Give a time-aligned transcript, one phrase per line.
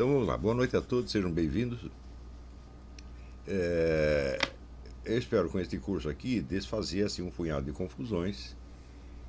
[0.00, 0.34] Então vamos lá.
[0.34, 1.78] Boa noite a todos, sejam bem-vindos.
[3.46, 4.38] É,
[5.04, 8.56] eu espero com este curso aqui desfazer assim, um punhado de confusões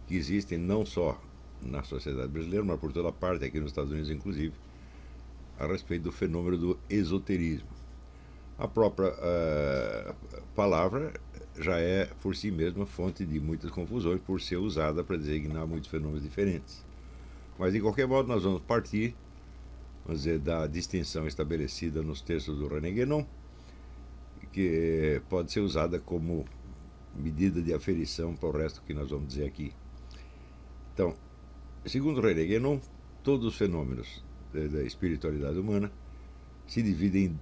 [0.07, 1.21] que existem não só
[1.61, 4.53] na sociedade brasileira, mas por toda parte, aqui nos Estados Unidos inclusive,
[5.59, 7.67] a respeito do fenômeno do esoterismo.
[8.57, 10.15] A própria uh,
[10.55, 11.11] palavra
[11.59, 15.89] já é por si mesma fonte de muitas confusões, por ser usada para designar muitos
[15.89, 16.81] fenômenos diferentes.
[17.59, 19.13] Mas de qualquer modo, nós vamos partir
[20.19, 23.25] dizer, da distinção estabelecida nos textos do René Guénon,
[24.51, 26.45] que pode ser usada como
[27.15, 29.73] medida de aferição para o resto que nós vamos dizer aqui.
[30.93, 31.15] Então,
[31.85, 32.79] segundo René Guénon,
[33.23, 35.91] todos os fenômenos da espiritualidade humana
[36.67, 37.39] se dividem em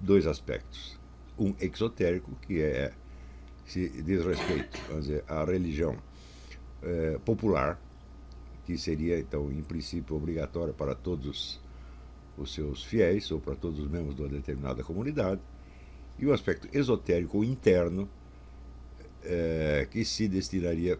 [0.00, 0.98] dois aspectos.
[1.38, 2.92] Um exotérico, que é
[3.64, 4.80] se diz respeito
[5.28, 5.96] à religião
[6.82, 7.80] é, popular,
[8.64, 11.60] que seria, então, em princípio, obrigatória para todos
[12.42, 15.40] os seus fiéis ou para todos os membros de uma determinada comunidade,
[16.18, 18.08] e o aspecto esotérico ou interno,
[19.22, 20.98] é, que se destinaria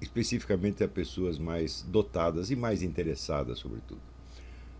[0.00, 4.00] especificamente a pessoas mais dotadas e mais interessadas, sobretudo.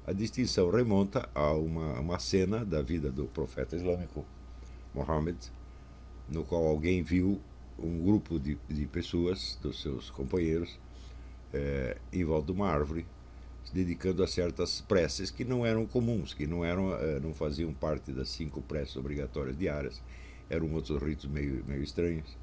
[0.06, 4.24] A distinção remonta a uma, uma cena da vida do profeta islâmico
[4.94, 5.36] Muhammad,
[6.28, 7.40] no qual alguém viu
[7.78, 10.78] um grupo de, de pessoas, dos seus companheiros,
[11.52, 13.06] é, em volta de uma árvore,
[13.72, 18.12] dedicando a certas preces que não eram comuns, que não, eram, é, não faziam parte
[18.12, 20.02] das cinco preces obrigatórias diárias,
[20.48, 22.36] eram outros ritos meio, meio estranhos.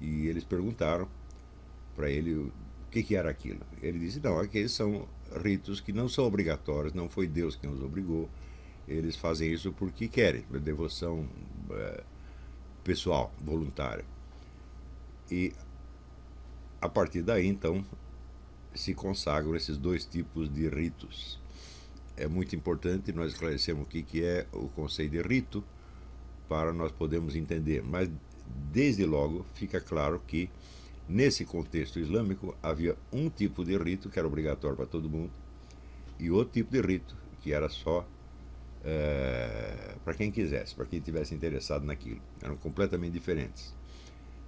[0.00, 1.08] E eles perguntaram
[1.94, 2.52] para ele o
[2.90, 3.60] que, que era aquilo.
[3.82, 5.06] Ele disse: não, aqueles são
[5.42, 8.28] ritos que não são obrigatórios, não foi Deus quem os obrigou,
[8.88, 11.26] eles fazem isso porque querem, devoção
[11.70, 12.02] é,
[12.82, 14.04] pessoal, voluntária.
[15.30, 15.52] E
[16.80, 17.84] a partir daí, então,
[18.74, 21.40] se consagram esses dois tipos de ritos.
[22.16, 25.64] É muito importante nós esclarecermos o que, é o conceito de rito
[26.48, 27.82] para nós podermos entender.
[27.82, 28.10] Mas,
[28.70, 30.50] desde logo, fica claro que,
[31.08, 35.32] nesse contexto islâmico, havia um tipo de rito que era obrigatório para todo mundo
[36.18, 38.06] e outro tipo de rito que era só
[38.84, 42.20] é, para quem quisesse, para quem tivesse interessado naquilo.
[42.40, 43.74] Eram completamente diferentes.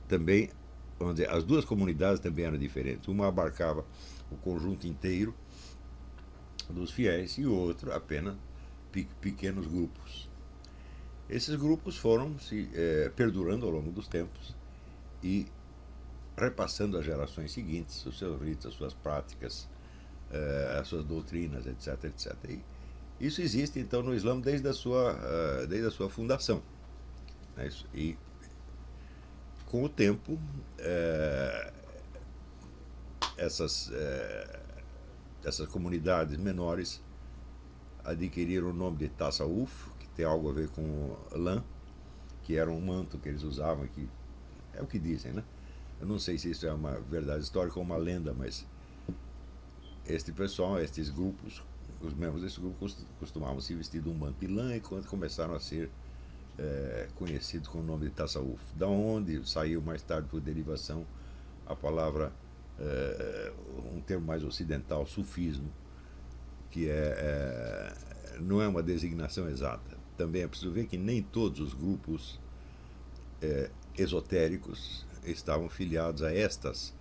[0.09, 0.51] Também,
[0.99, 3.09] vamos dizer, as duas comunidades também eram diferentes.
[3.09, 3.85] Uma abarcava
[4.31, 5.35] o conjunto inteiro
[6.71, 8.37] dos fiéis e outro apenas
[9.21, 10.29] pequenos grupos.
[11.29, 14.55] Esses grupos foram se é, perdurando ao longo dos tempos
[15.23, 15.47] e
[16.37, 19.69] repassando às gerações seguintes os seus ritos, as suas práticas,
[20.31, 22.35] é, as suas doutrinas, etc, etc.
[22.51, 22.63] E
[23.21, 26.63] isso existe então no Islã desde a sua, uh, desde a sua fundação.
[27.57, 27.71] Né?
[27.95, 28.19] E
[29.67, 30.39] com o tempo,
[33.37, 34.59] essas, uh,
[35.45, 37.03] essas comunidades menores
[38.05, 41.63] adquiriram o nome de Tasawuf, que tem algo a ver com lã,
[42.43, 44.09] que era um manto que eles usavam, que
[44.75, 45.43] é o que dizem, né?
[46.01, 48.67] Eu não sei se isso é uma verdade histórica ou uma lenda, mas
[50.07, 51.63] este pessoal, estes grupos,
[52.03, 52.87] os membros desse grupo
[53.19, 55.91] costumavam se vestir de um manto de lã e quando começaram a ser
[56.59, 58.61] é, conhecidos com o nome de Tassauf.
[58.77, 61.07] Da onde saiu mais tarde por derivação
[61.67, 62.44] a palavra, é,
[63.95, 65.71] um termo mais ocidental, sufismo,
[66.71, 69.97] que é, é, não é uma designação exata.
[70.17, 72.41] Também é preciso ver que nem todos os grupos
[73.41, 76.93] é, esotéricos estavam filiados a estas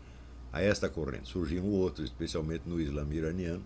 [0.52, 1.30] a esta corrente.
[1.30, 3.64] Surgiam outros, especialmente no Islã iraniano,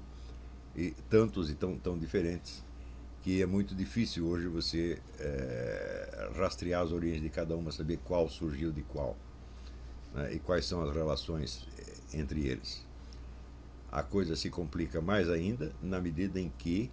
[0.73, 2.63] e tantos e tão, tão diferentes
[3.21, 8.29] que é muito difícil hoje você é, rastrear as origens de cada uma, saber qual
[8.29, 9.17] surgiu de qual
[10.13, 12.85] né, e quais são as relações eh, entre eles.
[13.91, 16.91] A coisa se complica mais ainda na medida em que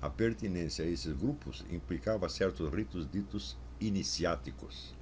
[0.00, 4.94] a pertinência a esses grupos implicava certos ritos ditos iniciáticos.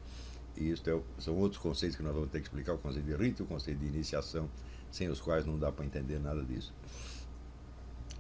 [0.56, 3.16] E isso é, são outros conceitos que nós vamos ter que explicar: o conceito de
[3.16, 4.48] rito e o conceito de iniciação,
[4.90, 6.72] sem os quais não dá para entender nada disso.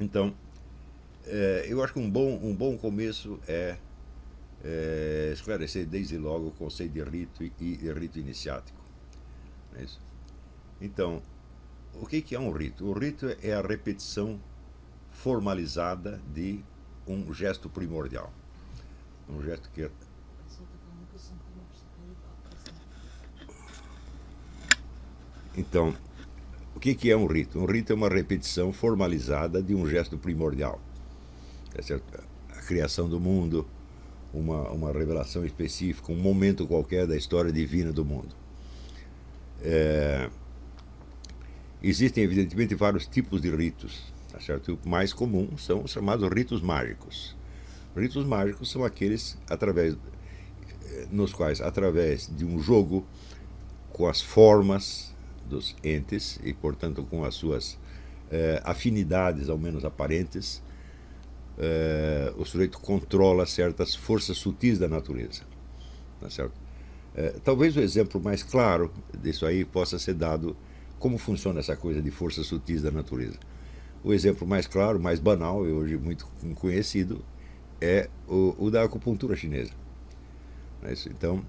[0.00, 0.34] Então,
[1.24, 3.78] é, eu acho que um bom, um bom começo é,
[4.64, 8.82] é, esclarecer desde logo o conceito de rito e, e rito iniciático.
[9.76, 10.00] É isso?
[10.80, 11.22] Então,
[12.00, 12.86] o que, que é um rito?
[12.86, 14.40] O rito é a repetição
[15.10, 16.60] formalizada de
[17.06, 18.32] um gesto primordial.
[19.28, 19.90] Um gesto que.
[25.56, 25.94] Então,
[26.74, 27.58] o que, que é um rito?
[27.60, 30.80] Um rito é uma repetição formalizada de um gesto primordial.
[31.74, 31.94] É?
[32.50, 33.66] A criação do mundo,
[34.32, 38.34] uma, uma revelação específica, um momento qualquer da história divina do mundo.
[39.62, 40.28] É...
[41.86, 44.12] Existem, evidentemente, vários tipos de ritos.
[44.32, 44.78] Tá certo?
[44.82, 47.36] O mais comum são os chamados ritos mágicos.
[47.94, 49.96] Ritos mágicos são aqueles através
[51.10, 53.06] nos quais, através de um jogo
[53.92, 55.14] com as formas
[55.46, 57.78] dos entes e, portanto, com as suas
[58.30, 60.62] eh, afinidades, ao menos aparentes,
[61.58, 65.42] eh, o sujeito controla certas forças sutis da natureza.
[66.18, 66.54] Tá certo?
[67.14, 68.90] Eh, talvez o exemplo mais claro
[69.22, 70.56] disso aí possa ser dado
[71.04, 73.38] como funciona essa coisa de forças sutis da natureza.
[74.02, 77.22] O exemplo mais claro, mais banal e hoje muito conhecido
[77.78, 79.70] é o, o da acupuntura chinesa.
[80.82, 81.44] É então,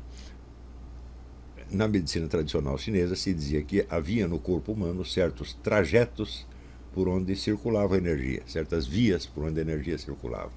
[1.71, 6.45] na medicina tradicional chinesa se dizia que havia no corpo humano certos trajetos
[6.93, 10.51] por onde circulava a energia, certas vias por onde a energia circulava.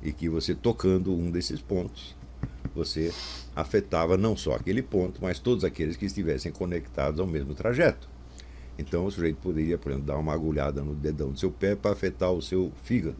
[0.00, 2.14] E que você tocando um desses pontos,
[2.78, 3.12] você
[3.54, 8.08] afetava não só aquele ponto, mas todos aqueles que estivessem conectados ao mesmo trajeto.
[8.78, 11.90] Então o sujeito poderia, por exemplo, dar uma agulhada no dedão do seu pé para
[11.90, 13.16] afetar o seu fígado.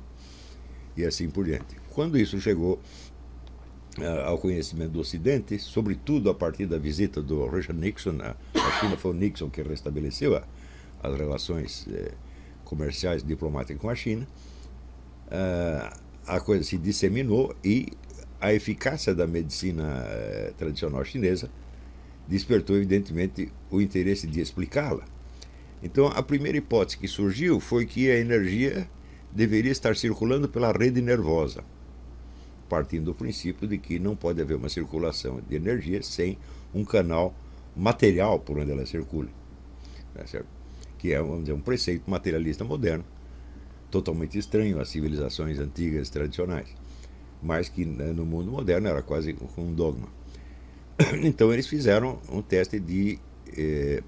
[0.97, 1.77] E assim por diante.
[1.91, 2.81] Quando isso chegou
[3.99, 8.97] uh, ao conhecimento do Ocidente, sobretudo a partir da visita do Richard Nixon à China,
[8.97, 10.45] foi o Nixon que restabeleceu a,
[11.03, 12.13] as relações eh,
[12.65, 14.27] comerciais diplomáticas com a China,
[15.27, 15.97] uh,
[16.27, 17.89] a coisa se disseminou e
[18.41, 21.51] a eficácia da medicina uh, tradicional chinesa
[22.27, 25.05] despertou, evidentemente, o interesse de explicá-la.
[25.83, 28.89] Então, a primeira hipótese que surgiu foi que a energia
[29.33, 31.65] deveria estar circulando pela rede nervosa,
[32.69, 36.39] partindo do princípio de que não pode haver uma circulação de energia sem
[36.75, 37.35] um canal
[37.75, 39.31] material por onde ela circule.
[40.15, 40.25] Tá
[40.99, 43.05] que é dizer, um preceito materialista moderno,
[43.91, 46.69] totalmente estranho às civilizações antigas tradicionais,
[47.43, 50.09] mas que né, no mundo moderno era quase um dogma.
[51.23, 53.19] Então eles fizeram um teste de
[53.57, 54.03] eh,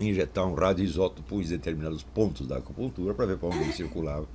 [0.00, 4.26] injetar um radioisótopo em determinados pontos da acupuntura para ver para onde ele circulava.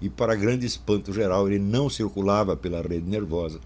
[0.00, 3.60] E para grande espanto geral, ele não circulava pela rede nervosa,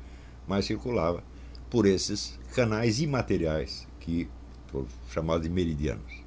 [0.46, 1.22] mas circulava
[1.68, 4.28] por esses canais imateriais que
[4.68, 6.22] foram chamados de meridianos.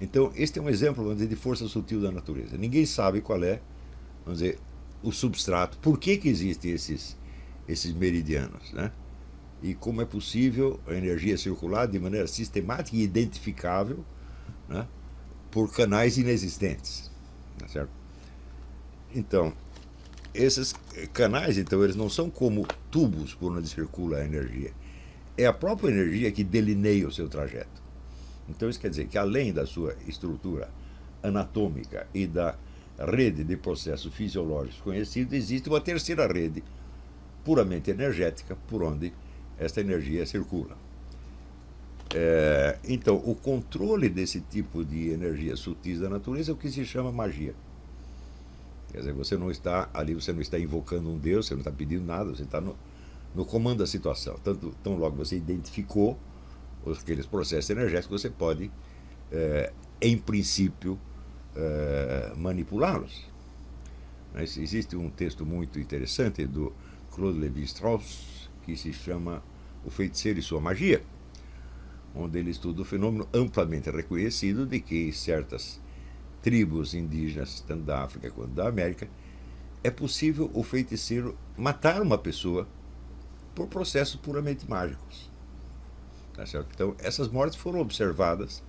[0.00, 2.56] Então, este é um exemplo, dizer, de força sutil da natureza.
[2.56, 3.60] Ninguém sabe qual é,
[4.24, 4.58] vamos dizer,
[5.02, 7.16] o substrato, por que, que existem esses,
[7.68, 8.92] esses meridianos, né?
[9.62, 14.04] E como é possível a energia circular de maneira sistemática e identificável
[14.68, 14.86] né,
[15.50, 17.10] por canais inexistentes,
[17.58, 17.90] tá certo?
[19.12, 19.52] Então,
[20.32, 20.72] esses
[21.12, 24.72] canais, então, eles não são como tubos por onde circula a energia.
[25.36, 27.78] É a própria energia que delineia o seu trajeto.
[28.48, 30.70] Então isso quer dizer que além da sua estrutura
[31.22, 32.56] anatômica e da
[32.98, 36.62] rede de processos fisiológicos conhecidos, existe uma terceira rede
[37.44, 39.12] puramente energética por onde
[39.58, 40.76] esta energia circula.
[42.14, 46.84] É, então, o controle desse tipo de energia sutis da natureza é o que se
[46.84, 47.54] chama magia.
[48.90, 51.70] Quer dizer, você não está ali, você não está invocando um Deus, você não está
[51.70, 52.74] pedindo nada, você está no,
[53.34, 54.38] no comando da situação.
[54.42, 56.18] Tanto, tão logo você identificou
[56.86, 58.70] aqueles processos energéticos, você pode,
[59.30, 60.98] é, em princípio,
[61.56, 63.26] é, manipulá-los.
[64.34, 66.72] Mas existe um texto muito interessante do
[67.10, 69.42] Claude Lévi-Strauss que se chama
[69.84, 71.02] O Feiticeiro e Sua Magia,
[72.14, 75.80] onde ele estuda o fenômeno amplamente reconhecido de que certas
[76.42, 79.08] tribos indígenas, tanto da África quanto da América,
[79.82, 82.66] é possível o feiticeiro matar uma pessoa
[83.54, 85.30] por processos puramente mágicos.
[86.34, 86.68] Tá certo?
[86.72, 88.62] Então, essas mortes foram observadas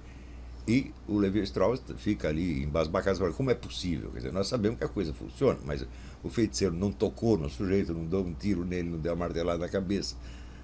[0.69, 4.11] e o Levi Strauss fica ali embasbacado, como é possível?
[4.11, 5.83] Quer dizer, nós sabemos que a coisa funciona, mas
[6.23, 9.57] o feiticeiro não tocou no sujeito, não deu um tiro nele, não deu uma martelada
[9.57, 10.15] na cabeça,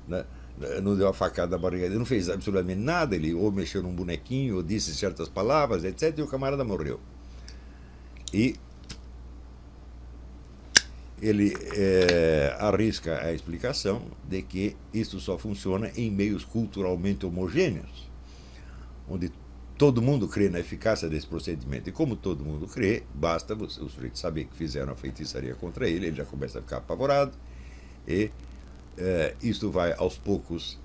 [0.07, 0.23] né?
[0.83, 3.95] não deu uma facada na barriga ele não fez absolutamente nada, ele ou mexeu num
[3.95, 6.99] bonequinho, ou disse certas palavras, etc., e o camarada morreu.
[8.31, 8.55] E
[11.19, 18.07] ele é, arrisca a explicação de que isso só funciona em meios culturalmente homogêneos,
[19.09, 19.31] onde
[19.77, 21.89] todo mundo crê na eficácia desse procedimento.
[21.89, 26.07] E como todo mundo crê, basta o sujeito saber que fizeram a feitiçaria contra ele,
[26.07, 27.33] ele já começa a ficar apavorado,
[28.07, 28.31] e
[28.97, 30.79] é, isto vai aos poucos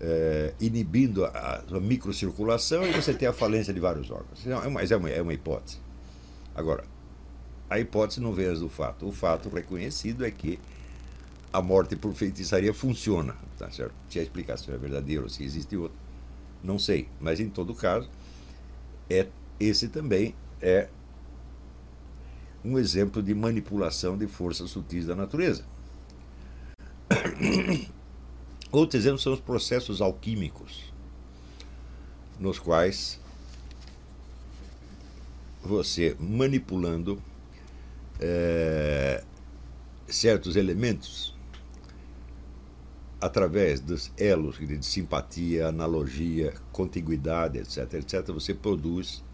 [0.00, 4.44] é, inibindo a, a microcirculação e você tem a falência de vários órgãos.
[4.72, 5.78] Mas é uma, é uma hipótese.
[6.54, 6.84] Agora,
[7.70, 9.06] a hipótese não vem do fato.
[9.08, 10.58] O fato reconhecido é que
[11.52, 13.94] a morte por feitiçaria funciona, tá certo?
[14.08, 15.96] Se a explicação é verdadeira ou se existe outra,
[16.62, 17.08] não sei.
[17.20, 18.08] Mas em todo caso,
[19.08, 20.88] é esse também é
[22.64, 25.64] um exemplo de manipulação de forças sutis da natureza.
[28.72, 30.92] Outro exemplo são os processos alquímicos,
[32.40, 33.20] nos quais
[35.62, 37.22] você manipulando
[38.20, 39.22] é,
[40.08, 41.33] certos elementos
[43.24, 49.24] através dos elos de simpatia, analogia, contiguidade, etc., etc., você produz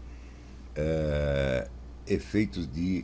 [0.73, 1.67] é,
[2.07, 3.03] efeitos de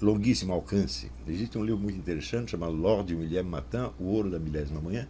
[0.00, 1.10] longuíssimo alcance.
[1.26, 5.08] Existe um livro muito interessante chamado L'Or du Millième Matin, O Ouro da Milésima Manhã,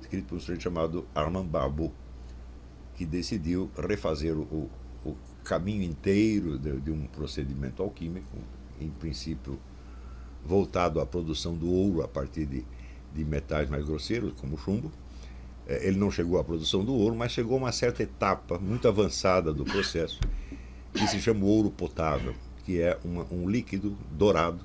[0.00, 1.92] escrito por um sujeito chamado Armand Barbeau,
[2.96, 4.68] que decidiu refazer o,
[5.04, 8.38] o caminho inteiro de, de, um procedimento alquímico,
[8.80, 9.56] em princípio
[10.44, 12.64] voltado à produção do ouro a partir de,
[13.14, 14.90] de metais mais grosseiros, como o chumbo.
[15.66, 18.86] É, ele não chegou à produção do ouro, mas chegou a uma certa etapa muito
[18.86, 20.20] avançada do processo,
[20.92, 24.60] que se chama ouro potável que é uma, um líquido dourado,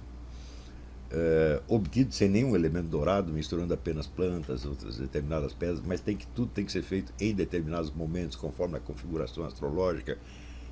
[1.11, 6.25] é, obtido sem nenhum elemento dourado, misturando apenas plantas, outras determinadas pedras, mas tem que,
[6.27, 10.17] tudo tem que ser feito em determinados momentos, conforme a configuração astrológica,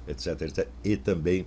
[0.08, 0.42] etc.
[0.42, 1.46] etc e também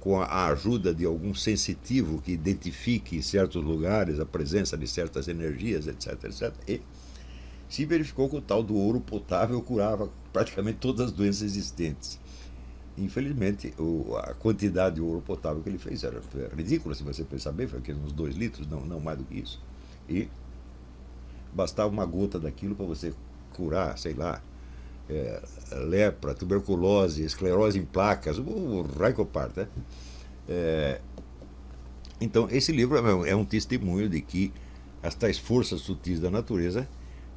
[0.00, 5.28] com a ajuda de algum sensitivo que identifique em certos lugares a presença de certas
[5.28, 6.24] energias, etc.
[6.24, 6.52] etc.
[6.66, 6.80] E
[7.68, 12.18] se verificou que o tal do ouro potável curava praticamente todas as doenças existentes.
[12.96, 16.20] Infelizmente, o, a quantidade de ouro potável que ele fez era,
[16.56, 19.62] ridícula, se você pensar bem, foi uns dois litros, não, não mais do que isso.
[20.08, 20.28] E
[21.52, 23.12] bastava uma gota daquilo para você
[23.52, 24.42] curar, sei lá,
[25.10, 28.82] é, lepra, tuberculose, esclerose em placas, o, o
[29.56, 29.68] né?
[30.48, 31.00] É,
[32.20, 34.52] então, esse livro é, é um testemunho de que
[35.02, 36.88] as tais forças sutis da natureza,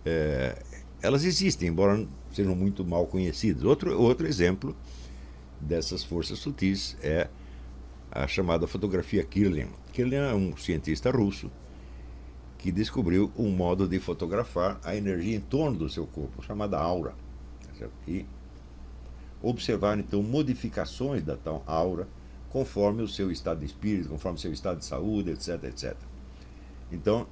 [0.05, 0.61] é,
[1.01, 3.63] elas existem, embora sejam muito mal conhecidas.
[3.63, 4.75] Outro, outro exemplo
[5.59, 7.27] dessas forças sutis é
[8.11, 9.69] a chamada fotografia Kirlian.
[9.91, 11.49] Kirlian é um cientista russo
[12.57, 17.13] que descobriu um modo de fotografar a energia em torno do seu corpo, chamada aura.
[17.87, 18.25] Tá e
[19.41, 22.07] observar então modificações da tal aura
[22.49, 25.95] conforme o seu estado de espírito, conforme o seu estado de saúde, etc, etc.
[26.91, 27.27] Então,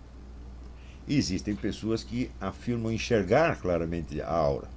[1.07, 4.67] existem pessoas que afirmam enxergar claramente a aura,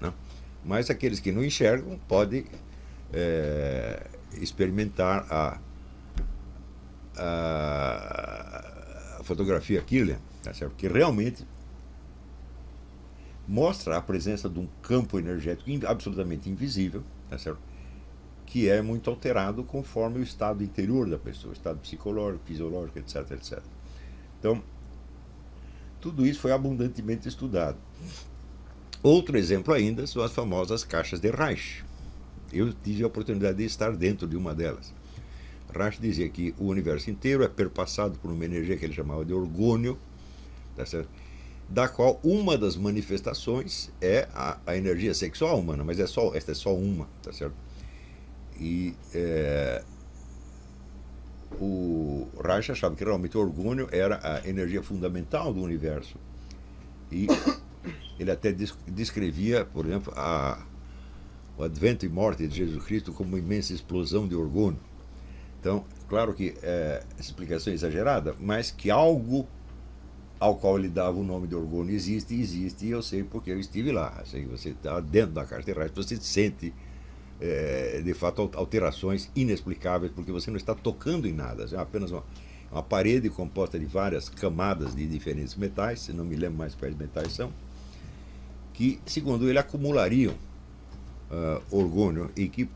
[0.00, 0.12] né?
[0.64, 2.46] mas aqueles que não enxergam podem
[3.12, 4.06] é,
[4.40, 5.58] experimentar a,
[7.18, 10.74] a, fotografia Killer, tá certo?
[10.76, 11.46] que realmente
[13.46, 17.60] mostra a presença de um campo energético absolutamente invisível, tá certo?
[18.46, 23.60] que é muito alterado conforme o estado interior da pessoa, estado psicológico, fisiológico, etc, etc.
[24.38, 24.62] Então,
[26.00, 27.78] tudo isso foi abundantemente estudado.
[29.02, 31.84] Outro exemplo ainda são as famosas caixas de Reich.
[32.52, 34.92] Eu tive a oportunidade de estar dentro de uma delas.
[35.74, 39.32] Reich dizia que o universo inteiro é perpassado por uma energia que ele chamava de
[39.32, 39.98] orgônio,
[40.76, 40.86] tá
[41.68, 46.52] da qual uma das manifestações é a, a, energia sexual humana, mas é só, esta
[46.52, 47.54] é só uma, tá certo?
[48.58, 49.82] E é,
[51.60, 56.16] o Reich achava que realmente o orgônio era a energia fundamental do universo.
[57.10, 57.26] E
[58.18, 58.54] ele até
[58.86, 60.64] descrevia, por exemplo, a,
[61.56, 64.78] o advento e morte de Jesus Cristo como uma imensa explosão de orgulho.
[65.60, 69.48] Então, claro que é, explicação exagerada, mas que algo
[70.38, 73.58] ao qual ele dava o nome de orgulho existe, existe, e eu sei porque eu
[73.58, 74.14] estive lá.
[74.20, 76.72] Assim, você está dentro da carteira, você sente
[77.40, 82.22] é, de fato alterações inexplicáveis, porque você não está tocando em nada, é apenas uma,
[82.70, 87.32] uma parede composta de várias camadas de diferentes metais, não me lembro mais quais metais
[87.32, 87.52] são,
[88.72, 90.34] que, segundo ele, acumulariam
[91.30, 92.68] uh, orgônio e que,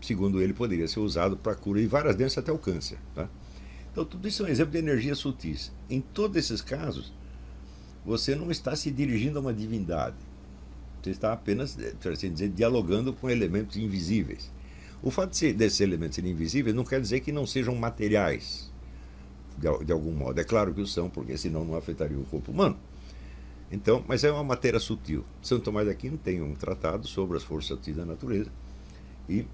[0.00, 2.98] segundo ele, poderia ser usado para cura de várias doenças até o câncer.
[3.14, 3.28] Tá?
[3.94, 5.70] Então, tudo isso é um exemplo de energia sutis.
[5.88, 7.12] Em todos esses casos,
[8.04, 10.16] você não está se dirigindo a uma divindade.
[11.00, 14.50] Você está apenas, por assim dizer, dialogando com elementos invisíveis.
[15.00, 18.68] O fato de desses elementos serem invisíveis não quer dizer que não sejam materiais,
[19.56, 20.40] de, de algum modo.
[20.40, 22.76] É claro que o são, porque senão não afetaria o corpo humano.
[23.70, 25.24] Então, mas é uma matéria sutil.
[25.40, 28.50] São Tomás de Aquino tem um tratado sobre as forças sutis da natureza
[29.28, 29.46] e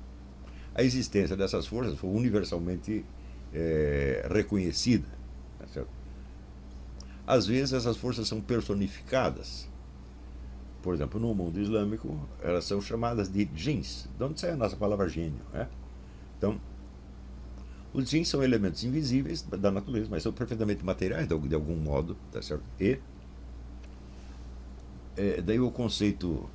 [0.75, 3.05] a existência dessas forças foi universalmente
[3.53, 5.07] é, reconhecida.
[5.59, 5.85] Tá
[7.27, 9.69] Às vezes essas forças são personificadas.
[10.83, 14.77] Por exemplo, no mundo islâmico, elas são chamadas de jins, de onde sai a nossa
[14.77, 15.41] palavra gênio.
[15.53, 15.69] Né?
[16.39, 16.59] Então,
[17.93, 22.41] os jins são elementos invisíveis da natureza, mas são perfeitamente materiais de algum modo, tá
[22.41, 22.63] certo?
[22.81, 22.99] E
[25.17, 26.49] é, daí o conceito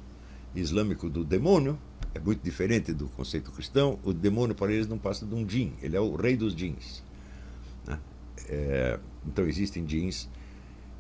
[0.56, 1.78] islâmico do demônio
[2.16, 4.00] é muito diferente do conceito cristão.
[4.04, 7.04] O demônio para eles não passa de um jin, ele é o rei dos jins.
[7.86, 8.00] Né?
[8.48, 10.30] É, então existem jins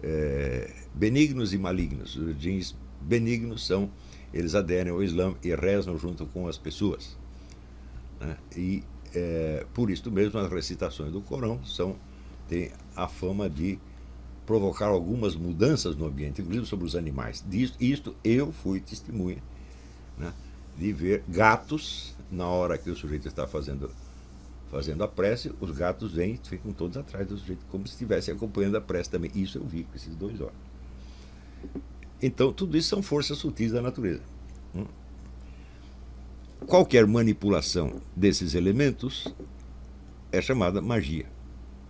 [0.04, 2.18] é, benignos e malignos.
[2.18, 3.90] Os jins benignos são,
[4.34, 7.18] eles aderem ao Islã e rezam junto com as pessoas.
[8.20, 8.36] Né?
[8.58, 11.96] E é, por isso mesmo as recitações do Corão são
[12.50, 13.80] tem a fama de
[14.46, 17.44] provocar algumas mudanças no ambiente, inclusive sobre os animais.
[17.48, 19.42] Disto, isto eu fui testemunha
[20.18, 20.32] né,
[20.78, 23.90] de ver gatos, na hora que o sujeito está fazendo,
[24.70, 28.34] fazendo a prece, os gatos vêm e ficam todos atrás do sujeito, como se estivessem
[28.34, 29.32] acompanhando a prece também.
[29.34, 30.54] Isso eu vi com esses dois olhos.
[32.22, 34.22] Então, tudo isso são forças sutis da natureza.
[34.74, 34.86] Hum?
[36.66, 39.34] Qualquer manipulação desses elementos
[40.32, 41.26] é chamada magia.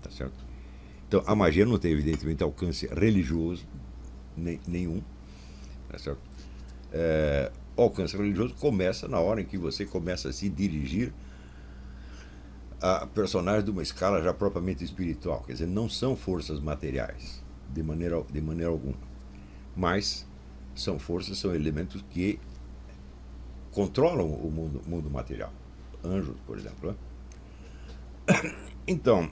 [0.01, 0.45] Tá certo?
[1.07, 3.65] Então, a magia não tem, evidentemente, alcance religioso
[4.67, 5.01] nenhum.
[5.89, 6.21] Tá certo?
[6.91, 11.13] É, o alcance religioso começa na hora em que você começa a se dirigir
[12.81, 15.43] a personagens de uma escala já propriamente espiritual.
[15.43, 18.97] Quer dizer, não são forças materiais, de maneira, de maneira alguma.
[19.75, 20.25] Mas
[20.75, 22.39] são forças, são elementos que
[23.71, 25.51] controlam o mundo, mundo material.
[26.03, 26.95] Anjos, por exemplo.
[28.27, 28.65] Né?
[28.87, 29.31] Então,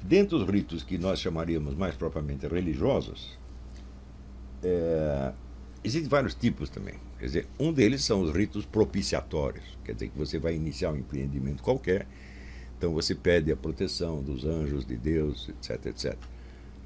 [0.00, 3.36] dentro dos ritos que nós chamaríamos mais propriamente religiosos,
[4.62, 5.32] é,
[5.82, 6.94] existem vários tipos também.
[7.20, 10.96] Quer dizer, um deles são os ritos propiciatórios, quer dizer que você vai iniciar um
[10.96, 12.06] empreendimento qualquer,
[12.78, 16.16] então você pede a proteção dos anjos de Deus, etc, etc.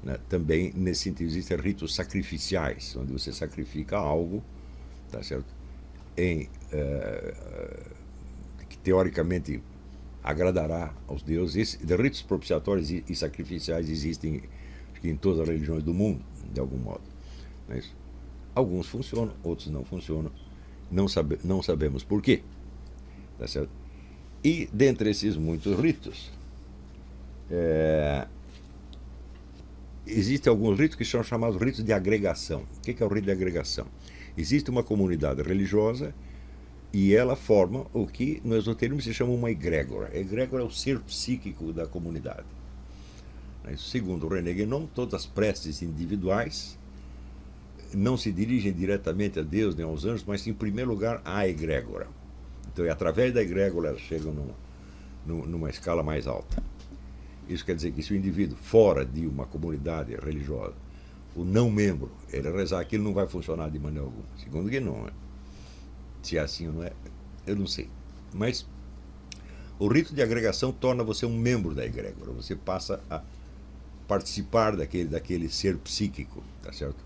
[0.03, 0.19] Né?
[0.27, 4.43] Também, nesse sentido, existem ritos sacrificiais, onde você sacrifica algo,
[5.09, 5.47] tá certo?
[6.17, 7.95] Em, uh,
[8.67, 9.63] que teoricamente
[10.21, 11.79] agradará aos deuses.
[11.81, 14.43] De ritos propiciatórios e, e sacrificiais existem
[15.01, 17.03] em todas as religiões do mundo, de algum modo.
[17.69, 17.95] Não é isso?
[18.55, 20.31] Alguns funcionam, outros não funcionam.
[20.89, 22.41] Não, sabe, não sabemos por quê.
[23.37, 23.69] Tá certo?
[24.41, 26.31] E dentre esses muitos ritos,
[27.51, 28.27] é,
[30.07, 32.63] existem alguns ritos que são chamados ritos de agregação.
[32.77, 33.87] O que é o rito de agregação?
[34.37, 36.13] Existe uma comunidade religiosa
[36.93, 40.17] e ela forma o que no esoterismo se chama uma egrégora.
[40.17, 42.45] Egrégora é o ser psíquico da comunidade.
[43.77, 46.77] Segundo René Guénon, todas as preces individuais
[47.93, 52.07] não se dirigem diretamente a Deus nem aos anjos, mas em primeiro lugar à egrégora.
[52.71, 56.61] Então é através da egrégora elas chegam numa, numa escala mais alta.
[57.47, 60.73] Isso quer dizer que se o indivíduo fora de uma comunidade religiosa,
[61.35, 64.25] o não membro, ele rezar aquilo não vai funcionar de maneira alguma.
[64.37, 65.03] Segundo que não.
[65.03, 65.11] Né?
[66.23, 66.91] Se é assim ou não é,
[67.45, 67.89] eu não sei.
[68.33, 68.65] Mas
[69.77, 72.31] o rito de agregação torna você um membro da egrégora.
[72.31, 73.21] Você passa a
[74.07, 77.03] participar daquele, daquele ser psíquico, tá certo?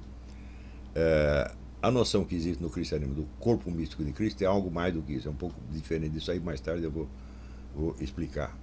[0.95, 4.93] É, a noção que existe no cristianismo do corpo místico de Cristo é algo mais
[4.93, 7.08] do que isso, é um pouco diferente disso aí, mais tarde eu vou,
[7.73, 8.58] vou explicar.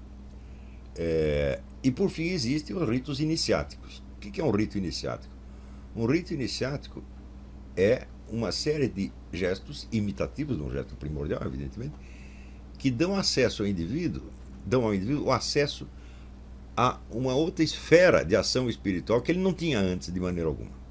[0.94, 4.02] É, e por fim existem os ritos iniciáticos.
[4.16, 5.34] O que é um rito iniciático?
[5.94, 7.02] Um rito iniciático
[7.76, 11.94] é uma série de gestos imitativos, um gesto primordial, evidentemente,
[12.78, 14.24] que dão acesso ao indivíduo,
[14.64, 15.86] dão ao indivíduo o acesso
[16.76, 20.85] a uma outra esfera de ação espiritual que ele não tinha antes de maneira alguma.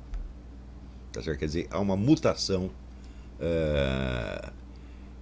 [1.15, 1.39] Tá certo?
[1.39, 2.69] Quer dizer, há uma mutação
[3.39, 4.51] uh,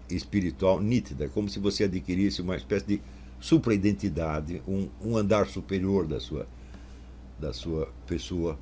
[0.09, 3.01] espiritual nítida, como se você adquirisse uma espécie de
[3.39, 6.47] supraidentidade, um, um andar superior da sua,
[7.39, 8.57] da sua pessoa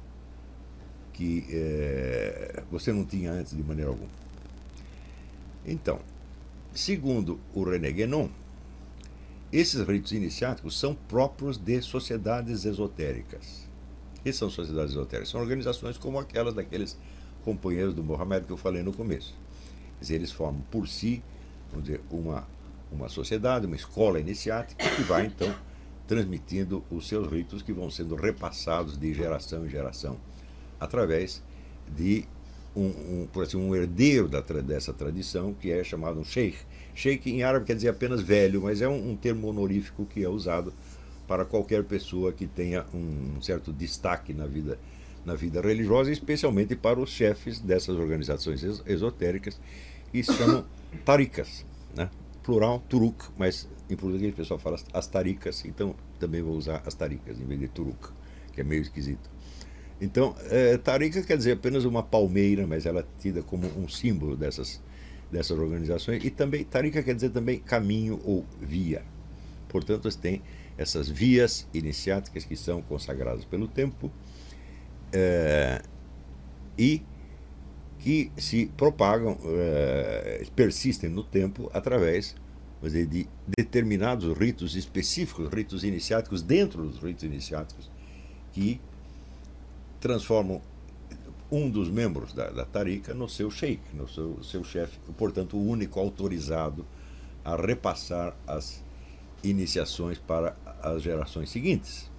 [1.14, 4.10] que uh, você não tinha antes de maneira alguma.
[5.66, 6.02] Então,
[6.74, 8.28] segundo o René Guénon,
[9.54, 13.70] esses ritos iniciáticos são próprios de sociedades esotéricas.
[14.22, 15.30] Que são sociedades esotéricas?
[15.30, 16.98] São organizações como aquelas daqueles
[17.44, 19.36] companheiros do Mohamed que eu falei no começo.
[20.00, 21.24] Dizer, eles formam por si
[21.72, 22.48] vamos dizer, uma,
[22.92, 25.54] uma sociedade, uma escola iniciática que vai então
[26.08, 30.18] transmitindo os seus ritos que vão sendo repassados de geração em geração
[30.80, 31.42] através
[31.96, 32.26] de
[32.76, 36.58] um, um, por assim, um herdeiro da, dessa tradição que é chamado um sheikh.
[36.94, 40.30] Sheikh em árabe quer dizer apenas velho, mas é um, um termo honorífico que é
[40.30, 40.74] usado
[41.28, 44.78] para qualquer pessoa que tenha um certo destaque na vida
[45.26, 49.60] na vida religiosa, especialmente para os chefes dessas organizações esotéricas,
[50.12, 50.66] que se chamam
[51.06, 52.10] taricas, né?
[52.44, 56.94] plural, turuk, mas em português o pessoal fala as taricas, então também vou usar as
[56.94, 58.10] taricas em vez de turuk,
[58.54, 59.30] que é meio esquisito.
[60.02, 64.36] Então, é, tarica quer dizer apenas uma palmeira, mas ela é tida como um símbolo
[64.36, 64.82] dessas,
[65.32, 69.04] dessas organizações, e também, tarica quer dizer também caminho ou via.
[69.70, 70.42] Portanto, você tem
[70.76, 74.12] essas vias iniciáticas que são consagradas pelo tempo,
[75.14, 75.82] é,
[76.78, 77.02] e
[78.00, 82.36] que se propagam, é, persistem no tempo através
[82.82, 87.90] dizer, de determinados ritos específicos, ritos iniciáticos dentro dos ritos iniciáticos,
[88.52, 88.82] que
[90.00, 90.62] transformam
[91.52, 95.64] um dos membros da, da Tarika no seu sheik, no seu, seu chefe, portanto, o
[95.68, 96.86] único autorizado
[97.44, 98.84] a repassar as
[99.44, 102.10] iniciações para as gerações seguintes.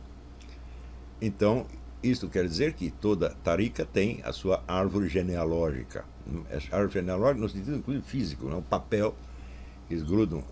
[1.21, 1.67] Então,
[2.03, 6.05] isto quer dizer que toda tarika tem a sua árvore genealógica.
[6.51, 8.57] A árvore genealógica no sentido inclusive físico, né?
[8.57, 9.15] um papel
[9.87, 10.43] que eles grudam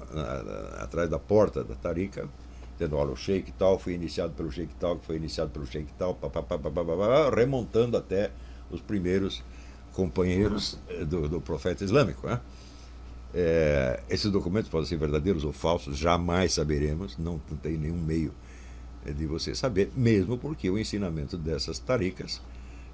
[0.78, 2.28] atrás da porta da tarika,
[2.74, 5.92] dizendo, olha, o sheik tal foi iniciado pelo sheik tal, que foi iniciado pelo sheik
[5.98, 6.18] tal,
[7.34, 8.30] remontando até
[8.70, 9.42] os primeiros
[9.92, 12.26] companheiros eh, do, do profeta islâmico.
[12.26, 12.40] Né?
[13.34, 18.32] É, esses documentos podem ser verdadeiros ou falsos, jamais saberemos, não, tem nenhum meio
[19.04, 22.40] de você saber, mesmo porque o ensinamento dessas taricas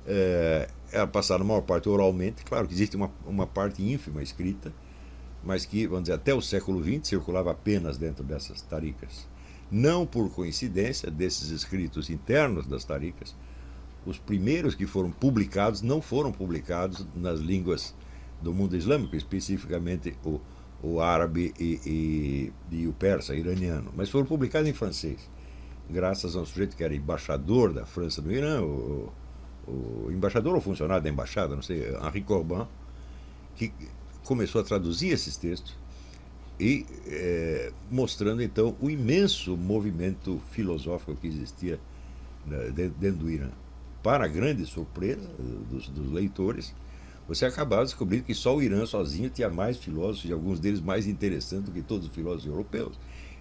[0.07, 2.45] é, é passado a maior parte oralmente.
[2.45, 4.73] Claro que existe uma, uma parte ínfima escrita,
[5.45, 9.29] mas que, vamos dizer, até o século XX circulava apenas dentro dessas taricas.
[9.71, 13.35] Não por coincidência desses escritos internos das taricas,
[14.07, 17.93] os primeiros que foram publicados não foram publicados nas línguas
[18.41, 20.41] do mundo islâmico, especificamente o,
[20.81, 21.81] o árabe e,
[22.71, 25.29] e, e o persa, iraniano, mas foram publicados em francês,
[25.89, 29.13] graças a um sujeito que era embaixador da França no Irã, o,
[29.67, 32.67] o embaixador ou funcionário da embaixada, não sei, Henri Corbin,
[33.55, 33.73] que
[34.25, 35.77] começou a traduzir esses textos
[36.59, 41.79] e é, mostrando então o imenso movimento filosófico que existia
[42.47, 43.51] né, dentro do Irã
[44.03, 45.29] para a grande surpresa
[45.69, 46.73] dos, dos leitores,
[47.27, 51.09] você acabava descobrindo que só o Irã sozinho tinha mais filósofos, e alguns deles mais
[51.09, 52.97] interessantes do que todos os filósofos europeus.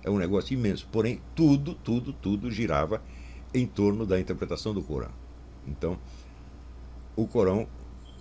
[0.06, 0.88] É um negócio imenso.
[0.92, 3.02] Porém, tudo, tudo, tudo girava
[3.52, 5.10] em torno da interpretação do Corão.
[5.68, 5.98] Então,
[7.16, 7.68] o Corão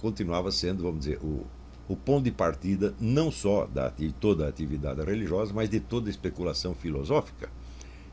[0.01, 1.47] continuava sendo, vamos dizer, o,
[1.87, 6.09] o ponto de partida não só da, de toda a atividade religiosa, mas de toda
[6.09, 7.51] a especulação filosófica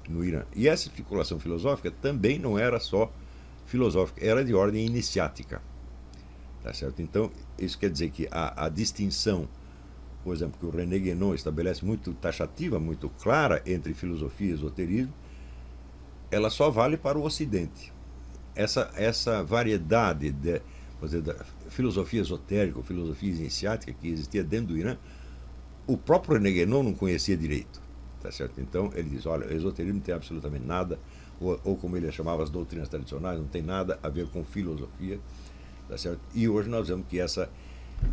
[0.09, 0.43] no Irã.
[0.53, 3.09] E essa especulação filosófica também não era só
[3.65, 5.61] filosófica, era de ordem iniciática.
[6.61, 7.01] Tá certo?
[7.01, 9.47] Então, isso quer dizer que a, a distinção,
[10.23, 15.13] por exemplo, que o René Guénon estabelece muito taxativa, muito clara entre filosofia e esoterismo,
[16.29, 17.91] ela só vale para o Ocidente.
[18.55, 20.61] Essa, essa variedade de,
[21.01, 21.35] dizer, da
[21.69, 24.97] filosofia esotérica, filosofia iniciática que existia dentro do Irã,
[25.87, 27.81] o próprio René Guénon não conhecia direito.
[28.21, 28.61] Tá certo?
[28.61, 30.99] Então, ele diz, olha, o esoterismo não tem absolutamente nada
[31.39, 35.19] ou, ou como ele chamava as doutrinas tradicionais, não tem nada a ver com filosofia.
[35.89, 36.21] Tá certo?
[36.33, 37.49] E hoje nós vemos que essa,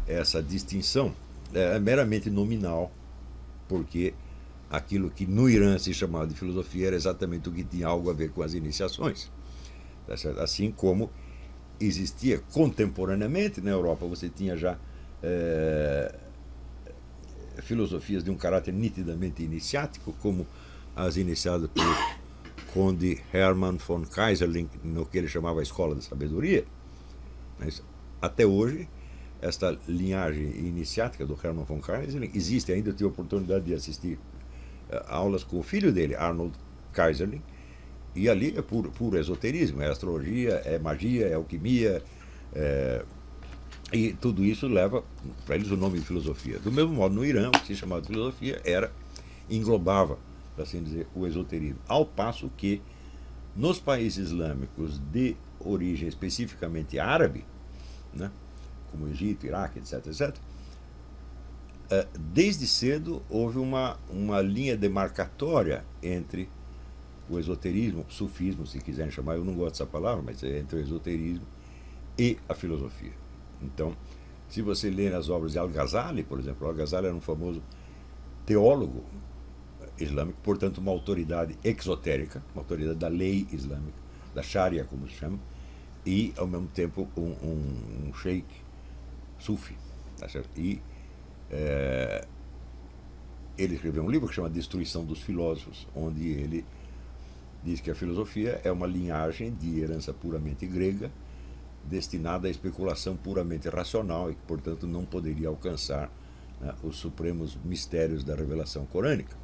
[0.07, 1.15] essa distinção
[1.55, 2.91] é meramente nominal,
[3.69, 4.15] porque
[4.71, 8.13] aquilo que no Irã se chamava de filosofia era exatamente o que tinha algo a
[8.13, 9.31] ver com as iniciações.
[10.07, 10.15] Tá?
[10.43, 11.11] Assim como
[11.81, 14.79] existia contemporaneamente na Europa, você tinha já
[15.23, 16.15] é,
[17.63, 20.47] filosofias de um caráter nitidamente iniciático, como
[20.95, 22.19] as iniciadas por
[22.73, 26.65] conde Hermann von Kaiserling, no que ele chamava a Escola da Sabedoria.
[27.59, 27.83] Mas,
[28.21, 28.89] até hoje,
[29.41, 32.91] esta linhagem iniciática do Hermann von Kaiserling existe ainda.
[32.91, 34.15] Eu tive a oportunidade de assistir
[34.91, 36.55] uh, aulas com o filho dele, Arnold
[36.93, 37.43] Kaiserling,
[38.15, 42.03] e ali é puro, puro esoterismo, é astrologia, é magia, é alquimia,
[42.53, 43.05] é...
[43.93, 45.05] e tudo isso leva
[45.47, 46.59] para eles o nome de filosofia.
[46.59, 48.91] Do mesmo modo, no Irã, o que se chamava de filosofia era
[49.49, 50.19] englobava
[50.59, 51.79] para assim dizer, o esoterismo.
[51.87, 52.83] Ao passo que
[53.55, 57.45] nos países islâmicos de origem especificamente árabe,
[58.13, 58.31] né,
[58.91, 60.37] como Egito, Iraque, etc., etc.,
[61.91, 66.49] eh, desde cedo houve uma, uma linha demarcatória entre
[67.31, 70.79] o esoterismo, o sufismo, se quiserem chamar, eu não gosto dessa palavra, mas é entre
[70.79, 71.47] o esoterismo
[72.19, 73.13] e a filosofia.
[73.63, 73.95] Então,
[74.49, 77.63] se você ler as obras de Al-Ghazali, por exemplo, Al-Ghazali era um famoso
[78.47, 79.05] teólogo
[79.99, 83.99] islâmico, portanto, uma autoridade exotérica, uma autoridade da lei islâmica,
[84.35, 85.39] da Sharia, como se chama,
[86.05, 88.47] e, ao mesmo tempo, um, um, um sheikh
[89.39, 89.77] sufi.
[90.19, 90.51] Tá certo?
[90.59, 90.81] E
[91.51, 92.27] é,
[93.57, 96.65] ele escreveu um livro que chama Destruição dos Filósofos, onde ele
[97.63, 101.11] diz que a filosofia é uma linhagem de herança puramente grega,
[101.85, 106.11] destinada à especulação puramente racional e que, portanto, não poderia alcançar
[106.61, 109.37] né, os supremos mistérios da revelação corânica.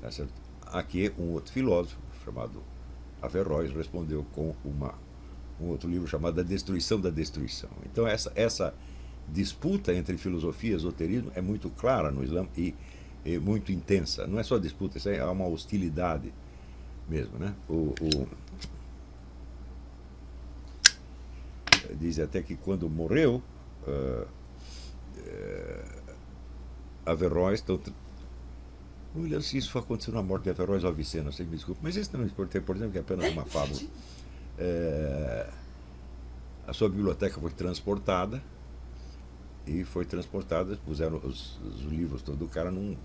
[0.00, 0.32] Tá certo?
[0.66, 2.62] Aqui, um outro filósofo, chamado
[3.22, 4.94] Averroes, respondeu com uma,
[5.60, 7.70] um outro livro chamado A Destruição da Destruição.
[7.86, 8.74] Então, essa, essa
[9.32, 12.74] disputa entre filosofia e esoterismo é muito clara no Islã e,
[13.24, 14.26] e muito intensa.
[14.26, 16.32] Não é só disputa, isso é uma hostilidade
[17.08, 17.38] mesmo.
[17.38, 17.54] Né?
[17.68, 18.28] O, o,
[21.98, 23.42] diz até que quando morreu,
[23.86, 24.26] uh,
[25.16, 26.08] uh,
[27.06, 27.80] Averroes, então,
[29.16, 32.10] William, se isso for acontecer na morte de Averroes Avicena, você me desculpe, mas isso
[32.16, 33.80] não é importante, por exemplo, que é apenas uma fábula.
[34.58, 35.48] É,
[36.66, 38.42] a sua biblioteca foi transportada
[39.68, 42.96] e foi transportada, puseram os, os livros todo o cara num,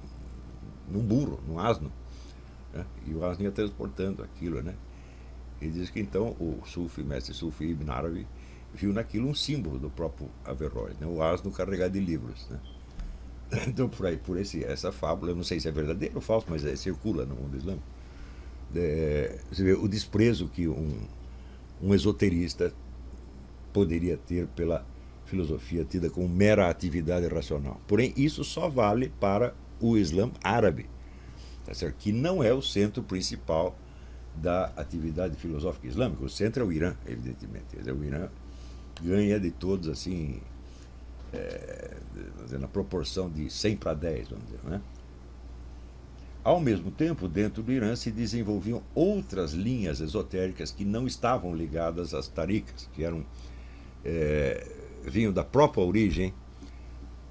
[0.90, 1.92] num burro, num asno.
[2.74, 2.86] Né?
[3.06, 4.74] E o asno ia transportando aquilo, né?
[5.62, 8.28] E diz que então o Sufi, mestre Sufi Ibn Arabi,
[8.74, 11.06] viu naquilo um símbolo do próprio Averroes, né?
[11.06, 12.48] o asno carregado de livros.
[12.50, 12.60] Né?
[13.68, 16.48] Então, por aí, por esse, essa fábula, eu não sei se é verdadeiro ou falso,
[16.50, 17.86] mas é, circula no mundo islâmico.
[18.76, 20.98] É, você vê o desprezo que um,
[21.80, 22.74] um esoterista
[23.72, 24.84] poderia ter pela
[25.34, 27.82] filosofia tida como mera atividade racional.
[27.88, 30.86] Porém, isso só vale para o Islã árabe,
[31.66, 31.96] tá certo?
[31.98, 33.76] que não é o centro principal
[34.36, 36.24] da atividade filosófica islâmica.
[36.24, 37.76] O centro é o Irã, evidentemente.
[37.78, 38.30] O Irã
[39.02, 40.40] ganha de todos assim,
[41.34, 41.98] é,
[42.60, 44.60] na proporção de 100 para 10, vamos dizer.
[44.64, 44.82] Né?
[46.44, 52.14] Ao mesmo tempo, dentro do Irã se desenvolviam outras linhas esotéricas que não estavam ligadas
[52.14, 53.26] às taricas, que eram
[54.04, 56.34] é, vinham da própria origem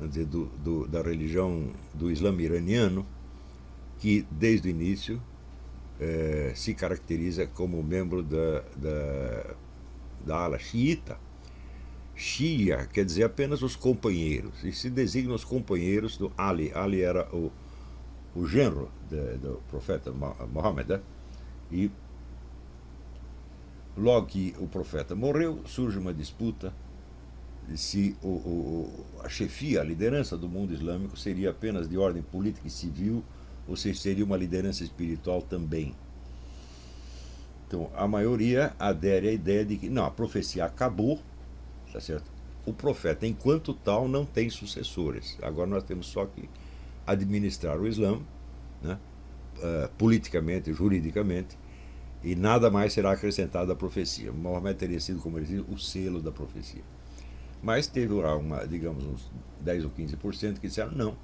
[0.09, 3.07] dizer, do, do, da religião do Islã iraniano,
[3.99, 5.21] que desde o início
[6.01, 9.55] é, se caracteriza como membro da, da,
[10.27, 11.19] da ala xiita.
[12.15, 16.71] Shia quer dizer apenas os companheiros, e se designa os companheiros do Ali.
[16.75, 17.51] Ali era o,
[18.35, 20.91] o genro de, do profeta Mohammed.
[20.91, 21.01] Né?
[21.71, 21.91] E
[23.97, 26.75] logo que o profeta morreu, surge uma disputa
[27.75, 32.67] se o, o, a chefia, a liderança do mundo islâmico seria apenas de ordem política
[32.67, 33.25] e civil
[33.67, 35.95] ou se seria uma liderança espiritual também.
[37.67, 41.21] Então, a maioria adere à ideia de que não, a profecia acabou,
[41.93, 42.31] tá certo?
[42.67, 45.39] O profeta, enquanto tal, não tem sucessores.
[45.43, 46.49] Agora nós temos só que
[47.07, 48.21] administrar o Islã,
[48.83, 48.99] né?
[49.57, 51.57] Uh, politicamente, juridicamente,
[52.23, 54.33] e nada mais será acrescentado à profecia.
[54.33, 56.83] Mohammed teria sido, como ele diz, o selo da profecia.
[57.63, 61.17] Mas teve lá uma, digamos, uns 10 ou 15% que disseram não.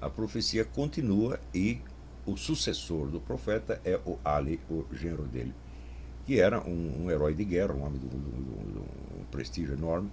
[0.00, 1.80] A profecia continua e
[2.24, 5.52] o sucessor do profeta é o Ali, o genro dele,
[6.24, 10.10] que era um, um herói de guerra, um homem de um, prestígio enorme.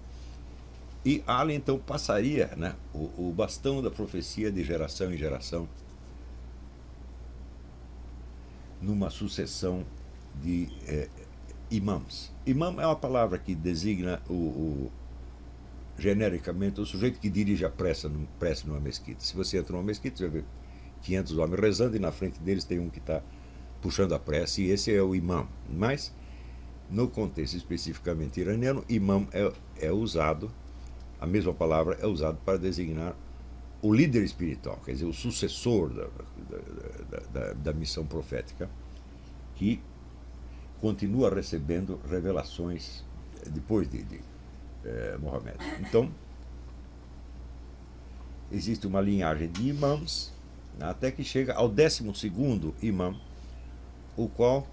[1.05, 5.67] E Ali então passaria né, o, o bastão da profecia de geração em geração
[8.81, 9.85] numa sucessão
[10.41, 11.07] de eh,
[11.69, 12.31] imãs.
[12.45, 14.91] Imam é uma palavra que designa o, o,
[16.01, 18.09] genericamente, o sujeito que dirige a prece,
[18.39, 19.23] prece numa mesquita.
[19.23, 20.45] Se você entra numa mesquita, você ver
[21.03, 23.21] 500 homens rezando e na frente deles tem um que está
[23.81, 25.47] puxando a prece, e esse é o imã.
[25.69, 26.13] Mas,
[26.89, 30.51] no contexto especificamente iraniano, imã é, é usado,
[31.19, 33.15] a mesma palavra é usada para designar
[33.79, 36.07] o líder espiritual, quer dizer, o sucessor da,
[37.09, 38.69] da, da, da missão profética,
[39.55, 39.79] que
[40.79, 43.03] continua recebendo revelações
[43.51, 44.30] depois de, de
[44.85, 45.57] é, Mohammed.
[45.79, 46.11] Então,
[48.51, 50.33] existe uma linhagem de imãs,
[50.79, 52.03] até que chega ao 12
[52.81, 53.15] imã,
[54.17, 54.67] o qual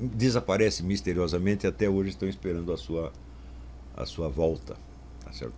[0.00, 3.12] desaparece misteriosamente e até hoje estão esperando a sua,
[3.96, 4.76] a sua volta.
[5.24, 5.54] Tá certo?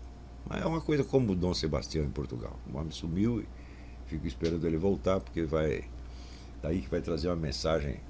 [0.48, 2.58] Mas é uma coisa como o Dom Sebastião em Portugal.
[2.72, 3.46] O homem sumiu e
[4.06, 5.84] fico esperando ele voltar, porque vai.
[6.60, 8.00] Daí que vai trazer uma mensagem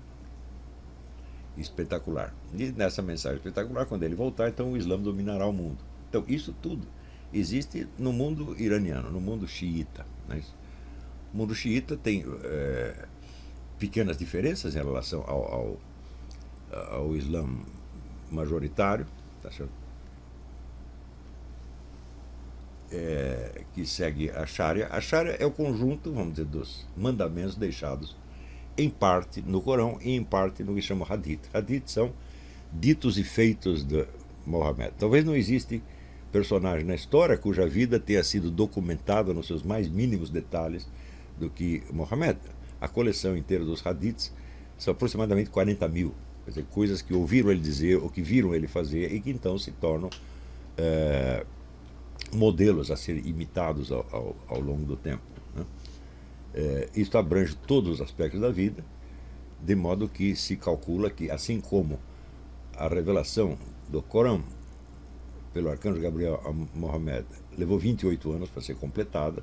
[1.56, 2.34] espetacular.
[2.54, 5.78] E nessa mensagem espetacular, quando ele voltar, então o Islã dominará o mundo.
[6.08, 6.86] Então, isso tudo
[7.32, 10.06] existe no mundo iraniano, no mundo xiita.
[10.28, 10.42] Né?
[11.32, 13.06] O mundo xiita tem é,
[13.78, 15.80] pequenas diferenças em relação ao, ao,
[16.90, 17.48] ao Islã
[18.30, 19.06] majoritário,
[19.42, 19.50] tá?
[22.90, 24.86] É, que segue a Sharia.
[24.88, 28.14] A Sharia é o conjunto, vamos dizer, dos mandamentos deixados
[28.76, 31.48] em parte no Corão e em parte no que chama Hadith.
[31.52, 32.12] Hadith são
[32.72, 34.06] ditos e feitos de
[34.46, 34.92] Mohammed.
[34.98, 35.82] Talvez não existe
[36.30, 40.88] personagem na história cuja vida tenha sido documentada nos seus mais mínimos detalhes
[41.38, 42.38] do que Mohammed.
[42.80, 44.32] A coleção inteira dos Hadiths
[44.78, 46.14] são aproximadamente 40 mil.
[46.46, 49.70] Dizer, coisas que ouviram ele dizer ou que viram ele fazer e que então se
[49.70, 50.10] tornam
[50.76, 51.46] é,
[52.34, 55.31] modelos a serem imitados ao, ao, ao longo do tempo.
[56.54, 56.88] É,
[57.18, 58.84] abrange todos os aspectos da vida,
[59.60, 61.98] de modo que se calcula que, assim como
[62.76, 63.56] a revelação
[63.88, 64.42] do Corão
[65.52, 69.42] pelo arcanjo Gabriel a Mohammed levou 28 anos para ser completada,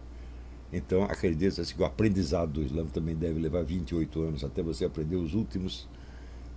[0.74, 5.16] então acredita-se que o aprendizado do Islã também deve levar 28 anos até você aprender
[5.16, 5.88] os últimos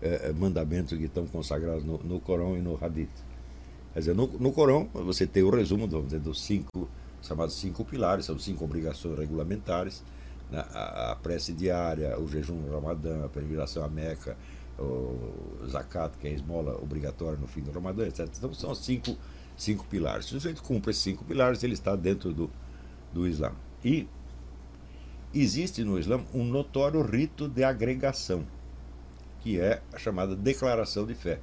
[0.03, 3.09] eh, mandamentos que estão consagrados no, no Corão e no Hadith.
[3.93, 6.89] Quer dizer, no, no Corão você tem o resumo dizer, dos cinco,
[7.23, 10.03] chamados cinco pilares, são cinco obrigações regulamentares?
[10.61, 14.37] A, a, prece diária, o jejum no Ramadã, a peregrinação à Meca,
[14.79, 18.29] o zakat, que é a esmola obrigatória no fim do Ramadã, etc.
[18.37, 19.17] Então são cinco,
[19.57, 20.27] cinco pilares.
[20.27, 22.51] Se o sujeito cumpre esses cinco pilares, ele está dentro do,
[23.13, 23.53] do Islã.
[23.85, 24.09] E
[25.35, 28.47] existe no Islã um notório rito de agregação,
[29.41, 31.41] que é a chamada declaração de fé.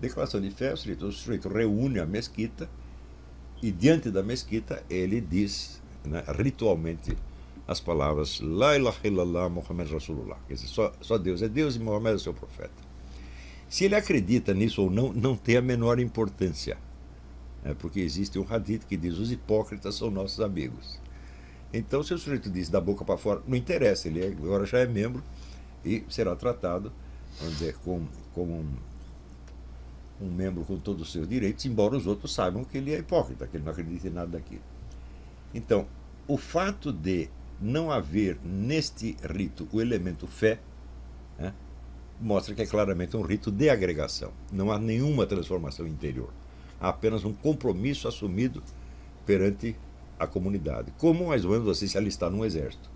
[0.00, 2.68] Declaração de fé, o sujeito, o sujeito reúne a mesquita
[3.60, 7.16] e diante da mesquita ele diz né, ritualmente
[7.68, 10.38] as palavras La ilaha illallah Muhammad Rasulullah.
[10.48, 12.88] Quer dizer, só, só Deus é Deus e Muhammad é seu profeta.
[13.68, 16.78] Se ele acredita nisso ou não, não tem a menor importância.
[17.62, 20.98] É porque existe um hadith que diz: os hipócritas são nossos amigos.
[21.70, 24.78] Então, se o sujeito diz da boca para fora, não interessa, ele é, agora já
[24.78, 25.22] é membro
[25.84, 26.90] e será tratado,
[27.38, 28.66] vamos dizer, como, um,
[30.18, 33.46] um membro com todos os seus direitos, embora os outros saibam que ele é hipócrita,
[33.46, 34.62] que ele não acredita em nada daquilo.
[35.52, 35.86] Então,
[36.26, 37.28] o fato de
[37.60, 40.60] não haver neste rito o elemento fé,
[41.38, 41.52] né,
[42.20, 44.32] mostra que é claramente um rito de agregação.
[44.52, 46.30] Não há nenhuma transformação interior.
[46.80, 48.62] Há apenas um compromisso assumido
[49.26, 49.76] perante
[50.18, 50.92] a comunidade.
[50.98, 52.90] Como mais ou menos você se alistar num exército.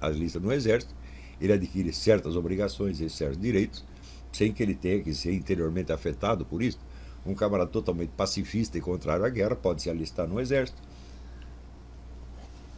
[0.00, 0.94] Alista no exército,
[1.40, 3.84] ele adquire certas obrigações e certos direitos,
[4.32, 6.78] sem que ele tenha que ser interiormente afetado por isso.
[7.26, 10.80] Um camarada totalmente pacifista e contrário à guerra pode se alistar no exército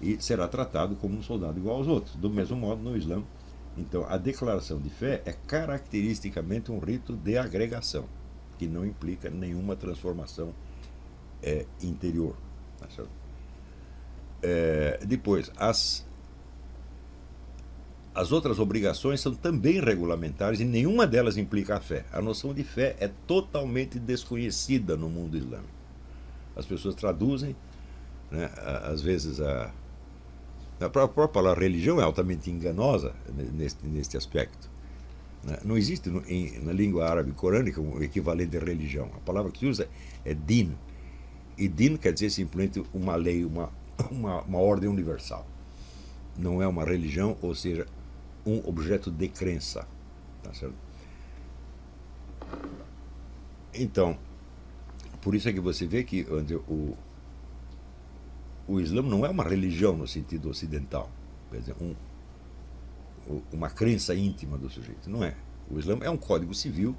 [0.03, 2.17] e será tratado como um soldado igual aos outros.
[2.17, 3.23] Do mesmo modo, no Islã,
[3.77, 8.07] então, a declaração de fé é caracteristicamente um rito de agregação,
[8.59, 10.53] que não implica nenhuma transformação
[11.43, 12.37] é, interior.
[12.79, 12.87] Tá
[14.43, 16.05] é, depois, as,
[18.15, 22.05] as outras obrigações são também regulamentares e nenhuma delas implica a fé.
[22.13, 25.83] A noção de fé é totalmente desconhecida no mundo islâmico.
[26.55, 27.57] As pessoas traduzem,
[28.31, 28.51] né,
[28.85, 29.73] às vezes, a,
[30.83, 33.15] a própria palavra religião é altamente enganosa
[33.55, 34.71] neste, neste aspecto.
[35.45, 35.59] Né?
[35.65, 39.11] Não existe em, na língua árabe corânica um equivalente de religião.
[39.17, 39.89] A palavra que se usa
[40.25, 40.75] é din.
[41.59, 43.71] E din quer dizer simplesmente uma lei, uma,
[44.11, 45.47] uma, uma ordem universal.
[46.37, 47.87] Não é uma religião, ou seja,
[48.47, 49.87] um objeto de crença.
[50.43, 50.75] Tá certo?
[53.75, 54.19] Então,
[55.21, 56.27] por isso é que você vê que
[56.69, 56.97] o,
[58.67, 61.11] o Islã não é uma religião no sentido ocidental,
[61.51, 61.95] quer dizer, um,
[63.53, 65.09] uma crença íntima do sujeito.
[65.09, 65.35] Não é.
[65.71, 66.97] O Islã é um código civil,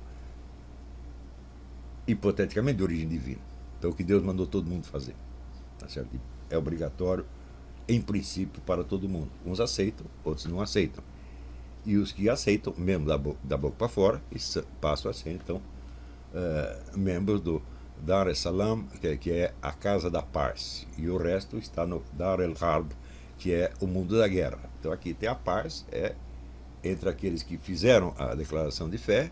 [2.07, 3.41] hipoteticamente de origem divina.
[3.77, 5.15] Então, o que Deus mandou todo mundo fazer.
[5.77, 6.19] Tá certo?
[6.49, 7.25] É obrigatório,
[7.87, 9.29] em princípio, para todo mundo.
[9.45, 11.03] Uns aceitam, outros não aceitam.
[11.85, 14.21] E os que aceitam, mesmo da, boca, da boca para fora,
[14.79, 17.61] passam a ser, então, uh, membros do,
[18.05, 18.85] Dar es Salam,
[19.21, 22.91] que é a casa da paz, e o resto está no Dar el Harb,
[23.37, 24.59] que é o mundo da guerra.
[24.77, 26.13] Então aqui tem a paz, é
[26.83, 29.31] entre aqueles que fizeram a declaração de fé,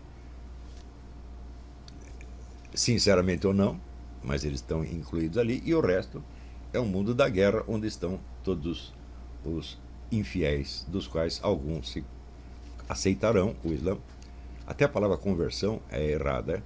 [2.72, 3.78] sinceramente ou não,
[4.24, 6.24] mas eles estão incluídos ali, e o resto
[6.72, 8.94] é o mundo da guerra, onde estão todos
[9.44, 9.78] os
[10.10, 12.02] infiéis, dos quais alguns se
[12.88, 13.98] aceitarão o Islã.
[14.66, 16.62] Até a palavra conversão é errada,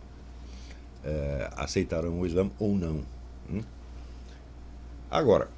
[1.06, 3.04] é, aceitarão o Islã ou não.
[3.48, 3.62] Hum?
[5.08, 5.48] Agora,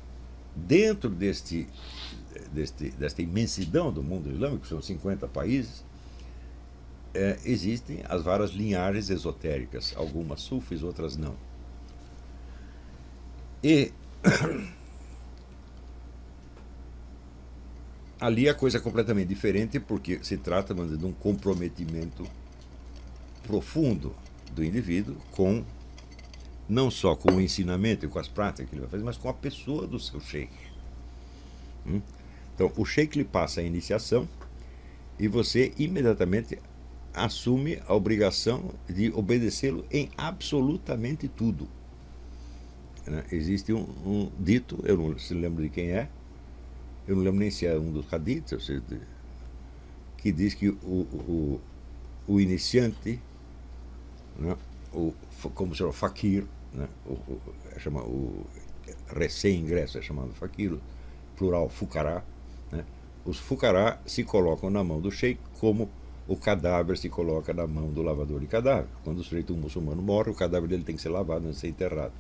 [0.55, 1.67] dentro deste,
[2.53, 5.83] deste, desta imensidão do mundo islâmico, são 50 países,
[7.15, 11.35] é, existem as várias linhagens esotéricas, algumas sufis, outras não.
[13.65, 13.91] E
[18.21, 22.29] ali a coisa é completamente diferente porque se trata de um comprometimento
[23.47, 24.15] profundo
[24.59, 25.65] do indivíduo com
[26.69, 29.29] não só com o ensinamento e com as práticas que ele vai fazer, mas com
[29.29, 30.53] a pessoa do seu sheik.
[31.87, 32.03] Hum?
[32.55, 34.29] Então, o sheik lhe passa a iniciação
[35.19, 36.59] e você imediatamente
[37.15, 41.69] assume a obrigação de obedecê-lo em absolutamente tudo.
[43.07, 43.25] Né?
[43.33, 46.09] Existe um, um, dito, eu não se lembro de quem é,
[47.07, 48.71] eu não lembro nem se é um dos hadiths,
[50.19, 51.61] que diz que o, o,
[52.27, 53.21] o iniciante
[54.39, 54.57] né?
[54.93, 55.13] o,
[55.55, 56.89] como se chama, fakir, né?
[57.07, 57.41] o, o,
[57.75, 58.47] é chama, o
[59.15, 60.79] recém-ingresso é chamado fakir,
[61.37, 62.23] plural fucará.
[62.71, 62.85] Né?
[63.25, 65.89] Os fucará se colocam na mão do sheik como
[66.27, 68.89] o cadáver se coloca na mão do lavador de cadáver.
[69.03, 71.69] Quando o sujeito muçulmano morre, o cadáver dele tem que ser lavado antes de ser
[71.69, 72.13] enterrado.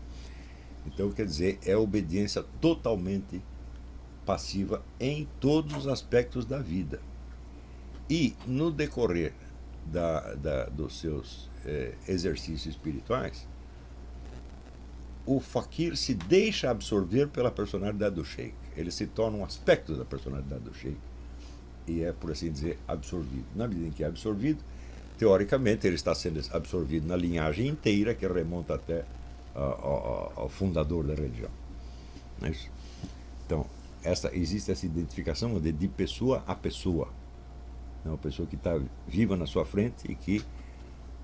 [0.86, 3.42] Então, quer dizer, é obediência totalmente
[4.24, 7.00] passiva em todos os aspectos da vida.
[8.08, 9.34] E no decorrer
[9.84, 13.46] da, da, dos seus é, exercícios espirituais,
[15.26, 18.54] o fakir se deixa absorver pela personalidade do sheik.
[18.76, 20.98] Ele se torna um aspecto da personalidade do sheik
[21.88, 23.46] e é, por assim dizer, absorvido.
[23.54, 24.62] Na medida em que é absorvido,
[25.16, 29.00] teoricamente ele está sendo absorvido na linhagem inteira que remonta até
[29.54, 31.50] uh, ao, ao, fundador da religião.
[32.42, 32.52] É
[33.44, 33.66] então,
[34.04, 37.08] essa, existe essa identificação de, de pessoa a pessoa.
[38.04, 40.44] É uma pessoa que está viva na sua frente e que,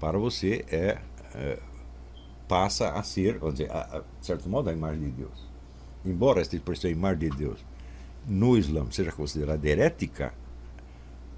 [0.05, 0.99] para você, é,
[1.35, 1.59] é
[2.47, 5.49] passa a ser, vamos dizer, a, a, de certo modo, a imagem de Deus.
[6.05, 7.65] Embora esta expressão imagem de Deus
[8.29, 10.35] no Islã seja considerada herética,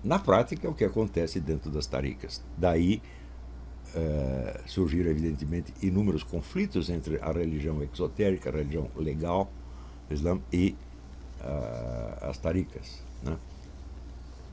[0.02, 2.42] na prática é o que acontece dentro das taricas.
[2.58, 3.00] Daí
[3.94, 9.48] uh, surgiram, evidentemente, inúmeros conflitos entre a religião exotérica, a religião legal
[10.08, 10.76] do Islã e
[12.20, 13.00] as taricas.
[13.22, 13.36] Né?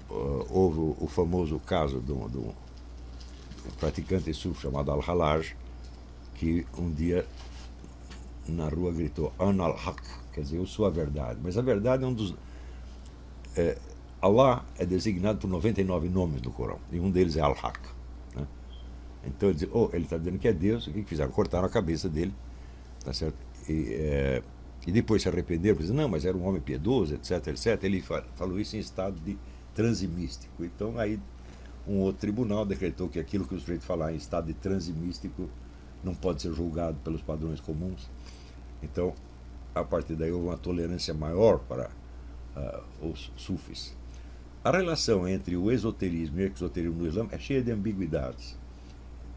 [0.09, 2.53] Houve o, famoso caso de um, de um
[3.79, 5.55] praticante suf chamado Al-Halaj,
[6.35, 7.25] que um dia
[8.47, 10.01] na rua gritou An al-Haq,
[10.33, 11.39] quer dizer, eu sou a verdade.
[11.41, 12.35] Mas a verdade é um dos.
[13.55, 13.77] É,
[14.21, 17.79] Allah é designado por 99 nomes do Corão, e um deles é Al-Haq.
[18.35, 18.47] Né?
[19.25, 21.31] Então ele diz, oh, ele está dizendo que é Deus, o que fizeram?
[21.31, 22.33] Cortaram a cabeça dele,
[23.03, 23.37] tá certo?
[23.67, 24.43] E, é,
[24.85, 27.83] e depois se arrependeram, dizem, não, mas era um homem piedoso, etc, etc.
[27.83, 28.01] Ele
[28.35, 29.37] falou isso em estado de
[29.73, 30.63] transe místico.
[30.63, 31.19] Então aí
[31.87, 35.49] um outro tribunal decretou que aquilo que o sujeito falar em estado de transe místico
[36.03, 38.09] não pode ser julgado pelos padrões comuns.
[38.81, 39.13] Então,
[39.73, 41.89] a partir daí houve uma tolerância maior para
[42.55, 43.95] uh, os sufis.
[44.63, 48.57] A relação entre o esoterismo e o exoterismo no Islã é cheia de ambiguidades.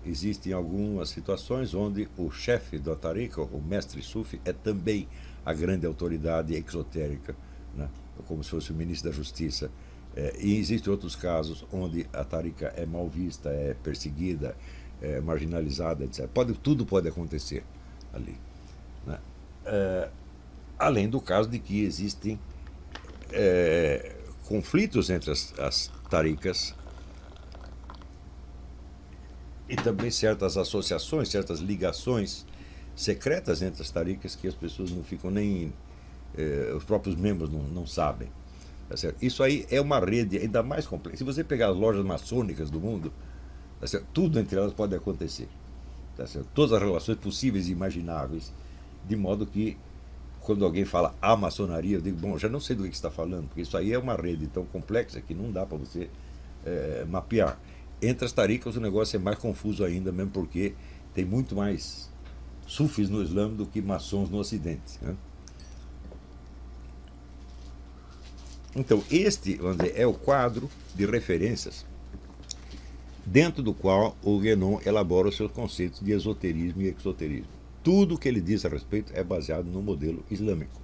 [0.04, 5.08] Existem algumas situações onde o chefe do Tariqa, o mestre sufi, é também
[5.44, 7.34] a grande autoridade exotérica,
[7.74, 7.88] né?
[8.26, 9.68] como se fosse o ministro da Justiça.
[10.16, 14.56] É, e existem outros casos onde a Tariqa é mal vista, é perseguida,
[15.00, 16.26] é marginalizada, etc.
[16.26, 17.62] Pode, tudo pode acontecer
[18.12, 18.36] ali.
[19.06, 19.18] Né?
[19.66, 20.08] É,
[20.78, 22.40] além do caso de que existem
[23.30, 26.74] é, conflitos entre as, as taricas
[29.68, 32.46] e também certas associações, certas ligações
[32.94, 35.72] secretas entre as taricas que as pessoas não ficam nem.
[36.36, 38.28] Eh, os próprios membros não, não sabem.
[38.88, 41.18] Tá Isso aí é uma rede ainda mais complexa.
[41.18, 43.12] Se você pegar as lojas maçônicas do mundo,
[43.80, 45.48] tá tudo entre elas pode acontecer.
[46.16, 46.24] Tá
[46.54, 48.52] Todas as relações possíveis e imagináveis,
[49.06, 49.76] de modo que
[50.40, 53.48] quando alguém fala a maçonaria, eu digo, bom, já não sei do que está falando,
[53.48, 56.08] porque isso aí é uma rede tão complexa que não dá para você
[56.64, 57.58] é, mapear.
[58.00, 60.74] Entre as taricas o negócio é mais confuso ainda, mesmo porque
[61.12, 62.08] tem muito mais
[62.64, 64.98] sufis no Islã do que maçons no Ocidente.
[65.02, 65.16] Né?
[68.76, 71.86] Então, este dizer, é o quadro de referências
[73.24, 77.48] dentro do qual o Guénon elabora os seus conceitos de esoterismo e exoterismo.
[77.82, 80.78] Tudo o que ele diz a respeito é baseado no modelo islâmico.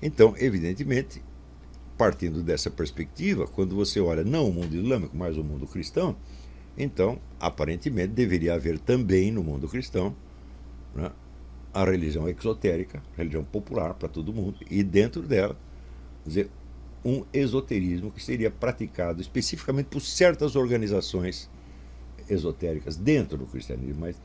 [0.00, 1.22] Então, evidentemente,
[1.96, 6.16] partindo dessa perspectiva, quando você olha não o mundo islâmico, mas o mundo cristão,
[6.76, 10.14] então, aparentemente, deveria haver também no mundo cristão
[10.94, 11.10] né,
[11.72, 15.56] a religião exotérica, religião popular para todo mundo, e dentro dela,
[16.28, 16.50] dizer,
[17.04, 21.48] um esoterismo que seria praticado especificamente por certas organizações
[22.28, 24.16] esotéricas dentro do cristianismo, mas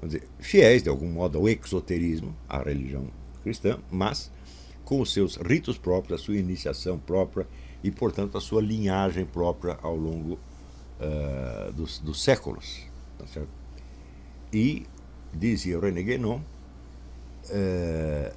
[0.00, 3.06] vamos dizer, fiéis de algum modo ao exoterismo, à religião
[3.42, 4.30] cristã, mas
[4.84, 7.46] com os seus ritos próprios, a sua iniciação própria
[7.82, 10.38] e, portanto, a sua linhagem própria ao longo
[11.00, 12.82] uh, dos, dos, séculos.
[13.18, 13.48] Tá certo?
[14.52, 14.86] E,
[15.34, 18.34] dizia René Guénon, uh,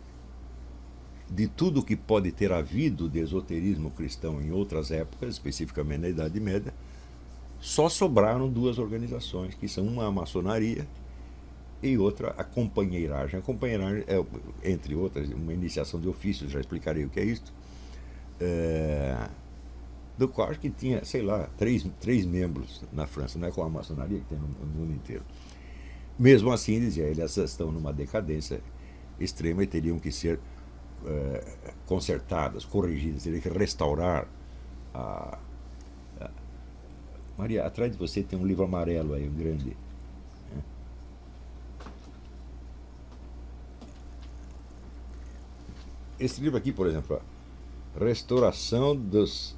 [1.30, 6.40] de tudo que pode ter havido de esoterismo cristão em outras épocas, especificamente na Idade
[6.40, 6.74] Média,
[7.60, 10.88] só sobraram duas organizações, que são uma a maçonaria
[11.84, 13.40] e outra a companheiragem.
[13.40, 17.54] A companheiragem é, entre outras, uma iniciação de ofícios, já explicarei o que é isto,
[18.40, 19.30] é,
[20.18, 23.64] do qual acho que tinha, sei lá, três, três membros na França, não é com
[23.64, 25.24] a maçonaria que tem no, no mundo inteiro.
[26.18, 28.62] Mesmo assim, dizia ele, essas estão numa decadência
[29.20, 30.40] extrema e teriam que ser
[31.06, 34.28] é, consertadas, corrigidas, teriam que restaurar
[34.94, 35.38] a,
[37.40, 39.78] Maria, atrás de você tem um livro amarelo aí, um grande.
[46.20, 47.22] Esse livro aqui, por exemplo,
[47.98, 49.56] Restauração dos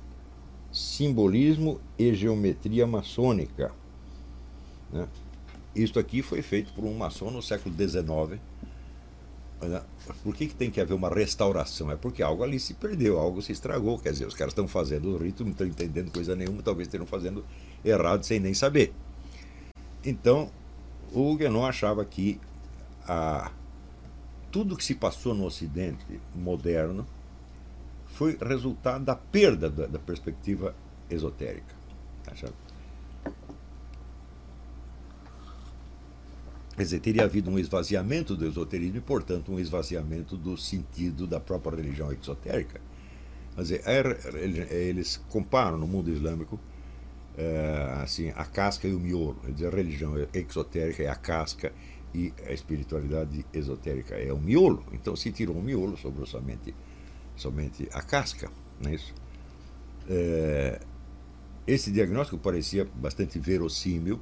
[0.71, 3.71] Simbolismo e Geometria Maçônica.
[4.93, 5.07] Né?
[5.75, 8.39] Isto aqui foi feito por um maçom no século XIX.
[9.61, 9.81] Né?
[10.23, 11.91] Por que, que tem que haver uma restauração?
[11.91, 13.99] É porque algo ali se perdeu, algo se estragou.
[13.99, 17.05] Quer dizer, os caras estão fazendo o rito, não estão entendendo coisa nenhuma, talvez estejam
[17.05, 17.45] fazendo
[17.83, 18.93] errado sem nem saber.
[20.03, 20.49] Então,
[21.13, 22.39] o Guénon achava que
[23.07, 23.51] a
[24.51, 27.05] tudo que se passou no Ocidente moderno
[28.07, 30.75] foi resultado da perda da, da perspectiva
[31.09, 31.73] esotérica.
[32.23, 32.33] Tá
[36.81, 41.39] Quer dizer, teria havido um esvaziamento do esoterismo e, portanto, um esvaziamento do sentido da
[41.39, 42.81] própria religião exotérica.
[43.53, 43.83] Quer dizer,
[44.73, 46.59] eles comparam no mundo islâmico
[47.37, 49.35] é, assim, a casca e o miolo.
[49.45, 51.71] Quer dizer, a religião exotérica é a casca
[52.15, 54.83] e a espiritualidade esotérica é o miolo.
[54.91, 56.73] Então, se tirou o miolo, sobrou somente,
[57.35, 58.49] somente a casca.
[58.81, 59.13] Não é isso?
[60.09, 60.79] É,
[61.67, 64.19] esse diagnóstico parecia bastante verossímil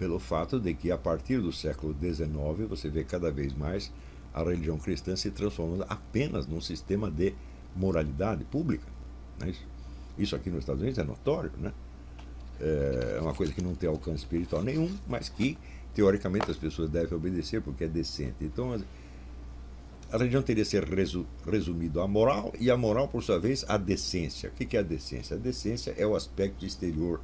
[0.00, 3.92] pelo fato de que, a partir do século XIX, você vê cada vez mais
[4.32, 7.34] a religião cristã se transformando apenas num sistema de
[7.76, 8.86] moralidade pública.
[9.38, 9.52] Não é
[10.16, 10.34] isso?
[10.34, 11.70] aqui nos Estados Unidos é notório, né?
[12.58, 15.58] É uma coisa que não tem alcance espiritual nenhum, mas que,
[15.94, 18.36] teoricamente, as pessoas devem obedecer porque é decente.
[18.40, 18.82] Então,
[20.10, 23.76] a religião teria ser resu resumido a moral e a moral, por sua vez, a
[23.76, 24.48] decência.
[24.48, 25.36] O que é a decência?
[25.36, 27.20] A decência é o aspecto exterior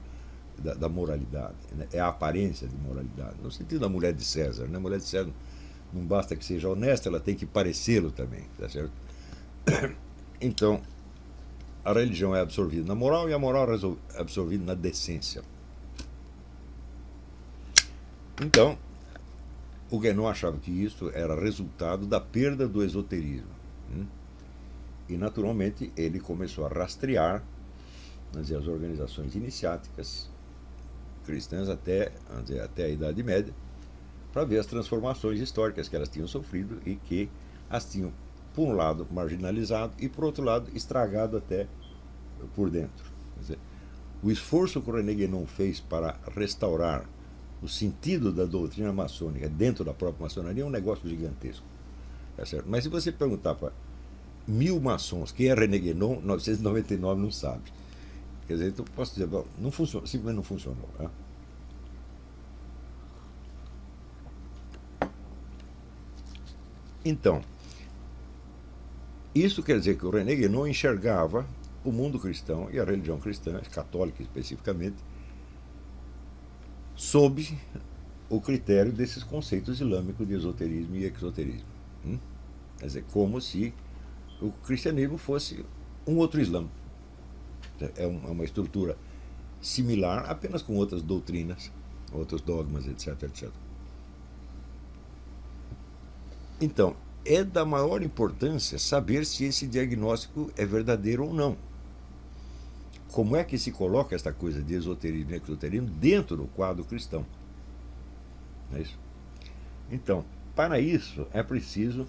[0.63, 1.87] da, da moralidade, né?
[1.93, 3.37] é a aparência de moralidade.
[3.43, 4.67] No sentido da mulher de César.
[4.67, 4.77] Né?
[4.77, 5.31] A mulher de César
[5.93, 8.45] não basta que seja honesta, ela tem que parecê-lo também.
[8.59, 8.93] Tá certo?
[10.39, 10.83] Então,
[11.83, 15.43] a religião é absorvida na moral e a moral é absorvida na decência.
[18.43, 18.77] Então,
[19.91, 23.49] o Guénon achava que isso era resultado da perda do esoterismo.
[23.89, 24.05] Né?
[25.09, 27.43] E, naturalmente, ele começou a rastrear
[28.37, 30.29] as organizações iniciáticas
[31.27, 32.13] cristãs até,
[32.45, 33.53] dizer, até a Idade Média,
[34.33, 37.29] para ver as transformações históricas que elas tinham sofrido e que
[37.69, 38.13] as tinham
[38.55, 41.67] por um lado, marginalizado e, por outro lado, estragado até
[42.55, 43.05] por dentro.
[43.39, 43.59] Dizer,
[44.23, 47.07] o esforço que o René Guénon fez para restaurar
[47.63, 51.65] o sentido da doutrina maçônica dentro da própria maçonaria é um negócio gigantesco.
[52.37, 52.67] Tá certo?
[52.69, 53.73] Mas se você perguntar para
[54.47, 57.63] mil maçons quem é René Guénon, 999 não sabe.
[58.47, 59.29] Quer dizer, então posso dizer,
[59.59, 60.89] não funciona, simplesmente não funcionou.
[60.99, 61.11] Né?
[67.05, 67.43] Então,
[69.35, 71.47] isso quer dizer que o René Guénon enxergava
[71.85, 74.97] o mundo cristão e a religião cristã, católica especificamente,
[76.97, 77.57] sob
[78.29, 81.69] o critério desses conceitos islâmicos de esoterismo e exoterismo.
[82.05, 82.19] Hum?
[82.79, 83.73] Quer dizer, como se
[84.41, 85.65] o cristianismo fosse
[86.07, 86.67] um outro islã.
[87.81, 88.97] É, é uma estrutura
[89.61, 91.71] similar, apenas com outras doutrinas,
[92.13, 93.51] outros dogmas, etc, etc.
[96.61, 101.57] Então, é da maior importância saber se esse diagnóstico é verdadeiro ou não.
[103.11, 107.27] Como é que se coloca esta coisa de esoterismo e exoterismo dentro do quadro cristão?
[108.73, 108.99] É isso?
[109.91, 110.25] Então,
[110.55, 112.07] para isso é preciso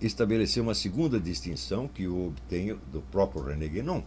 [0.00, 4.02] estabelecer uma segunda distinção que eu obtenho do próprio René Guénon,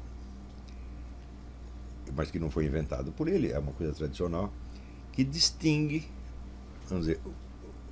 [2.16, 4.54] mas que não foi inventado por ele, é uma coisa tradicional,
[5.12, 6.08] que distingue,
[6.88, 7.20] vamos dizer,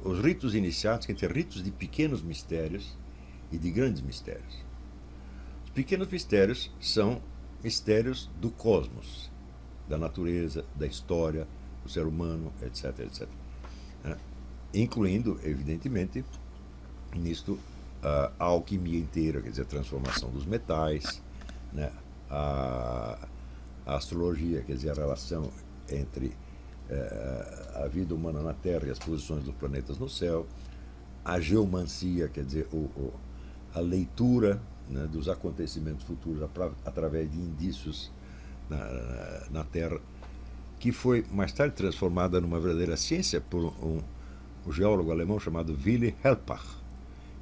[0.03, 2.97] os ritos iniciáticos entre ritos de pequenos mistérios
[3.51, 4.63] e de grandes mistérios.
[5.65, 7.21] Os pequenos mistérios são
[7.63, 9.29] mistérios do cosmos,
[9.87, 11.47] da natureza, da história,
[11.83, 13.27] do ser humano, etc, etc.
[14.05, 14.17] É,
[14.73, 16.23] incluindo, evidentemente,
[17.13, 17.59] nisto
[18.01, 21.21] a alquimia inteira, quer dizer, a transformação dos metais,
[21.73, 21.91] né?
[22.29, 23.27] a,
[23.85, 25.51] a astrologia, quer dizer, a relação
[25.89, 26.33] entre
[26.89, 30.47] é, a vida humana na Terra e as posições dos planetas no céu,
[31.23, 33.13] a geomancia, quer dizer, o, o,
[33.73, 36.41] a leitura né, dos acontecimentos futuros
[36.85, 38.11] através de indícios
[38.69, 39.99] na, na, Terra,
[40.79, 44.01] que foi mais tarde transformada numa verdadeira ciência por um,
[44.65, 46.78] um geólogo alemão chamado Willy Helpach.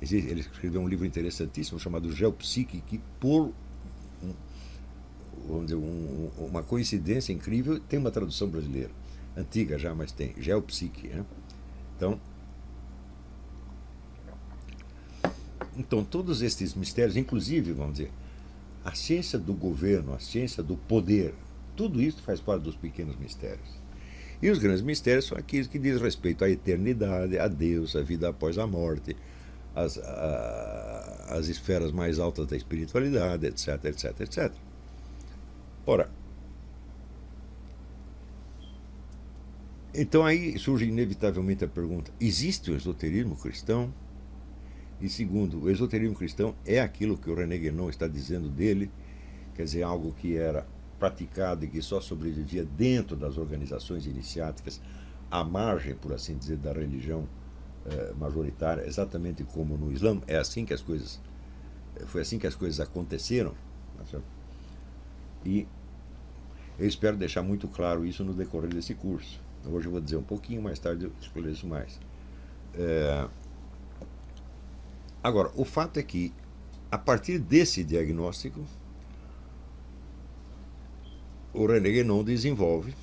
[0.01, 3.51] Ele escreveu um livro interessantíssimo chamado Geopsique, que por
[5.49, 8.91] um, dizer, um, uma coincidência incrível tem uma tradução brasileira
[9.35, 11.07] antiga já, mas tem, geopsique.
[11.07, 11.25] Né?
[11.95, 12.19] Então,
[15.77, 18.11] então, todos estes mistérios, inclusive, vamos dizer,
[18.83, 21.35] a ciência do governo, a ciência do poder,
[21.75, 23.77] tudo isso faz parte dos pequenos mistérios.
[24.41, 28.29] E os grandes mistérios são aqueles que dizem respeito à eternidade, a Deus, a vida
[28.29, 29.15] após a morte,
[29.77, 34.51] as, a, as esferas mais altas da espiritualidade, etc, etc, etc.
[35.85, 36.09] Ora,
[39.99, 43.91] Então aí surge inevitavelmente a pergunta: existe o esoterismo cristão?
[45.01, 48.91] E segundo, o esoterismo cristão é aquilo que o René Guénon está dizendo dele,
[49.55, 50.67] quer dizer, algo que era
[50.99, 54.79] praticado e que só sobrevivia dentro das organizações iniciáticas,
[55.31, 57.27] à margem, por assim dizer, da religião
[57.89, 60.21] eh, majoritária, exatamente como no Islã.
[60.27, 61.19] É assim que as coisas,
[61.95, 63.53] eh, foi assim que as coisas aconteceram.
[63.97, 64.19] Tá
[65.45, 65.67] e
[66.77, 69.39] eu espero deixar muito claro isso no decorrer desse curso.
[69.65, 71.99] Hoje eu vou dizer um pouquinho, mais tarde eu esclareço mais.
[72.73, 73.27] É...
[75.23, 76.33] Agora, o fato é que
[76.91, 78.65] a partir desse diagnóstico,
[81.53, 82.93] o René Guénon desenvolve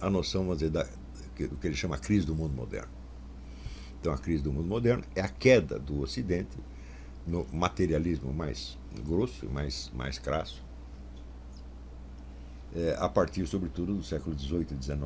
[0.00, 3.01] a noção, dizer, da, do que ele chama crise do mundo moderno.
[4.02, 6.58] Então, a crise do mundo moderno é a queda do Ocidente
[7.24, 8.76] no materialismo mais
[9.06, 10.60] grosso, mais, mais crasso,
[12.74, 15.00] é, a partir, sobretudo, do século XVIII e XIX.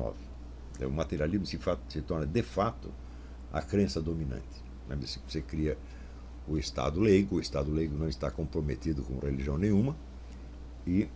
[0.79, 2.91] É, o materialismo se, se, torna, de fato,
[3.53, 4.63] a crença dominante.
[4.89, 4.97] Né?
[5.27, 5.77] Você cria
[6.47, 9.95] o Estado leigo, o Estado leigo não está comprometido com religião nenhuma
[10.87, 11.07] e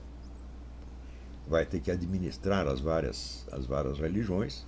[1.48, 4.68] vai ter que administrar as várias, as várias religiões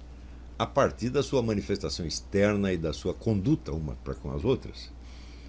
[0.57, 4.91] a partir da sua manifestação externa e da sua conduta uma para com as outras.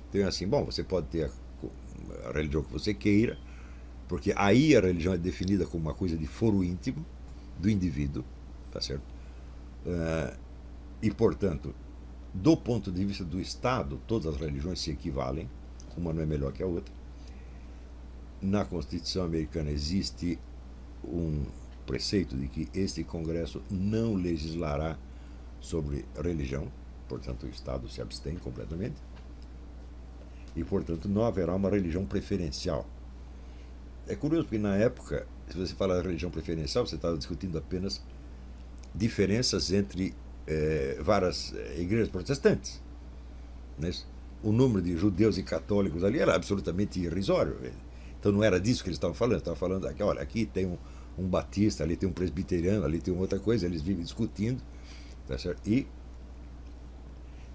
[0.08, 3.38] Então assim, bom, você pode ter a, a religião que você queira,
[4.08, 7.04] porque aí a religião é definida como uma coisa de foro íntimo
[7.58, 8.24] do indivíduo,
[8.70, 9.04] tá certo?
[9.86, 10.36] Uh,
[11.02, 11.74] e, portanto,
[12.32, 15.48] do ponto de vista do Estado, todas as religiões se equivalem,
[15.96, 16.94] uma não é melhor que a outra.
[18.40, 20.38] Na Constituição americana existe
[21.04, 21.44] um
[21.86, 24.98] preceito de que este Congresso não legislará
[25.60, 26.70] sobre religião,
[27.08, 28.96] portanto, o Estado se abstém completamente,
[30.56, 32.86] e, portanto, não haverá uma religião preferencial.
[34.06, 38.00] É curioso porque, na época, se você falar de religião preferencial, você estava discutindo apenas
[38.94, 40.14] diferenças entre
[40.46, 42.80] é, várias eh, igrejas protestantes.
[43.78, 43.90] Né?
[44.42, 47.56] O número de judeus e católicos ali era absolutamente irrisório.
[48.20, 49.38] Então não era disso que eles estavam falando.
[49.38, 50.76] Estavam falando aqui, olha, aqui tem um,
[51.18, 53.66] um batista, ali tem um presbiteriano, ali tem outra coisa.
[53.66, 54.62] Eles vivem discutindo.
[55.26, 55.66] Tá certo?
[55.66, 55.86] E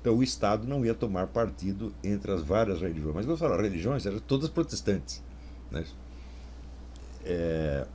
[0.02, 3.16] então o Estado não ia tomar partido entre as várias religiões.
[3.16, 5.22] Mas quando eu falo religiões, eram todas protestantes.
[5.70, 5.86] Né?
[7.26, 7.86] É,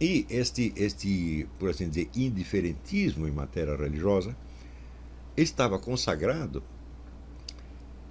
[0.00, 4.36] E este, este, por assim dizer, indiferentismo em matéria religiosa
[5.36, 6.62] estava consagrado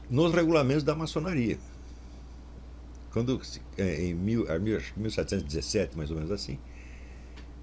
[0.10, 1.58] nos regulamentos da maçonaria.
[3.12, 3.40] Quando,
[3.78, 4.46] é, em mil,
[4.98, 6.58] 1717, mais ou menos assim,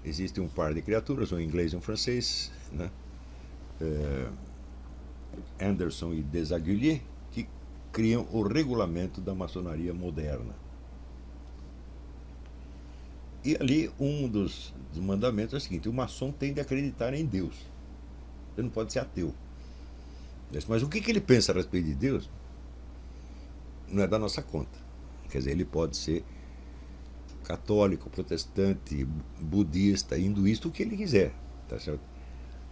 [0.03, 2.89] existe um par de criaturas, um inglês e um francês, né?
[3.79, 4.29] É,
[5.59, 7.01] Anderson e Desaguliers,
[7.31, 7.47] que
[7.91, 10.55] criam o regulamento da maçonaria moderna.
[13.43, 17.55] E ali um dos mandamentos é o seguinte: o maçom tem de acreditar em Deus.
[18.55, 19.33] Ele não pode ser ateu.
[20.67, 22.29] Mas o que, que ele pensa a respeito de Deus
[23.87, 24.79] não é da nossa conta.
[25.29, 26.23] Quer dizer, ele pode ser
[27.43, 29.07] católico, protestante,
[29.39, 31.33] budista, hinduísta, o que ele quiser.
[31.67, 32.01] Tá certo?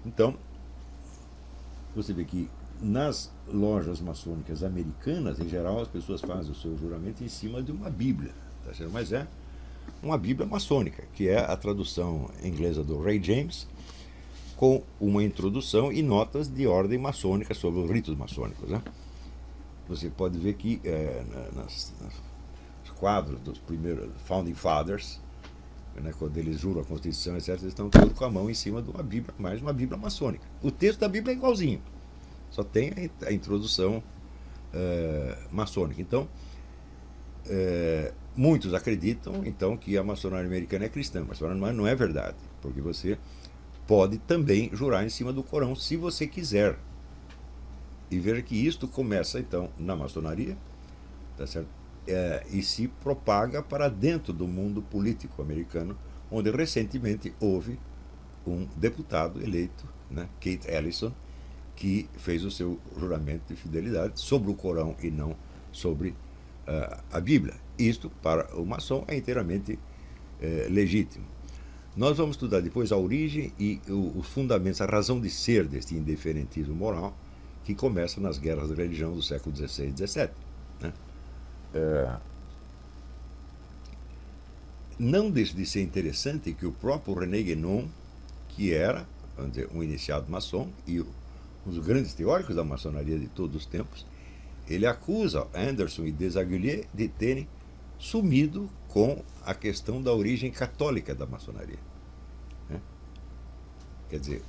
[0.05, 0.37] Então,
[1.95, 2.49] você vê que
[2.81, 7.71] nas lojas maçônicas americanas, em geral, as pessoas fazem o seu juramento em cima de
[7.71, 8.31] uma Bíblia.
[8.63, 8.91] Tá certo?
[8.91, 9.27] Mas é
[10.01, 13.67] uma Bíblia maçônica, que é a tradução inglesa do Ray James,
[14.59, 18.69] com uma introdução e notas de ordem maçônica sobre os ritos maçônicos.
[18.69, 18.81] Né?
[19.87, 21.23] Você pode ver que é,
[21.55, 21.93] nos
[22.97, 25.21] quadros dos primeiros Founding Fathers,
[25.95, 28.81] né, quando eles juram a Constituição, etc., eles estão todos com a mão em cima
[28.81, 30.43] de uma Bíblia, mais uma Bíblia maçônica.
[30.61, 31.81] O texto da Bíblia é igualzinho,
[32.51, 32.91] só tem
[33.25, 34.03] a, introdução
[34.73, 36.01] é, maçônica.
[36.01, 36.27] Então,
[37.47, 41.41] é, Muitos acreditam, então, que a maçonaria americana é cristã, mas
[41.75, 43.17] não é verdade, porque você
[43.89, 46.77] pode também jurar em cima do Corão, se você quiser.
[48.11, 50.55] E veja que isto começa, então, na maçonaria,
[51.35, 51.67] tá certo?
[52.07, 55.97] É, e se propaga para dentro do mundo político americano,
[56.29, 57.79] onde recentemente houve
[58.45, 61.11] um deputado eleito, né, Kate Ellison,
[61.75, 65.35] que fez o seu juramento de fidelidade sobre o Corão e não
[65.71, 67.55] sobre uh, a Bíblia.
[67.75, 69.79] Isto, para o maçom, é inteiramente
[70.39, 71.38] é, legítimo.
[71.99, 76.73] Nós vamos estudar depois a origem e os fundamentos, a razão de ser deste indiferentismo
[76.73, 77.13] moral
[77.65, 80.29] que começa nas guerras de religião do século XVI e XVII.
[80.79, 80.93] Né?
[81.73, 82.17] É...
[84.97, 87.89] Não deixa de ser interessante que o próprio René Guénon,
[88.47, 89.05] que era
[89.49, 91.05] dizer, um iniciado maçom e um
[91.65, 94.05] dos grandes teóricos da maçonaria de todos os tempos,
[94.69, 97.45] ele acusa Anderson e Desaguliers de terem
[97.97, 101.88] sumido com a questão da origem católica da maçonaria.
[104.09, 104.41] Quer dizer,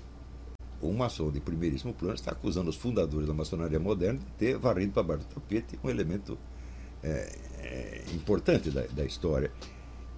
[0.83, 4.93] um maçom de primeiríssimo plano está acusando os fundadores da maçonaria moderna de ter varrido
[4.93, 6.39] para baixo do tapete um elemento
[7.03, 9.51] é, é, importante da, da história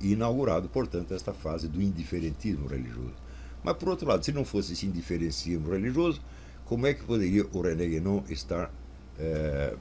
[0.00, 3.14] e inaugurado, portanto, esta fase do indiferentismo religioso.
[3.62, 6.20] Mas, por outro lado, se não fosse esse indiferentismo religioso,
[6.64, 8.72] como é que poderia o René Guénon estar
[9.18, 9.76] é,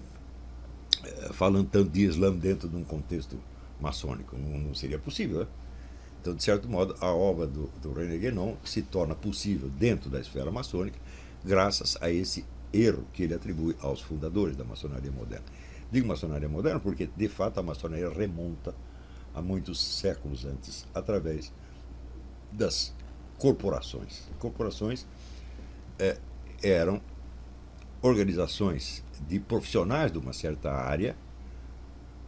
[1.33, 3.37] falando tanto de Islã dentro de um contexto
[3.79, 4.37] maçônico.
[4.37, 5.41] Não, não seria possível.
[5.41, 5.47] Né?
[6.21, 10.19] Então, de certo modo, a obra do, do René Guénon se torna possível dentro da
[10.19, 10.99] esfera maçônica
[11.43, 15.45] graças a esse erro que ele atribui aos fundadores da maçonaria moderna.
[15.91, 18.75] Digo maçonaria moderna porque, de fato, a maçonaria remonta
[19.33, 21.51] a muitos séculos antes, através
[22.51, 22.93] das
[23.39, 24.29] corporações.
[24.37, 25.07] Corporações
[25.97, 26.19] é,
[26.61, 27.01] eram
[27.99, 31.15] organizações de profissionais de uma certa área,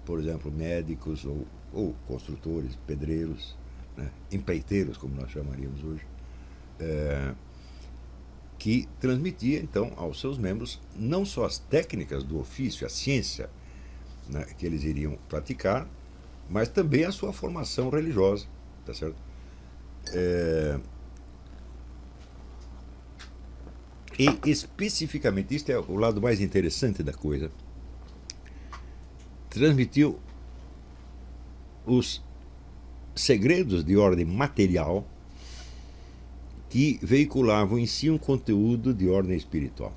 [0.03, 3.55] por exemplo, médicos ou, ou construtores, pedreiros,
[3.97, 6.05] né, empreiteiros, como nós chamaríamos hoje,
[6.79, 7.33] é,
[8.57, 13.49] que transmitia então aos seus membros não só as técnicas do ofício, a ciência
[14.29, 15.87] né, que eles iriam praticar,
[16.49, 18.45] mas também a sua formação religiosa,
[18.85, 19.17] tá certo?
[20.13, 20.79] É,
[24.17, 27.51] e especificamente, isto é o lado mais interessante da coisa,
[29.49, 30.19] transmitiu
[31.85, 32.23] os
[33.15, 35.05] segredos de ordem material
[36.69, 39.93] que veiculavam em si um conteúdo de ordem espiritual.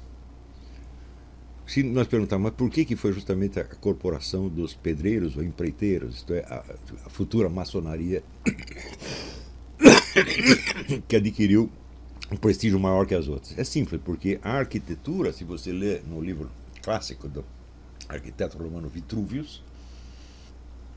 [1.67, 6.17] Se nós perguntarmos, mas por que, que foi justamente a corporação dos pedreiros ou empreiteiros,
[6.17, 6.63] isto é, a,
[7.07, 8.23] a futura maçonaria,
[11.09, 11.69] que adquiriu
[12.31, 13.59] um prestígio maior que as outras?
[13.59, 16.49] É simples, porque a arquitetura, se você ler no livro
[16.83, 17.45] clássico do
[18.09, 19.63] arquiteto romano Vitruvius,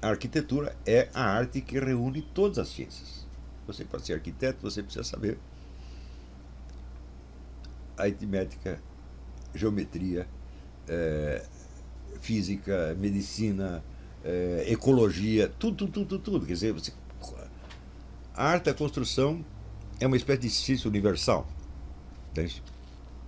[0.02, 3.28] a arquitetura é a arte que reúne todas as ciências.
[3.68, 5.38] Você, para ser arquiteto, você precisa saber
[7.97, 8.82] aritmética,
[9.54, 10.28] geometria,
[10.88, 11.45] é,
[12.22, 13.84] física, medicina,
[14.24, 16.45] é, ecologia, tudo, tudo, tudo, tudo.
[16.45, 16.93] Quer dizer, você,
[18.34, 19.43] a arte da construção
[20.00, 21.47] é uma espécie de ciência universal.
[22.32, 22.64] Entende?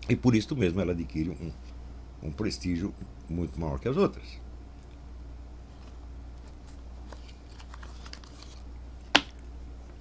[0.07, 1.51] E por isso mesmo ela adquire um,
[2.27, 2.93] um prestígio
[3.29, 4.25] muito maior que as outras.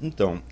[0.03, 0.43] Então,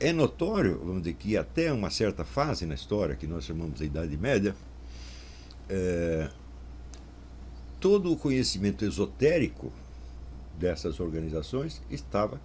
[0.00, 3.84] é notório, vamos dizer, que até uma certa fase na história, que nós chamamos de
[3.84, 4.56] Idade Média,
[5.68, 6.28] é,
[7.78, 9.72] todo o conhecimento esotérico
[10.58, 12.40] dessas organizações estava,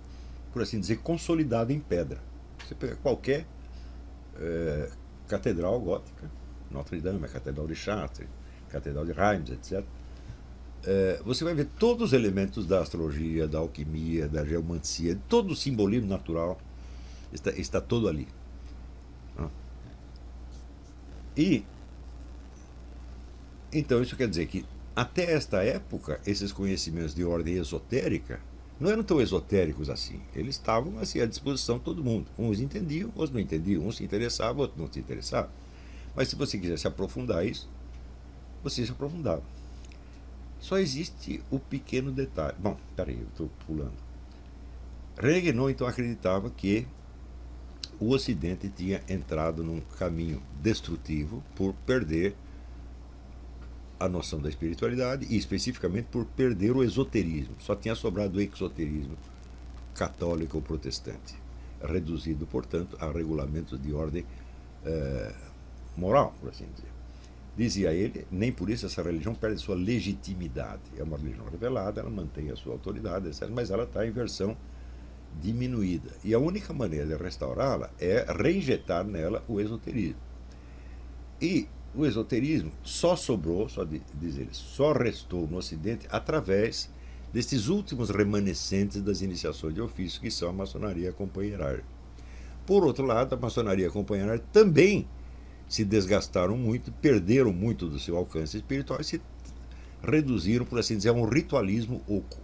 [0.54, 2.22] por assim dizer, consolidado em pedra.
[2.64, 3.48] Você pega qualquer
[4.38, 4.92] é,
[5.28, 6.30] catedral gótica,
[6.70, 8.28] Notre Dame, a Catedral de Chartres,
[8.70, 9.84] Catedral de Reims, etc.,
[10.86, 15.56] é, você vai ver todos os elementos da astrologia, da alquimia, da geomancia, todo o
[15.56, 16.60] simbolismo natural
[17.34, 18.28] está, está todo ali.
[21.38, 21.66] E
[23.74, 24.66] então isso quer dizer que
[24.96, 28.40] até esta época esses conhecimentos de ordem esotérica
[28.80, 30.22] não eram tão esotéricos assim.
[30.34, 32.28] Eles estavam assim à disposição de todo mundo.
[32.38, 35.50] Uns entendiam, outros não entendiam, uns se interessavam, outros não se interessavam.
[36.16, 37.70] Mas se você quisesse aprofundar isso,
[38.64, 39.44] você se aprofundava.
[40.60, 42.56] Só existe o pequeno detalhe.
[42.58, 43.94] Bom, peraí, eu estou pulando.
[45.18, 46.88] Regnault então acreditava que
[48.00, 52.36] o Ocidente tinha entrado num caminho destrutivo por perder
[54.00, 57.56] a noção da espiritualidade e especificamente por perder o esoterismo.
[57.60, 59.18] Só tinha sobrado o exoterismo
[59.94, 61.36] católico ou protestante,
[61.82, 64.26] reduzido, portanto, a regulamentos de ordem
[64.84, 65.34] eh,
[65.96, 66.95] moral, por assim dizer.
[67.58, 70.82] Dizia ele, nem por isso essa religião perde sua legitimidade.
[70.98, 74.58] É uma religião revelada, ela mantém a sua autoridade, etc., mas ela está em versão
[75.42, 76.12] diminuída.
[76.24, 80.20] E a única maneira de restaurá-la é reinjetar nela o esoterismo.
[81.42, 86.90] E o esoterismo só sobrou, só diz ele, só restou no Ocidente através
[87.32, 91.84] destes últimos remanescentes das iniciações de ofício, que são a maçonaria companheirária.
[92.66, 95.08] Por outro lado, a maçonaria companheirária também
[95.68, 99.22] se desgastaram muito, perderam muito do seu alcance espiritual e se
[100.04, 102.38] reduziram, por assim dizer, a um ritualismo oco.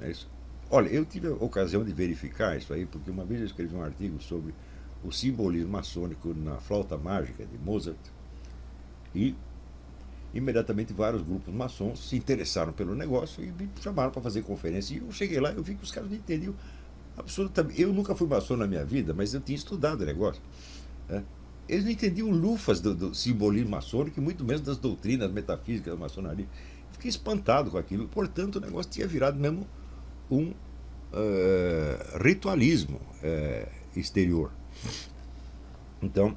[0.00, 0.28] É isso?
[0.70, 3.82] Olha, eu tive a ocasião de verificar isso aí, porque uma vez eu escrevi um
[3.82, 4.54] artigo sobre
[5.04, 7.98] o simbolismo maçônico na flauta mágica de Mozart
[9.14, 9.34] e
[10.32, 14.94] imediatamente vários grupos maçons se interessaram pelo negócio e me chamaram para fazer conferência.
[14.94, 16.54] E eu cheguei lá eu vi que os caras não entendiam
[17.16, 17.80] absolutamente.
[17.80, 20.42] Eu nunca fui maçom na minha vida, mas eu tinha estudado o negócio.
[21.08, 21.22] Né?
[21.72, 25.98] Eles não entendiam lufas do, do simbolismo maçônico e muito menos das doutrinas metafísicas da
[25.98, 26.46] maçonaria.
[26.92, 28.06] Fiquei espantado com aquilo.
[28.08, 29.66] Portanto, o negócio tinha virado mesmo
[30.30, 34.52] um uh, ritualismo uh, exterior.
[36.02, 36.36] Então,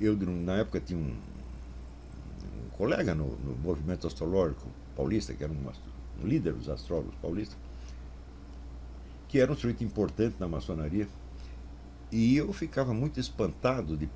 [0.00, 5.72] eu na época tinha um, um colega no, no, movimento astrológico paulista, que era um,
[6.22, 7.58] um líder dos astrólogos paulistas,
[9.26, 11.08] que era um sujeito importante na maçonaria,
[12.10, 14.08] e eu ficava muito espantado de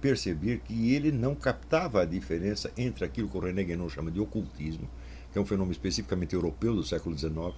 [0.00, 4.20] perceber que ele não captava a diferença entre aquilo que o René Guénon chama de
[4.20, 4.88] ocultismo,
[5.32, 7.54] que é um fenômeno especificamente europeu do século XIX,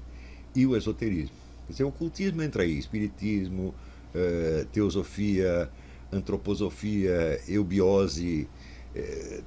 [0.54, 1.34] e o esoterismo.
[1.66, 3.74] Quer dizer, o ocultismo entra aí, espiritismo,
[4.14, 5.70] eh, teosofia,
[6.12, 8.46] antroposofia, eubiose,
[8.94, 9.42] eh,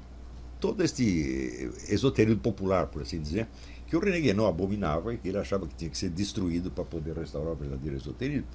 [0.60, 3.48] todo este esoterismo popular, por assim dizer,
[3.86, 6.84] que o René Guénon abominava e que ele achava que tinha que ser destruído para
[6.84, 8.48] poder restaurar o verdadeiro esoterismo.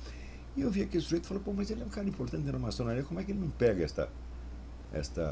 [0.56, 2.58] E eu vi aquele sujeito e falei, pô, mas ele é um cara importante na
[2.58, 4.08] maçonaria, como é que ele não pega esta,
[4.92, 5.22] esta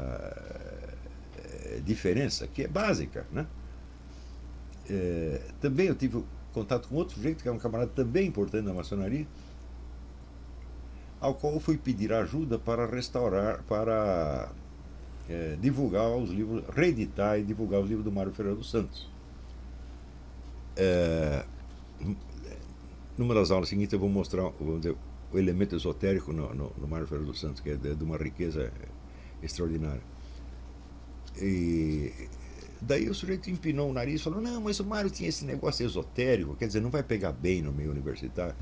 [1.37, 3.45] eh, diferença, que é básica, né?
[4.89, 8.73] É, também eu tive contato com outro sujeito, que é um camarada também importante na
[8.73, 9.27] maçonaria,
[11.19, 14.51] ao qual fui pedir ajuda para restaurar, para
[15.29, 19.09] é, divulgar os livros, reeditar e divulgar os livros do Mário Ferreira dos Santos.
[20.75, 21.45] É,
[23.17, 24.95] numa das aulas seguintes eu vou mostrar vamos dizer,
[25.31, 28.17] o elemento esotérico no, no, no Mário Ferreira dos Santos, que é de, de uma
[28.17, 28.71] riqueza
[29.41, 30.01] extraordinária.
[31.39, 32.11] E
[32.81, 35.85] daí o sujeito empinou o nariz e falou: Não, mas o Mário tinha esse negócio
[35.85, 38.55] esotérico, quer dizer, não vai pegar bem no meio universitário.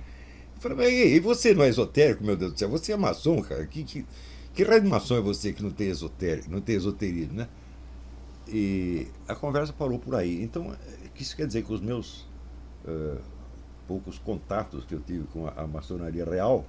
[0.55, 2.69] Eu falei: Mas e você não é esotérico, meu Deus do céu?
[2.69, 3.65] Você é maçom, cara?
[3.65, 4.05] Que, que,
[4.53, 7.47] que raio de maçom é você que não tem esotérico, não tem esoterismo, né?
[8.47, 10.41] E a conversa parou por aí.
[10.41, 10.75] Então,
[11.15, 12.21] isso quer dizer que os meus
[12.85, 13.21] uh,
[13.89, 16.63] poucos contatos que eu tive com a, a maçonaria real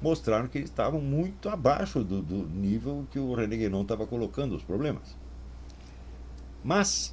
[0.00, 4.54] mostraram que eles estavam muito abaixo do, do nível que o René Guénon estava colocando
[4.54, 5.16] os problemas.
[6.62, 7.12] Mas,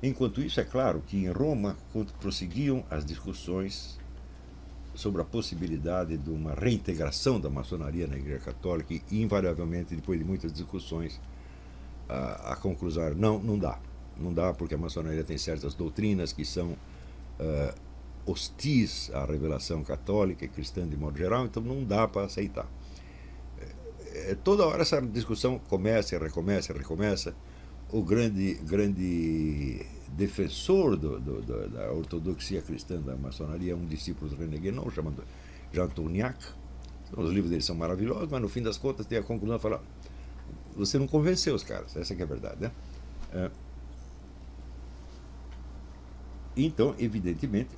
[0.00, 1.76] enquanto isso, é claro que em Roma
[2.20, 3.98] prosseguiam as discussões
[4.94, 10.24] sobre a possibilidade de uma reintegração da maçonaria na Igreja Católica e, invariavelmente, depois de
[10.24, 11.20] muitas discussões,
[12.08, 13.80] a, a conclusão não, não dá.
[14.18, 17.74] Não dá porque a maçonaria tem certas doutrinas que são uh,
[18.26, 22.66] hostis à revelação católica e cristã de modo geral, então não dá para aceitar.
[24.14, 27.34] É, toda hora essa discussão começa, recomeça, recomeça.
[27.90, 34.30] O grande, grande defensor do, do, do, da ortodoxia cristã da maçonaria é um discípulo
[34.30, 35.24] do René Guénon, chamado
[35.72, 36.38] Jean Tourniac.
[37.14, 39.82] Os livros dele são maravilhosos, mas no fim das contas tem a conclusão de falar
[40.76, 42.72] você não convenceu os caras, essa é a verdade, né?
[43.32, 43.50] É.
[46.56, 47.70] Então, evidentemente,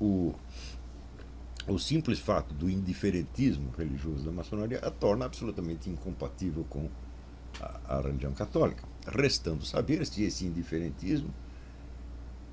[0.00, 0.34] o,
[1.66, 6.88] o simples fato do indiferentismo religioso da maçonaria a torna absolutamente incompatível com
[7.60, 8.84] a, a religião católica.
[9.06, 11.32] Restando saber se esse indiferentismo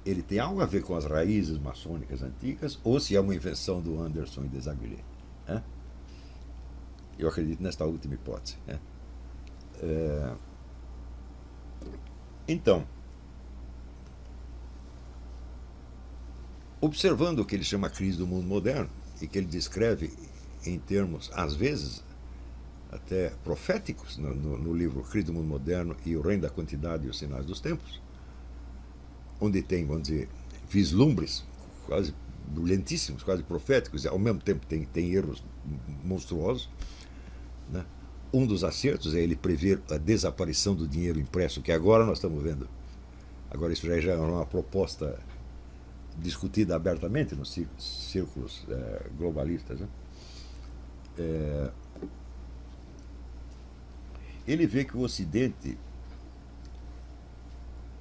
[0.06, 3.82] ele tem algo a ver com as raízes maçônicas antigas ou se é uma invenção
[3.82, 5.04] do Anderson e Desaguilé.
[5.48, 5.64] Né?
[7.18, 8.58] Eu acredito nesta última hipótese.
[8.66, 8.80] Né?
[9.82, 10.34] É...
[12.48, 12.88] Então,
[16.82, 18.90] observando o que ele chama a crise do mundo moderno,
[19.22, 20.12] e que ele descreve
[20.66, 22.04] em termos, às vezes,
[22.92, 27.06] até proféticos, no, no, no, livro Crise do Mundo Moderno e O Reino da Quantidade
[27.06, 28.02] e os Sinais dos Tempos,
[29.40, 30.28] onde tem, vamos dizer,
[30.70, 31.44] vislumbres
[31.86, 32.14] quase
[32.48, 35.44] brilhantíssimos, quase proféticos, e ao mesmo tempo tem, tem erros
[36.04, 36.70] monstruosos.
[37.72, 37.86] Né?
[38.34, 42.42] Um dos acertos é ele prever a desaparição do dinheiro impresso, que agora nós estamos
[42.42, 42.68] vendo.
[43.52, 45.18] Agora, isso já é uma proposta
[46.20, 49.80] discutida abertamente nos círculos é, globalistas.
[49.80, 49.88] Né?
[51.18, 51.72] É,
[54.48, 55.78] ele vê que o Ocidente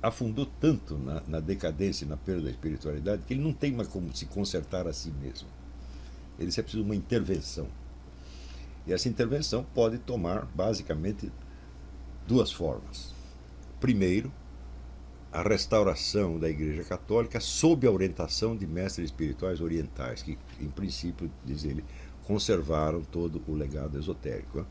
[0.03, 3.89] afundou tanto na, na, decadência e na perda da espiritualidade que ele não tem mais
[3.89, 5.49] como se consertar a si mesmo.
[6.39, 7.66] Ele se precisa de uma intervenção.
[8.87, 11.31] E essa intervenção pode tomar basicamente
[12.27, 13.12] duas formas.
[13.81, 14.33] Primeiro,
[15.33, 21.31] a restauração da Igreja Católica sob a orientação de mestres espirituais orientais, que, em princípio,
[21.45, 21.85] diz ele,
[22.24, 24.59] conservaram todo o legado esotérico.
[24.59, 24.66] Né?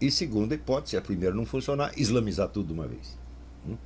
[0.00, 3.16] E segunda hipótese, a primeira não funcionar, islamizar tudo de uma vez.
[3.66, 3.76] Hum?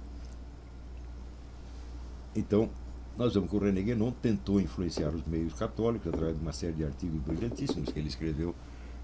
[2.35, 2.71] Então,
[3.16, 6.75] nós vemos que o René Guénon tentou influenciar os meios católicos através de uma série
[6.75, 8.55] de artigos brilhantíssimos que ele escreveu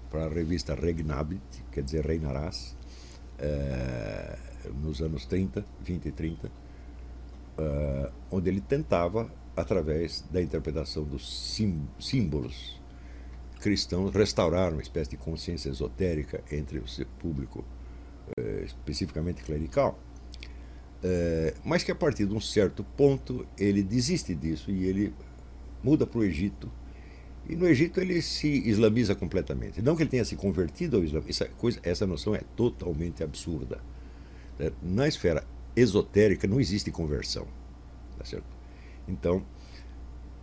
[0.09, 1.41] para a revista Regnabit,
[1.71, 2.75] quer dizer, Reinarás,
[3.37, 4.37] é,
[4.69, 11.53] nos anos 30, 20 e 30, uh, onde ele tentava, através da interpretação dos
[11.99, 12.79] símbolos
[13.59, 17.63] cristãos, restaurar uma espécie de consciência esotérica entre o seu público,
[18.37, 19.99] uh, especificamente clerical.
[21.03, 25.13] Uh, mas que a partir de um certo ponto ele desiste disso e ele
[25.83, 26.71] muda para o Egito.
[27.47, 29.81] E no Egito ele se islamiza completamente.
[29.81, 33.79] Não que ele tenha se convertido ao Islã, essa, coisa, essa noção é totalmente absurda.
[34.59, 35.43] É, na esfera
[35.75, 37.47] esotérica não existe conversão.
[38.17, 38.45] Tá certo?
[39.07, 39.45] Então,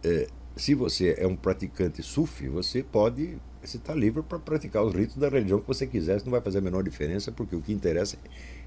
[0.04, 3.38] é, se você é um praticante sufi, você pode.
[3.62, 6.40] Você está livre para praticar os ritos da religião que você quiser, isso não vai
[6.40, 8.18] fazer a menor diferença, porque o que interessa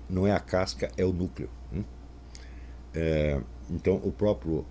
[0.09, 1.49] não é a casca, é o núcleo.
[1.73, 1.83] Hum?
[2.93, 4.65] É, então, o próprio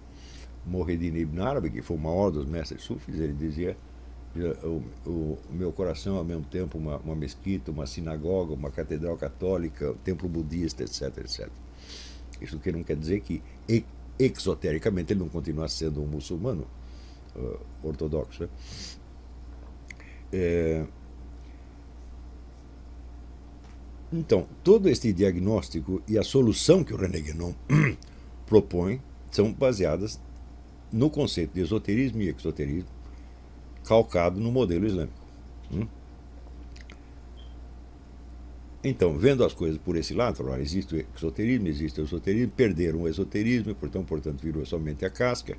[0.64, 3.76] Mohreddin Ibn Arabi, que foi o maior dos mestres sufis, ele dizia
[4.36, 9.92] o, o, meu coração ao mesmo tempo uma, uma mesquita, uma sinagoga, uma catedral católica,
[9.92, 11.48] um templo budista, etc, etc.
[12.40, 13.42] Isso que não quer dizer que
[14.18, 16.66] exotericamente ele não continua sendo um muçulmano
[17.36, 18.48] uh, ortodoxo.
[20.32, 20.84] É...
[24.12, 27.52] Então, todo este diagnóstico e a solução que o René Guénon
[28.46, 30.20] propõe são baseadas
[30.92, 32.93] no conceito de esoterismo e exoterismo
[33.84, 35.24] calcado no modelo islâmico.
[35.72, 35.86] Hum?
[38.86, 43.08] Então, vendo as coisas por esse lado, existe o exoterismo, existe o esoterismo, perderam o
[43.08, 45.56] esoterismo, portanto, portanto, virou somente a casca,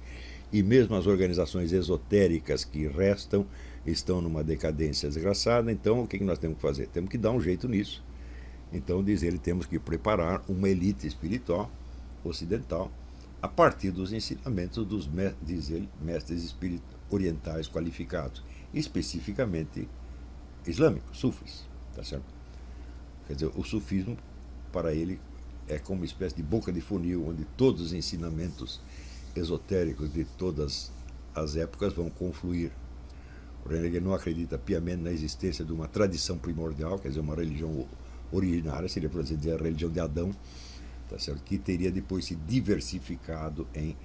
[0.54, 3.48] e mesmo as organizações esotéricas que restam
[3.84, 6.88] estão numa decadência desgraçada, então o que nós temos que fazer?
[6.88, 8.04] Temos que dar um jeito nisso.
[8.72, 11.72] Então, diz ele, temos que preparar uma elite espiritual
[12.24, 12.92] ocidental
[13.42, 15.10] a partir dos ensinamentos dos,
[15.42, 16.44] diz ele, mestres
[17.10, 18.44] orientais qualificados,
[18.74, 19.88] especificamente
[20.66, 22.26] islâmicos, sufis, tá certo?
[23.28, 24.18] Quer dizer, o sufismo,
[24.72, 25.20] para ele,
[25.68, 28.80] é como uma espécie de boca de funil, onde todos os ensinamentos
[29.36, 30.92] esotéricos de todas
[31.34, 32.72] as épocas vão confluir.
[33.66, 37.88] O René não acredita piamente na existência de uma tradição primordial, quer dizer, uma religião
[38.32, 40.32] originária, seria, por exemplo, a religião de Adão,
[41.10, 41.44] tá certo?
[41.44, 43.96] que teria depois se diversificado em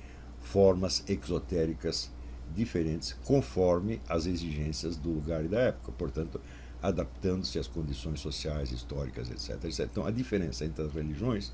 [0.40, 2.10] formas exotéricas
[2.54, 5.92] diferentes, conforme as exigências do lugar e da época.
[5.92, 6.40] Portanto,
[6.82, 9.88] adaptando-se às condições sociais, históricas, etc, etc.
[9.90, 11.52] Então, a diferença entre as religiões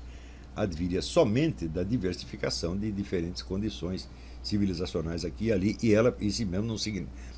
[0.55, 4.09] adviria somente da diversificação de diferentes condições
[4.41, 6.75] civilizacionais aqui e ali, e ela em si mesmo não,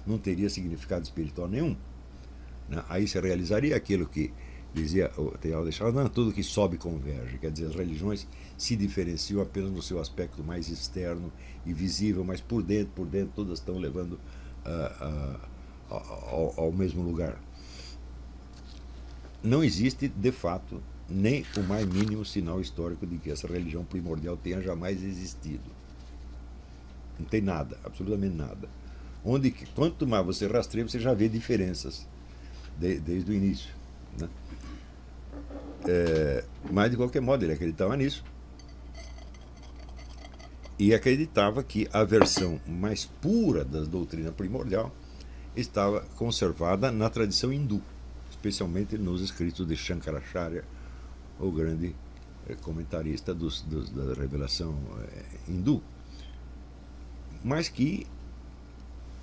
[0.06, 1.76] não teria significado espiritual nenhum.
[2.70, 2.84] Né?
[2.88, 4.32] Aí se realizaria aquilo que
[4.74, 5.12] dizia
[5.42, 9.82] Teal de Chardin, tudo que sobe converge, quer dizer, as religiões se diferenciam apenas no
[9.82, 11.32] seu aspecto mais externo
[11.66, 15.40] e visível, mas por dentro, por dentro, todas estão levando uh,
[15.92, 15.96] uh,
[16.30, 17.40] ao, ao mesmo lugar
[19.42, 24.36] não existe, de fato, nem o mais mínimo sinal histórico de que essa religião primordial
[24.36, 25.64] tenha jamais existido.
[27.18, 28.70] Não tem nada, absolutamente nada.
[29.24, 32.06] Onde, quanto mais você rastreia, você já vê diferenças
[32.78, 33.74] de, desde o início.
[34.20, 34.28] Né?
[35.88, 38.24] É, mas, de qualquer modo, ele acreditava nisso.
[40.78, 44.92] E acreditava que a versão mais pura da doutrina primordial
[45.56, 47.82] estava conservada na tradição hindu
[48.40, 50.64] especialmente nos escritos de Shankaracharya,
[51.38, 51.94] o grande
[52.48, 55.84] eh, comentarista dos, dos, da revelação eh, hindu.
[57.44, 58.08] Mas que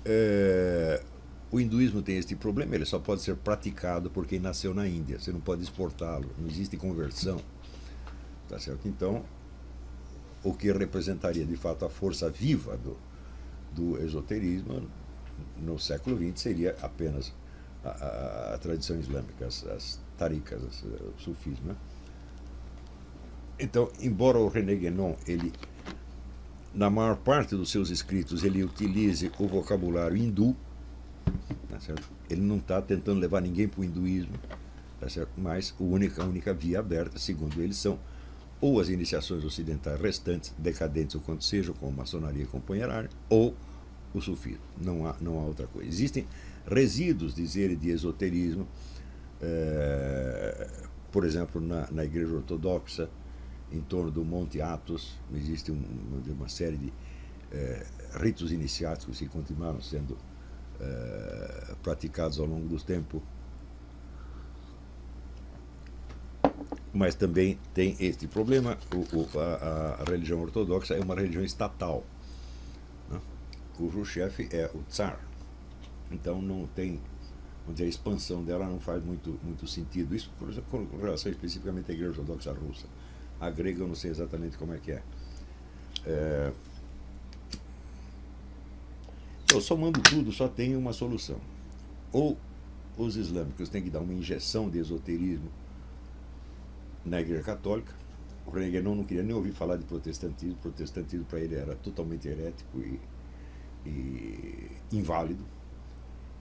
[0.05, 1.01] eh,
[1.51, 5.19] o hinduísmo tem este problema, ele só pode ser praticado por quem nasceu na Índia,
[5.19, 7.41] você não pode exportá-lo, não existe conversão.
[8.49, 8.87] Tá certo?
[8.87, 9.23] Então,
[10.43, 12.97] o que representaria de fato a força viva do,
[13.73, 14.87] do esoterismo
[15.57, 17.33] no século XX seria apenas
[17.83, 21.67] a, a, tradição islâmica, as, as tarikas, as, o sufismo.
[21.67, 21.75] Né?
[23.59, 25.51] Então, embora o René Guénon, ele,
[26.73, 30.55] na maior parte dos seus escritos, ele utilize o vocabulário hindu,
[31.69, 31.77] tá
[32.29, 34.33] ele não está tentando levar ninguém para o hinduísmo,
[34.99, 35.07] tá
[35.37, 37.99] mas a única, a única via aberta, segundo ele, são
[38.59, 43.55] ou as iniciações ocidentais restantes, decadentes ou quanto sejam, como maçonaria e companheirária, ou
[44.13, 44.63] o sufismo.
[44.81, 45.87] Não há, não há outra coisa.
[45.87, 46.27] Existem
[46.65, 48.67] resíduos, diz ele, de esoterismo,
[49.39, 50.69] é,
[51.11, 53.09] por exemplo, na, na Igreja Ortodoxa,
[53.71, 55.81] em torno do Monte Athos, existe um,
[56.27, 56.93] uma série de
[57.51, 57.85] é,
[58.19, 60.17] ritos iniciáticos que continuaram sendo
[60.79, 63.21] é, praticados ao longo do tempo.
[66.93, 72.03] Mas também tem este problema: o, o, a, a, religião ortodoxa é uma religião estatal,
[73.09, 73.19] né,
[73.75, 75.19] cujo chefe é o Tsar.
[76.11, 76.99] Então não tem,
[77.69, 80.15] dizer, a expansão dela não faz muito, muito sentido.
[80.15, 82.87] Isso por com relação especificamente à Igreja Ortodoxa Russa.
[83.39, 85.03] A grega eu não sei exatamente como é que é.
[86.05, 86.51] é...
[89.49, 91.37] Então, somando tudo, só tem uma solução.
[92.11, 92.37] Ou
[92.97, 95.49] os islâmicos têm que dar uma injeção de esoterismo
[97.05, 97.93] na Igreja Católica.
[98.45, 100.55] O René não queria nem ouvir falar de protestantismo.
[100.55, 102.99] O protestantismo para ele era totalmente herético e,
[103.85, 105.45] e inválido.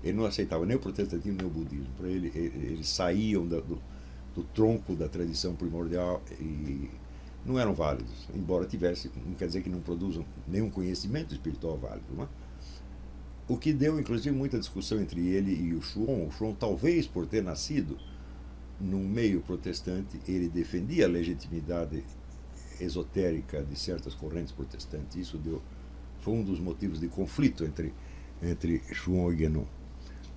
[0.03, 1.87] Ele não aceitava nem o protestantismo nem o budismo.
[1.97, 3.81] Para ele, eles saíam do,
[4.35, 6.91] do tronco da tradição primordial e
[7.45, 8.29] não eram válidos.
[8.35, 12.07] Embora tivesse, não quer dizer que não produzam nenhum conhecimento espiritual válido.
[12.13, 12.29] Não é?
[13.49, 16.27] O que deu, inclusive, muita discussão entre ele e o Shuon.
[16.27, 17.97] O Shuon, talvez por ter nascido
[18.81, 22.03] no meio protestante, ele defendia a legitimidade
[22.81, 25.17] esotérica de certas correntes protestantes.
[25.17, 25.63] Isso deu,
[26.21, 27.95] foi um dos motivos de conflito entre,
[28.43, 29.65] entre Schwann e Guénon.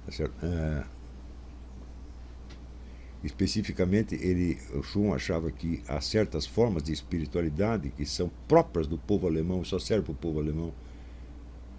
[0.06, 0.86] Tá uh,
[3.24, 8.98] especificamente, ele, o Schwann achava que há certas formas de espiritualidade que são próprias do
[8.98, 10.74] povo alemão, só serve para o povo alemão,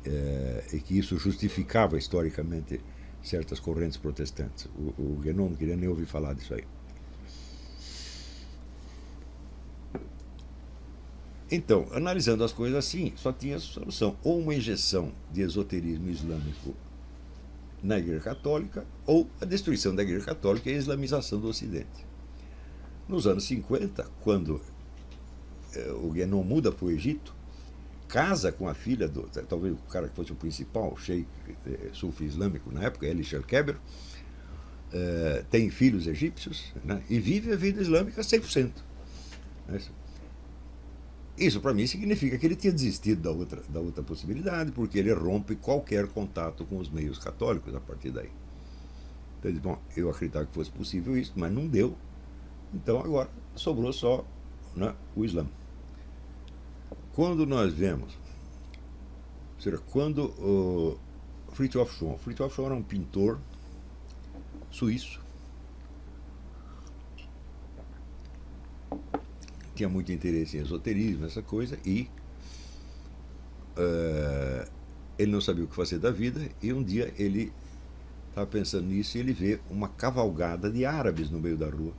[0.06, 2.80] uh, e que isso justificava historicamente
[3.22, 4.66] certas correntes protestantes.
[4.76, 6.64] O, o Guénon não queria nem ouvir falar disso aí.
[11.50, 16.74] Então, analisando as coisas assim, só tinha solução: ou uma injeção de esoterismo islâmico
[17.82, 22.06] na Igreja Católica, ou a destruição da Igreja Católica e a islamização do Ocidente.
[23.08, 24.60] Nos anos 50, quando
[25.74, 27.34] eh, o Guénon muda para o Egito,
[28.10, 29.22] casa com a filha do.
[29.48, 31.28] talvez o cara que fosse o principal, sheik
[31.66, 33.76] eh, sufi islâmico na época, Eli Shelkeber,
[34.92, 38.72] eh, tem filhos egípcios né, e vive a vida islâmica 100%.
[39.68, 39.80] Né,
[41.38, 45.12] isso para mim significa que ele tinha desistido da outra, da outra possibilidade, porque ele
[45.12, 48.30] rompe qualquer contato com os meios católicos a partir daí.
[49.38, 51.96] Então ele disse, bom, eu acreditava que fosse possível isso, mas não deu.
[52.74, 54.26] Então agora sobrou só
[54.74, 55.46] né, o Islã.
[57.20, 58.16] Quando nós vemos,
[59.58, 60.98] seja, quando o
[61.52, 63.38] Fritjof Schwann, Fritjof era um pintor
[64.70, 65.20] suíço,
[69.74, 72.08] tinha muito interesse em esoterismo, essa coisa, e
[73.76, 74.66] uh,
[75.18, 77.52] ele não sabia o que fazer da vida, e um dia ele
[78.30, 81.92] estava pensando nisso e ele vê uma cavalgada de árabes no meio da rua.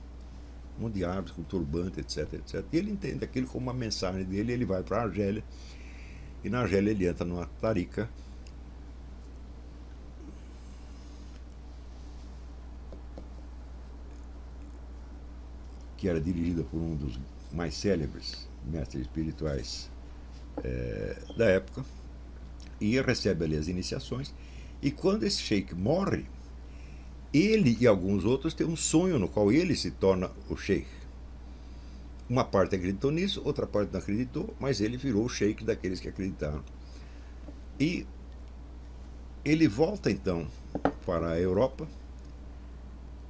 [0.90, 2.64] De árabes com turbante, etc, etc.
[2.72, 5.42] E ele entende aquilo como uma mensagem dele, ele vai para a Argélia,
[6.44, 8.08] e na Argélia ele entra numa tarica
[15.96, 17.18] que era dirigida por um dos
[17.52, 19.88] mais célebres mestres espirituais
[20.64, 21.84] é, da época,
[22.80, 24.34] e recebe ali as iniciações.
[24.82, 26.26] E quando esse sheik morre,
[27.32, 30.86] ele e alguns outros têm um sonho no qual ele se torna o sheik.
[32.28, 36.08] Uma parte acreditou nisso, outra parte não acreditou, mas ele virou o sheik daqueles que
[36.08, 36.62] acreditaram.
[37.78, 38.06] E
[39.44, 40.46] ele volta então
[41.04, 41.88] para a Europa,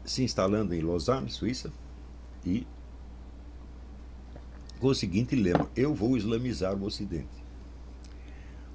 [0.04, 1.72] se instalando em Lausanne, Suíça,
[2.44, 2.66] e
[4.78, 7.42] com o seguinte lema: Eu vou islamizar o Ocidente.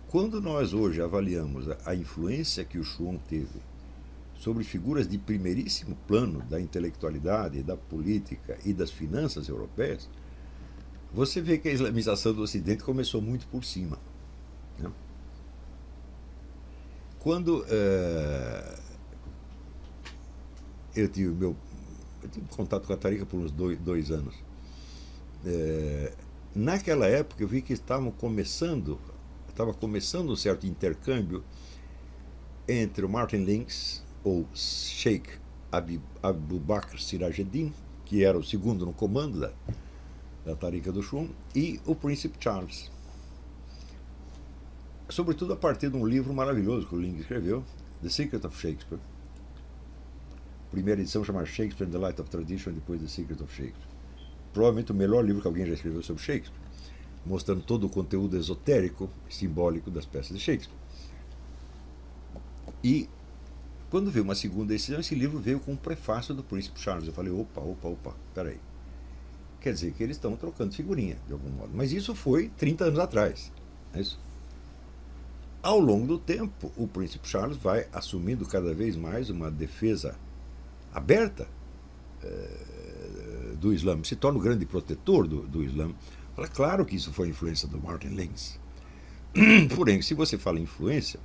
[0.07, 3.59] Quando nós hoje avaliamos a, influência que o Schwann teve
[4.39, 10.07] sobre figuras de primeiríssimo plano da intelectualidade, da política e das finanças europeias,
[11.13, 13.97] você vê que a islamização do Ocidente começou muito por cima.
[14.77, 14.91] Né?
[17.19, 18.79] Quando uh,
[20.95, 21.55] eu tive meu
[22.21, 24.35] eu tive contato com a Tarica por uns dois, dois anos,
[25.45, 26.13] é,
[26.53, 28.99] naquela época eu vi que estavam começando,
[29.47, 31.43] estava começando um certo intercâmbio
[32.67, 35.29] entre o Martin Lynx, ou Sheikh
[35.71, 37.73] Abu Bakr Sirajeddin,
[38.05, 39.51] que era o segundo no comando da,
[40.45, 42.91] da Tarica do Shum, e o Príncipe Charles.
[45.09, 47.63] Sobretudo a partir de um livro maravilhoso que o Lynx escreveu,
[48.01, 48.99] The Secret of Shakespeare.
[50.71, 53.97] Primeira edição chamada Shakespeare in the Light of Tradition, depois The Secret of Shakespeare
[54.57, 56.59] provavelmente o melhor livro que alguém já escreveu sobre Shakespeare,
[57.23, 60.75] mostrando todo o conteúdo esotérico, simbólico das peças de Shakespeare.
[62.83, 63.07] E
[63.89, 67.07] quando veio uma segunda edição, esse livro veio com um prefácio do Príncipe Charles.
[67.07, 68.59] Eu falei, opa, opa, opa, peraí.
[69.61, 71.71] Quer dizer que eles estão trocando figurinha, de algum modo.
[71.73, 73.51] Mas isso foi 30 anos atrás.
[73.93, 74.19] É isso?
[75.61, 80.15] Ao longo do tempo, o Príncipe Charles vai assumindo cada vez mais uma defesa
[80.93, 81.47] aberta.
[82.23, 82.77] É,
[83.57, 85.91] do Islã, se torna o grande protetor do, do Islã.
[86.35, 88.59] Fala, claro que isso foi influência do Martin Lenz.
[89.75, 91.19] Porém, se você fala influência,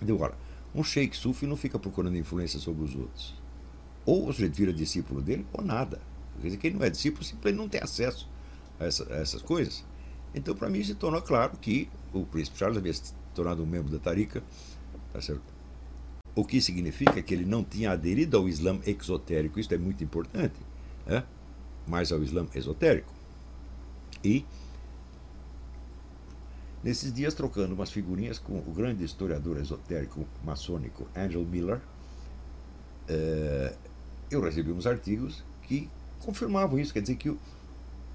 [0.00, 0.34] agora,
[0.78, 3.34] um sheik sufi não fica procurando influência sobre os outros.
[4.06, 6.00] Ou o sujeito vira discípulo dele, ou nada.
[6.40, 8.28] Quer dizer, quem não é discípulo simplesmente não tem acesso
[8.78, 9.84] a, essa, a essas coisas.
[10.34, 13.90] Então, para mim, se tornou claro que o príncipe Charles havia se tornado um membro
[13.90, 14.42] da Tarika,
[15.12, 15.58] tá certo?
[16.38, 19.58] o que significa que ele não tinha aderido ao Islã exotérico.
[19.58, 20.54] Isso é muito importante.
[21.04, 21.24] Né?
[21.84, 23.12] mais ao Islã esotérico.
[24.22, 24.44] E,
[26.82, 31.80] nesses dias, trocando umas figurinhas com o grande historiador esotérico maçônico Angel Miller,
[33.08, 33.74] eh,
[34.30, 35.88] eu recebi uns artigos que
[36.20, 36.92] confirmavam isso.
[36.92, 37.36] Quer dizer que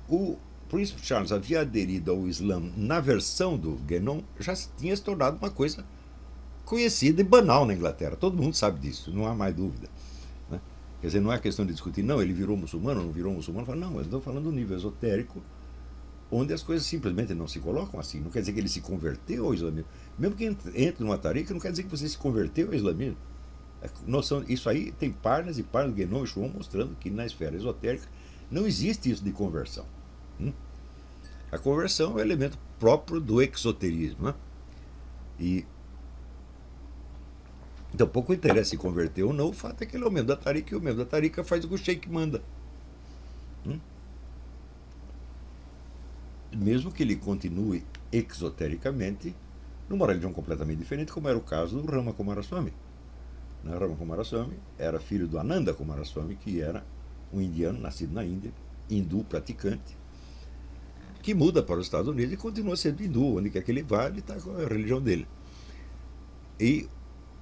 [0.09, 0.37] o,
[0.69, 5.51] príncipe Charles havia aderido ao Islã na versão do Guénon, já tinha se tornado uma
[5.51, 5.85] coisa
[6.65, 8.15] conhecida e banal na Inglaterra.
[8.15, 9.87] Todo mundo sabe disso, não há mais dúvida.
[10.49, 10.59] Né?
[10.99, 13.75] Quer dizer, não é questão de discutir, não, ele virou muçulmano, não virou muçulmano.
[13.75, 15.43] Não, eu estou falando do nível esotérico,
[16.31, 18.19] onde as coisas simplesmente não se colocam assim.
[18.19, 19.89] Não quer dizer que ele se converteu ao islamismo.
[20.17, 23.17] Mesmo que entre numa tarica, não quer dizer que você se converteu ao islamismo.
[23.81, 27.55] É noção, isso aí tem páginas e páginas do Genom Shuon mostrando que na esfera
[27.55, 28.07] esotérica
[28.49, 29.85] não existe isso de conversão.
[30.39, 30.53] Hum?
[31.51, 34.27] A conversão é um elemento próprio do exoterismo.
[34.27, 34.35] Né?
[35.39, 35.65] E
[37.93, 40.29] então pouco interessa se converter ou não, o fato é que ele é o membro
[40.29, 42.41] da Tarika e o membro da Tarika faz o que o Sheik manda.
[43.65, 43.79] Hum?
[46.55, 49.35] Mesmo que ele continue exotericamente
[49.89, 52.73] numa religião completamente diferente, como era o caso do Rama Kumaraswamy.
[53.63, 53.77] Né?
[53.77, 56.85] Rama Kumaraswamy era filho do Ananda Kumaraswamy, que era
[57.31, 58.51] um indiano nascido na Índia,
[58.89, 59.97] hindu praticante,
[61.21, 64.07] que muda para os Estados Unidos e continua sendo hindu, onde quer que ele vá,
[64.07, 65.27] ele está com a religião dele.
[66.59, 66.87] E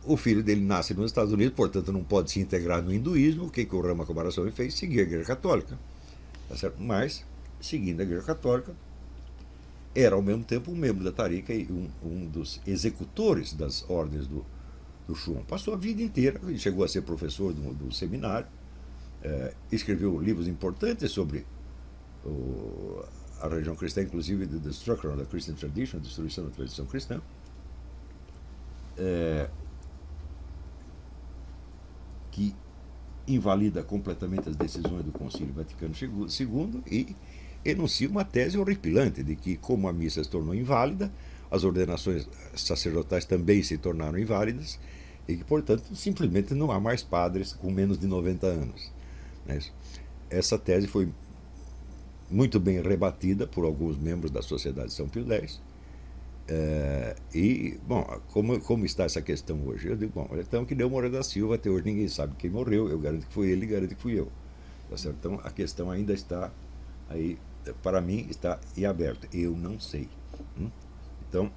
[0.06, 3.46] o filho dele nasce nos Estados Unidos, portanto não pode se integrar no hinduísmo.
[3.46, 4.76] O que, que o Rama Kumaraswamy fez?
[4.76, 5.78] Seguir a Igreja Católica.
[6.48, 6.82] Tá certo?
[6.82, 7.26] Mas,
[7.60, 8.74] seguindo a Igreja Católica,
[9.94, 14.28] era ao mesmo tempo um membro da Tarika e um, um dos executores das ordens
[14.28, 14.46] do,
[15.08, 15.44] do Schumann.
[15.44, 18.48] Passou a vida inteira, chegou a ser professor do, do seminário,
[19.22, 21.46] é, escreveu livros importantes sobre
[22.26, 23.04] o,
[23.42, 27.22] a religião cristã, inclusive The Destruction of the Christian Tradition, a destruição da tradição cristã.
[28.98, 29.50] É,
[32.32, 32.56] que
[33.28, 37.16] invalida completamente as decisões do Concílio Vaticano II e
[37.64, 41.12] enuncia uma tese horripilante de que, como a missa se tornou inválida,
[41.50, 44.80] as ordenações sacerdotais também se tornaram inválidas
[45.28, 48.92] e que, portanto, simplesmente não há mais padres com menos de 90 anos.
[49.46, 49.60] Né?
[50.30, 51.10] Essa tese foi
[52.30, 55.60] muito bem rebatida por alguns membros da Sociedade de São Pio X
[56.54, 59.88] é, e, bom, como, como está essa questão hoje?
[59.88, 62.90] Eu digo, bom, então que deu Moreira da Silva, até hoje ninguém sabe quem morreu,
[62.90, 64.28] eu garanto que foi ele, garanto que fui eu.
[64.90, 65.16] Tá certo?
[65.18, 66.52] Então a questão ainda está
[67.10, 67.38] aí,
[67.82, 69.28] para mim, está em aberto.
[69.34, 70.10] Eu não sei.
[70.60, 70.70] Hum?
[71.28, 71.52] Então,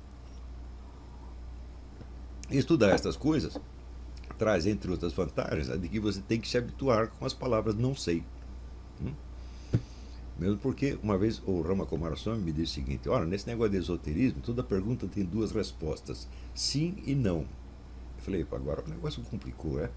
[2.50, 3.58] estudar essas coisas
[4.38, 7.74] traz, entre outras vantagens, a de que você tem que se habituar com as palavras
[7.74, 8.24] não sei.
[9.00, 9.12] Hum?
[10.38, 13.78] Mesmo porque, uma vez, o Rama Kumaraswamy me disse o seguinte: olha, nesse negócio de
[13.78, 17.40] esoterismo, toda pergunta tem duas respostas, sim e não.
[17.40, 19.90] Eu falei, agora o negócio complicou, é?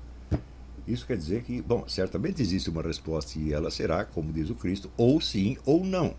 [0.87, 4.55] Isso quer dizer que, bom, certamente existe uma resposta e ela será, como diz o
[4.55, 6.15] Cristo, ou sim ou não.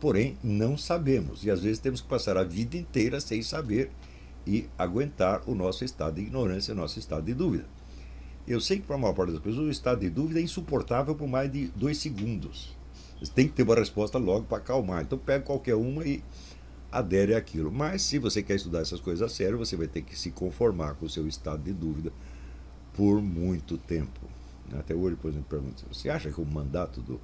[0.00, 3.92] Porém, não sabemos e às vezes temos que passar a vida inteira sem saber
[4.44, 7.64] e aguentar o nosso estado de ignorância, o nosso estado de dúvida.
[8.44, 11.14] Eu sei que para a maior parte das pessoas o estado de dúvida é insuportável
[11.14, 12.76] por mais de dois segundos.
[13.20, 15.02] Você tem que ter uma resposta logo para acalmar.
[15.02, 16.20] Então pega qualquer uma e
[16.90, 17.70] adere àquilo.
[17.70, 20.94] Mas se você quer estudar essas coisas a sério, você vai ter que se conformar
[20.94, 22.12] com o seu estado de dúvida
[22.94, 24.20] por muito tempo.
[24.78, 27.20] Até hoje, por exemplo, pergunta: você acha que o mandato do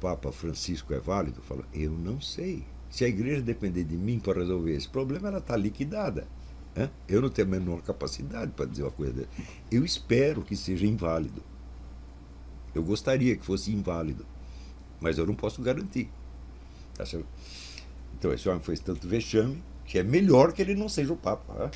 [0.00, 1.42] Papa Francisco é válido?
[1.42, 2.64] Fala, eu não sei.
[2.90, 6.26] Se a igreja depender de mim para resolver esse problema, ela está liquidada.
[7.08, 9.28] Eu não tenho a menor capacidade para dizer uma coisa dessa.
[9.70, 11.42] Eu espero que seja inválido.
[12.74, 14.26] Eu gostaria que fosse inválido
[15.00, 16.08] mas eu não posso garantir.
[16.94, 17.04] Tá
[18.18, 21.52] então esse homem fez tanto vexame que é melhor que ele não seja o Papa.
[21.54, 21.70] Né?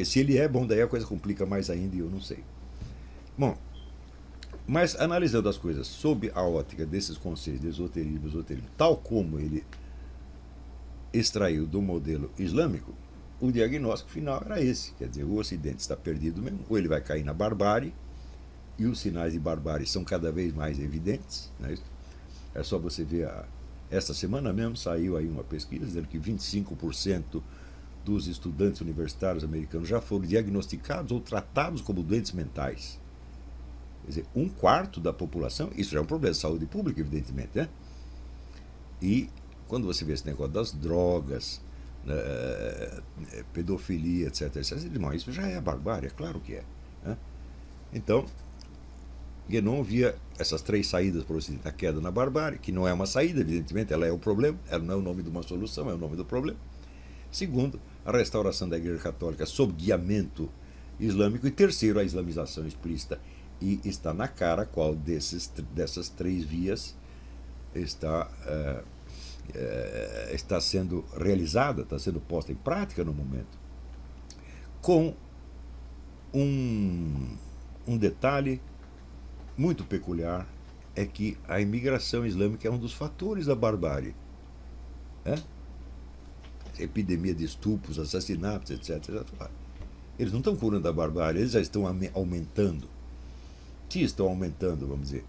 [0.00, 2.42] Porque se ele é, bom, daí a coisa complica mais ainda e eu não sei.
[3.36, 3.54] Bom,
[4.66, 9.62] mas analisando as coisas sob a ótica desses conceitos de esoterismo, esoterismo, tal como ele
[11.12, 12.94] extraiu do modelo islâmico,
[13.38, 14.92] o diagnóstico final era esse.
[14.94, 17.92] Quer dizer, o Ocidente está perdido mesmo, ou ele vai cair na barbárie,
[18.78, 21.52] e os sinais de barbárie são cada vez mais evidentes.
[21.60, 21.74] Né?
[22.54, 23.44] É só você ver, a,
[23.90, 27.42] esta semana mesmo saiu aí uma pesquisa dizendo que 25%
[28.10, 32.98] dos estudantes universitários americanos já foram diagnosticados ou tratados como doentes mentais.
[34.02, 37.68] Quer dizer, um quarto da população, isso é um problema de saúde pública, evidentemente, né?
[39.00, 39.30] E
[39.68, 41.60] quando você vê esse negócio das drogas,
[42.04, 43.00] né,
[43.52, 44.72] pedofilia, etc, etc,
[45.14, 46.64] isso já é barbárie, é claro que é.
[47.04, 47.16] Né?
[47.92, 48.26] Então,
[49.48, 51.68] Guénon via essas três saídas para o Ocidente.
[51.68, 54.82] A queda na barbárie, que não é uma saída, evidentemente, ela é o problema, ela
[54.82, 56.58] não é o nome de uma solução, é o nome do problema.
[57.30, 60.48] Segundo, a restauração da Igreja Católica sob guiamento
[60.98, 61.46] islâmico.
[61.46, 63.20] E terceiro, a islamização explícita.
[63.60, 66.96] E está na cara qual desses, dessas três vias
[67.74, 68.82] está, é,
[69.54, 73.58] é, está sendo realizada, está sendo posta em prática no momento.
[74.80, 75.14] Com
[76.32, 77.36] um,
[77.86, 78.60] um detalhe
[79.56, 80.48] muito peculiar
[80.96, 84.14] é que a imigração islâmica é um dos fatores da barbárie.
[85.24, 85.34] É?
[86.82, 89.22] Epidemia de estupros, assassinatos, etc.
[90.18, 92.88] Eles não estão curando a barbárie, eles já estão aumentando.
[93.88, 95.24] se estão aumentando, vamos dizer,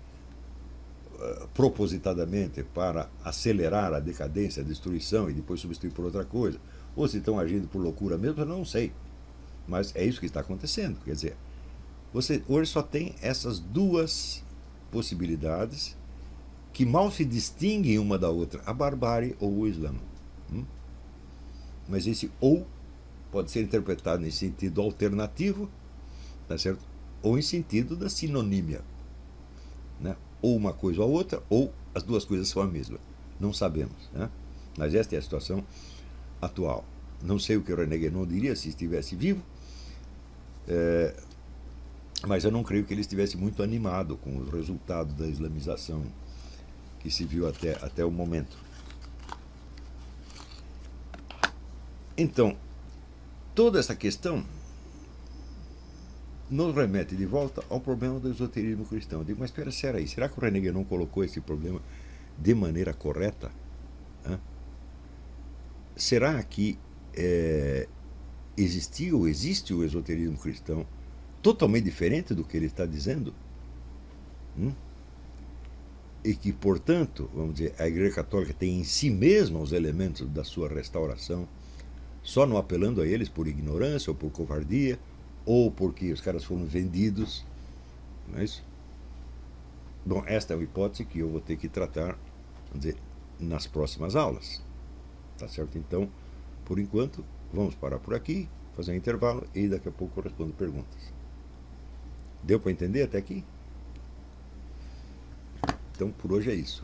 [1.16, 6.60] uh, propositadamente para acelerar a decadência, a destruição e depois substituir por outra coisa,
[6.96, 8.92] ou se estão agindo por loucura mesmo, eu não sei.
[9.68, 11.00] Mas é isso que está acontecendo.
[11.06, 11.38] Quer dizer,
[12.14, 14.44] você hoje só tem essas duas
[14.92, 15.96] possibilidades
[16.74, 19.94] que mal se distinguem uma da outra, a barbárie ou o Islã.
[20.52, 20.66] Hum?
[21.88, 22.66] Mas esse ou
[23.32, 25.70] pode ser interpretado em sentido alternativo,
[26.48, 26.92] tá certo?
[27.22, 28.82] ou em sentido da sinonímia.
[30.00, 30.16] Né?
[30.42, 32.98] Ou uma coisa ou outra, ou as duas coisas são a mesma.
[33.40, 34.10] Não sabemos.
[34.14, 34.30] Né?
[34.78, 35.64] Mas esta é a situação
[36.42, 36.84] atual.
[37.22, 39.44] Não sei o que o René Guénon diria se estivesse vivo,
[40.68, 41.16] é,
[42.28, 46.04] mas eu não creio que ele estivesse muito animado com os resultados da islamização
[47.00, 48.58] que se viu até, até o momento.
[52.18, 52.58] Então,
[53.56, 54.44] toda essa questão
[56.52, 59.20] nos remete de volta ao problema do esoterismo cristão.
[59.20, 60.08] Eu digo, mas espera, será aí?
[60.08, 61.82] Será que o René não colocou esse problema
[62.38, 63.50] de maneira correta?
[64.26, 64.38] Hã?
[65.96, 66.78] Será que
[67.14, 67.88] é,
[68.58, 70.86] existia ou existe o esoterismo cristão
[71.42, 73.34] totalmente diferente do que ele está dizendo?
[74.58, 74.74] Hum?
[76.24, 80.44] E que, portanto, vamos dizer, a Igreja Católica tem em si mesma os elementos da
[80.44, 81.48] sua restauração,
[82.24, 85.00] só não apelando a eles por ignorância ou por covardia,
[85.46, 87.46] ou porque os caras foram vendidos.
[88.28, 88.64] Não é isso?
[90.06, 92.18] Bom, esta é uma hipótese que eu vou ter que tratar
[92.74, 92.96] dizer,
[93.40, 94.62] nas próximas aulas.
[95.38, 95.78] Tá certo?
[95.78, 96.10] Então,
[96.66, 100.54] por enquanto, vamos parar por aqui, fazer um intervalo e daqui a pouco eu respondo
[100.54, 101.14] perguntas.
[102.44, 103.44] Deu para entender até aqui?
[105.94, 106.84] Então, por hoje é isso.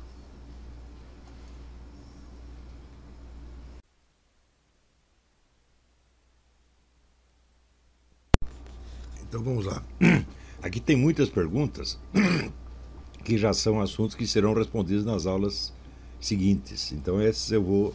[9.27, 9.83] Então vamos lá.
[10.61, 11.99] Aqui tem muitas perguntas
[13.23, 15.73] que já são assuntos que serão respondidos nas aulas
[16.19, 16.91] seguintes.
[16.93, 17.93] Então esses eu vou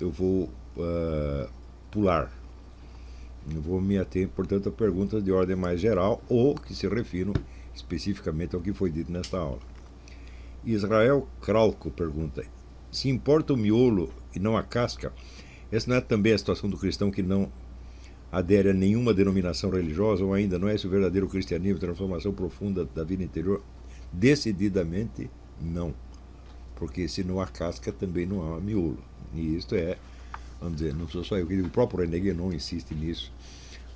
[0.00, 1.48] eu vou uh,
[1.90, 2.32] pular.
[3.54, 7.34] Eu vou me ater, portanto, a perguntas de ordem mais geral ou que se refiram
[7.74, 9.60] especificamente ao que foi dito nesta aula.
[10.64, 12.42] Israel Kralko pergunta:
[12.90, 15.12] se importa o miolo e não a casca,
[15.70, 17.52] essa não é também a situação do cristão que não
[18.34, 22.84] adere a nenhuma denominação religiosa ou ainda não é esse o verdadeiro cristianismo, transformação profunda
[22.84, 23.62] da vida interior?
[24.12, 25.30] Decididamente
[25.60, 25.94] não.
[26.74, 28.98] Porque se não há casca, também não há miolo.
[29.32, 29.96] E isto é,
[30.60, 33.32] vamos dizer, não sou só eu que digo, o próprio René Guénon insiste nisso,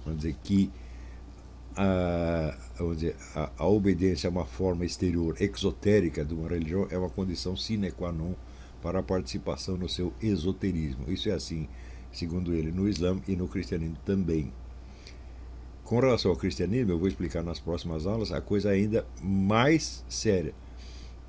[0.04, 0.70] vamos dizer que
[1.76, 6.96] a, vamos dizer, a, a obediência a uma forma exterior exotérica de uma religião é
[6.98, 8.34] uma condição sine qua non
[8.80, 11.04] para a participação no seu esoterismo.
[11.08, 11.68] Isso é assim
[12.12, 14.52] segundo ele, no Islã e no cristianismo também.
[15.84, 20.54] Com relação ao cristianismo, eu vou explicar nas próximas aulas a coisa ainda mais séria.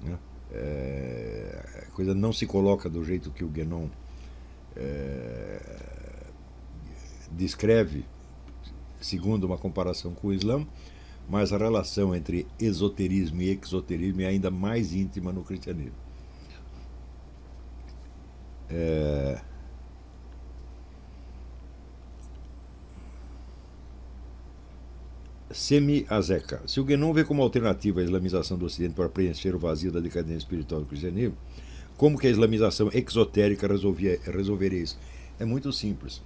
[0.01, 0.17] Né?
[0.51, 3.87] É, a coisa não se coloca do jeito que o Guénon
[4.75, 5.61] é,
[7.31, 8.05] descreve,
[8.99, 10.67] segundo uma comparação com o Islã,
[11.29, 15.95] mas a relação entre esoterismo e exoterismo é ainda mais íntima no cristianismo.
[18.69, 19.39] É,
[25.51, 26.61] Semi-Azeca.
[26.67, 29.99] Se o Guénon vê como alternativa a islamização do Ocidente para preencher o vazio da
[29.99, 31.37] decadência espiritual do cristianismo,
[31.97, 34.97] como que a islamização exotérica resolvia, resolveria isso?
[35.39, 36.21] É muito simples.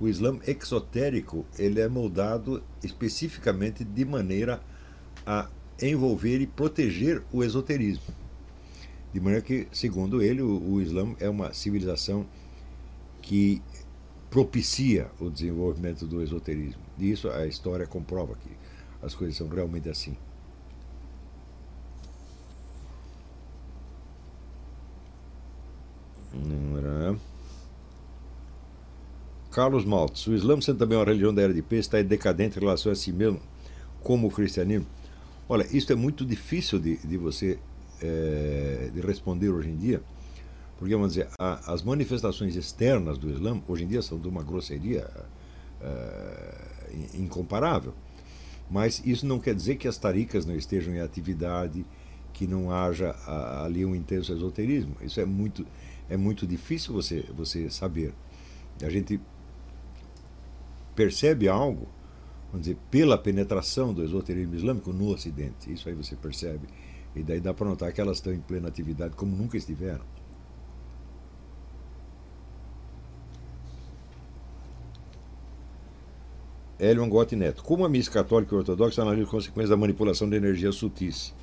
[0.00, 4.60] O Islã exotérico ele é moldado especificamente de maneira
[5.26, 5.48] a
[5.80, 8.02] envolver e proteger o esoterismo.
[9.12, 12.26] De maneira que, segundo ele, o, o Islã é uma civilização
[13.20, 13.62] que
[14.30, 16.89] propicia o desenvolvimento do esoterismo.
[17.00, 18.50] E isso a história comprova que
[19.02, 20.16] as coisas são realmente assim.
[29.50, 32.60] Carlos Maltz, o Islã sendo também uma religião da era de peixe, está decadente em
[32.60, 33.40] relação a si mesmo,
[34.02, 34.86] como o cristianismo.
[35.48, 37.58] Olha, isso é muito difícil de, de você
[38.00, 40.00] é, de responder hoje em dia,
[40.78, 44.42] porque, vamos dizer, a, as manifestações externas do Islã, hoje em dia, são de uma
[44.42, 45.10] grosseria
[45.80, 47.94] é, incomparável.
[48.70, 51.84] Mas isso não quer dizer que as taricas não estejam em atividade,
[52.32, 54.96] que não haja a, ali um intenso esoterismo.
[55.02, 55.66] Isso é muito,
[56.08, 58.14] é muito difícil você, você saber.
[58.82, 59.20] A gente
[60.94, 61.88] percebe algo,
[62.50, 65.72] vamos dizer, pela penetração do esoterismo islâmico no Ocidente.
[65.72, 66.68] Isso aí você percebe.
[67.14, 70.04] E daí dá para notar que elas estão em plena atividade como nunca estiveram.
[76.80, 77.62] Hélio Angotti Neto.
[77.62, 81.34] Como a missa católica e ortodoxa analisa as consequências da manipulação de energia sutis?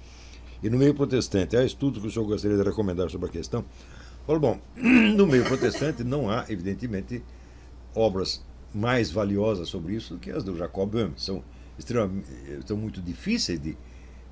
[0.63, 3.63] E no meio protestante, há estudos que o senhor gostaria de recomendar sobre a questão?
[4.27, 7.23] Olha, bom, no meio protestante não há, evidentemente,
[7.93, 8.43] obras
[8.73, 11.11] mais valiosas sobre isso do que as do Jacob Böhm.
[11.15, 11.43] São,
[12.65, 13.77] são muito difíceis de,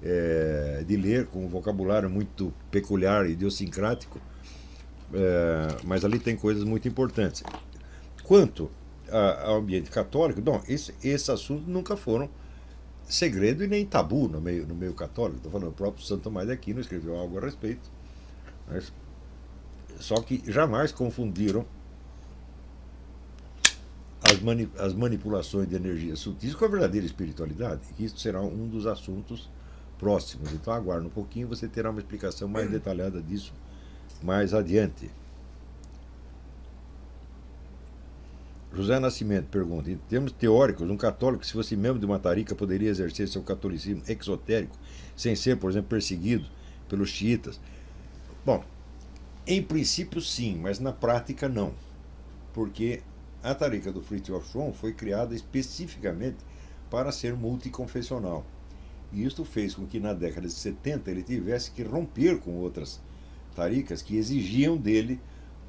[0.02, 4.19] é, de ler, com um vocabulário muito peculiar, idiosincrático,
[5.14, 7.44] é, mas ali tem coisas muito importantes.
[8.23, 8.72] Quanto
[9.44, 12.30] ao ambiente católico, bom, esse, esses assuntos nunca foram
[13.03, 15.38] segredo e nem tabu no meio, no meio católico.
[15.38, 17.90] Estou falando, o próprio Santo Tomás de Aquino escreveu algo a respeito.
[18.68, 18.91] Mas,
[19.99, 21.65] só que jamais confundiram
[24.23, 27.82] as, mani as manipulações de energia sutis com a verdadeira espiritualidade.
[27.98, 29.49] E isso será um dos assuntos
[29.99, 30.52] próximos.
[30.53, 33.53] Então aguarde um pouquinho, você terá uma explicação mais detalhada disso
[34.23, 35.10] mais adiante.
[38.76, 42.89] José Nascimento pergunta: em termos teóricos, um católico, se fosse membro de uma tarica, poderia
[42.89, 44.77] exercer seu catolicismo exotérico
[45.15, 46.45] sem ser, por exemplo, perseguido
[46.89, 47.60] pelos xiitas?
[48.45, 48.64] Bom,
[49.47, 51.73] em princípio sim, mas na prática não.
[52.53, 53.02] Porque
[53.41, 56.38] a tarica do Fritjof Schwann foi criada especificamente
[56.89, 58.45] para ser multiconfessional.
[59.14, 62.99] E isto fez com que na década de 70 ele tivesse que romper com outras
[63.56, 65.19] taricas que exigiam dele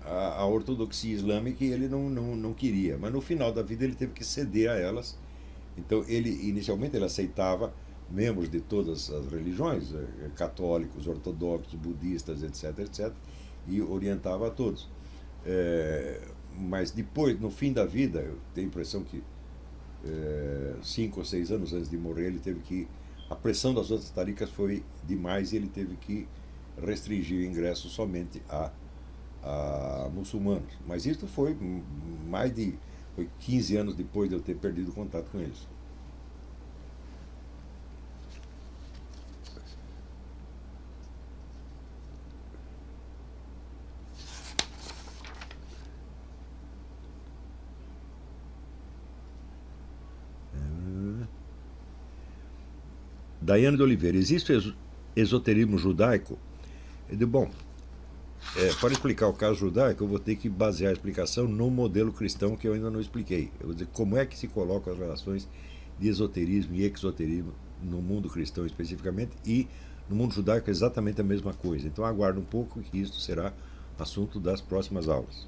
[0.07, 2.97] a, a ortodoxia islâmica e ele não, não, não queria.
[2.99, 5.19] Mas no final da vida ele teve que ceder a elas.
[5.77, 7.75] Então ele inicialmente ele aceitava
[8.11, 13.13] membros de todas as religiões, eh, católicos, ortodoxos, budistas, etc, etc,
[13.67, 14.89] e orientava a todos.
[15.45, 16.21] É,
[16.57, 19.23] mas depois, no fim da vida, eu tenho a impressão que
[20.05, 22.89] é, cinco ou seis anos antes de morrer, ele teve que.
[23.29, 26.29] A pressão das outras taricas foi demais e ele teve que
[26.81, 28.71] restringir o ingresso somente a
[29.47, 30.73] a muçulmanos.
[30.87, 31.57] Mas isso foi
[32.29, 32.75] mais de
[33.15, 35.67] foi 15 anos depois de eu ter perdido contato com eles.
[53.41, 54.53] Daiane de Oliveira, existe
[55.15, 56.37] esoterismo judaico?
[57.09, 57.49] Eu digo, bom,
[58.55, 62.13] é, para explicar o caso judaico, eu vou ter que basear a explicação no modelo
[62.13, 63.51] cristão que eu ainda não expliquei.
[63.61, 65.49] Eu vou dizer como é que se colocam as relações
[65.99, 67.53] de esoterismo e exoterismo
[67.83, 69.67] no mundo cristão especificamente e
[70.09, 71.87] no mundo judaico é exatamente a mesma coisa.
[71.87, 73.53] Então aguarde um pouco que isso será
[73.99, 75.47] assunto das próximas aulas.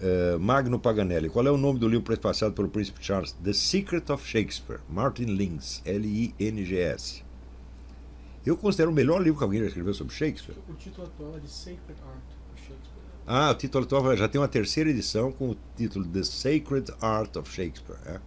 [0.00, 3.32] Uh, Magno Paganelli, qual é o nome do livro prefaciado pelo príncipe Charles?
[3.32, 7.22] The Secret of Shakespeare, Martin Lings, L-I-N-G-S.
[8.44, 10.56] Eu considero o melhor livro que alguém já escreveu sobre Shakespeare.
[10.68, 13.02] O título atual é de Sacred Art of Shakespeare.
[13.26, 17.36] Ah, o título atual já tem uma terceira edição com o título The Sacred Art
[17.36, 17.98] of Shakespeare.
[18.06, 18.20] É?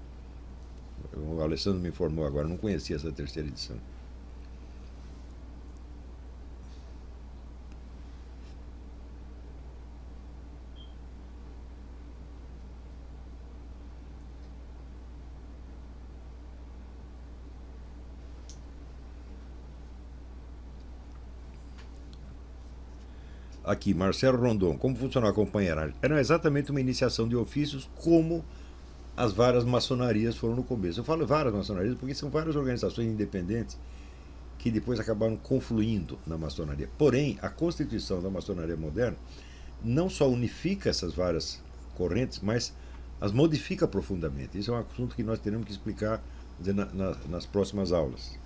[1.18, 3.78] O Alessandro me informou agora, não conhecia essa terceira edição.
[23.66, 25.96] Aqui, Marcelo Rondon, como funcionou a companheiragem?
[26.02, 28.44] Era exatamente uma iniciação de ofícios como
[29.18, 31.00] as várias maçonarias foram no começo.
[31.00, 33.78] Eu falo várias maçonarias porque são várias organizações independentes
[34.58, 36.90] que depois acabaram confluindo na maçonaria.
[36.98, 39.18] Porém, a constituição da maçonaria moderna
[39.84, 41.62] não só unifica essas várias
[41.96, 42.74] correntes, mas
[43.22, 44.58] as modifica profundamente.
[44.58, 46.22] Isso é um assunto que nós teremos que explicar
[46.60, 48.38] na, na, nas próximas aulas.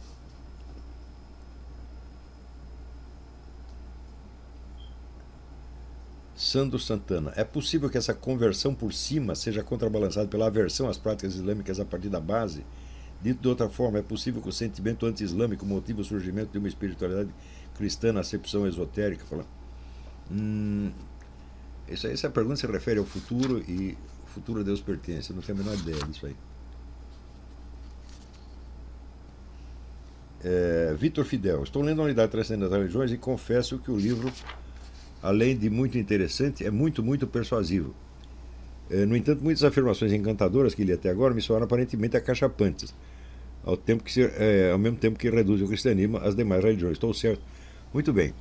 [6.39, 7.33] Sandro Santana.
[7.35, 11.85] É possível que essa conversão por cima seja contrabalançada pela aversão às práticas islâmicas a
[11.85, 12.65] partir da base?
[13.21, 16.69] Dito de outra forma, é possível que o sentimento anti-islâmico motive o surgimento de uma
[16.69, 17.29] espiritualidade
[17.75, 19.25] cristã na acepção esotérica?
[20.31, 20.93] Hum,
[21.85, 25.31] essa, essa pergunta se refere ao futuro e o futuro a Deus pertence.
[25.31, 26.35] Eu não tenho a menor ideia disso aí.
[30.41, 31.63] É, Vitor Fidel.
[31.63, 34.31] Estou lendo a Unidade Transcendente das Religiões e confesso que o livro
[35.21, 37.93] além de muito interessante, é muito, muito persuasivo.
[38.89, 42.93] É, no entanto, muitas afirmações encantadoras que li até agora me soaram aparentemente acachapantes,
[43.63, 46.93] ao, tempo que se, é, ao mesmo tempo que reduzem o cristianismo às demais religiões.
[46.93, 47.41] Estou certo?
[47.93, 48.33] Muito bem.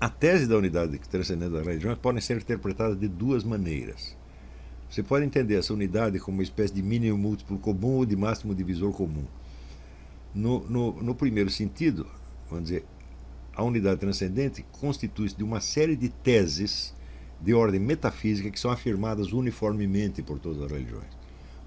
[0.00, 4.16] A tese da unidade transcendente das religiões pode ser interpretada de duas maneiras.
[4.88, 8.54] Você pode entender essa unidade como uma espécie de mínimo múltiplo comum ou de máximo
[8.54, 9.24] divisor comum.
[10.34, 12.06] No, no, no primeiro sentido,
[12.48, 12.84] vamos dizer,
[13.58, 16.94] a unidade transcendente constitui-se de uma série de teses
[17.40, 21.08] de ordem metafísica que são afirmadas uniformemente por todas as religiões.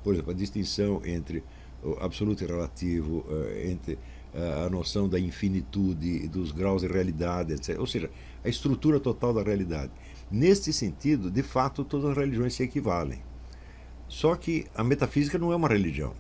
[0.02, 1.44] Por exemplo, a distinção entre
[1.84, 4.00] o absoluto e relativo, eh, entre
[4.34, 7.78] eh, a noção da infinitude, dos graus de realidade, etc.
[7.78, 8.10] Ou seja,
[8.42, 9.92] a estrutura total da realidade.
[10.32, 13.22] Neste sentido, de fato, todas as religiões se equivalem.
[14.08, 16.14] Só que a metafísica não é uma religião.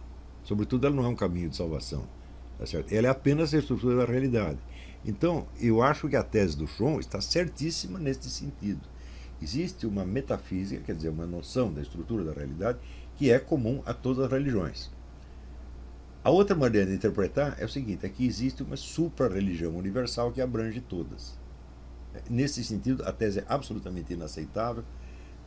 [0.43, 2.05] Sobretudo, ela não é um caminho de salvação.
[2.59, 2.93] Tá certo?
[2.93, 4.59] Ela é apenas a estrutura da realidade.
[5.05, 8.81] Então, eu acho que a tese do Schromm está certíssima neste sentido.
[9.41, 12.77] Existe uma metafísica, quer dizer, uma noção da estrutura da realidade,
[13.15, 14.91] que é comum a todas as religiões.
[16.23, 20.39] A outra maneira de interpretar é o seguinte: é que existe uma supra-religião universal que
[20.39, 21.39] abrange todas.
[22.29, 24.83] Nesse sentido, a tese é absolutamente inaceitável,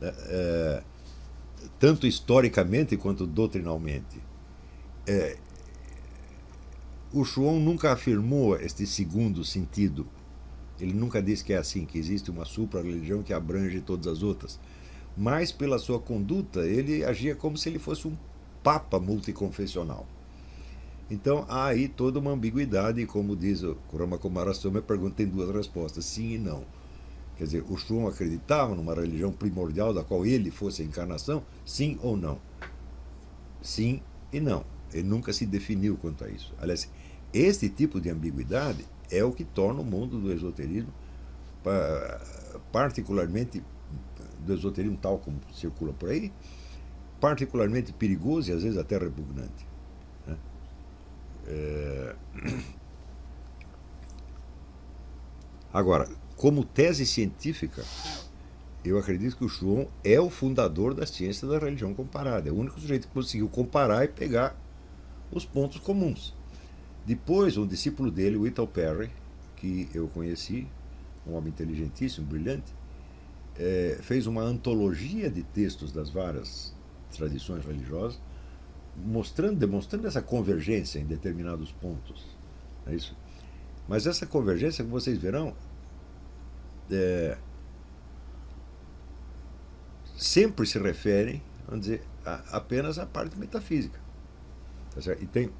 [0.01, 0.83] né, é,
[1.79, 4.21] tanto historicamente quanto doutrinalmente.
[7.15, 10.05] O Schwann nunca afirmou este segundo sentido.
[10.77, 14.59] Ele nunca disse que é assim, que existe uma supra-religião que abrange todas as outras.
[15.15, 18.17] Mas, pela sua conduta, ele agia como se ele fosse um
[18.61, 20.05] papa multiconfessional.
[21.09, 25.25] Então há aí toda uma ambiguidade, e como diz o Kurama Kumaraswamy, a pergunta tem
[25.25, 26.65] duas respostas, sim e não.
[27.37, 31.97] Quer dizer, o Shun acreditava numa religião primordial da qual ele fosse a encarnação, sim
[32.01, 32.39] ou não?
[33.61, 34.01] Sim
[34.33, 34.65] e não.
[34.93, 36.53] Ele nunca se definiu quanto a isso.
[36.57, 36.89] Aliás,
[37.37, 40.93] este tipo de ambiguidade é o que torna o mundo do esoterismo,
[42.71, 43.61] particularmente
[44.39, 46.31] do esoterismo tal como circula por aí,
[47.19, 49.67] particularmente perigoso e às vezes até repugnante.
[50.25, 50.37] Né?
[51.47, 52.15] É...
[55.73, 56.07] Agora,
[56.37, 57.83] como tese científica,
[58.83, 62.47] eu acredito que o Schwann é o fundador da ciência da religião comparada.
[62.47, 64.55] É o único sujeito que conseguiu comparar e pegar
[65.31, 66.34] os pontos comuns.
[67.05, 69.11] Depois, um discípulo dele, Ethel Perry,
[69.55, 70.67] que eu conheci,
[71.25, 72.73] um homem inteligentíssimo, brilhante,
[73.57, 76.75] é, fez uma antologia de textos das várias
[77.15, 78.19] tradições religiosas,
[78.97, 82.25] mostrando, demonstrando essa convergência em determinados pontos.
[82.85, 83.15] É isso.
[83.87, 85.55] Mas essa convergência, como vocês verão,
[86.89, 87.37] é,
[90.17, 93.99] sempre se refere, vamos dizer, a, apenas à parte metafísica.
[94.93, 95.51] Tá e tem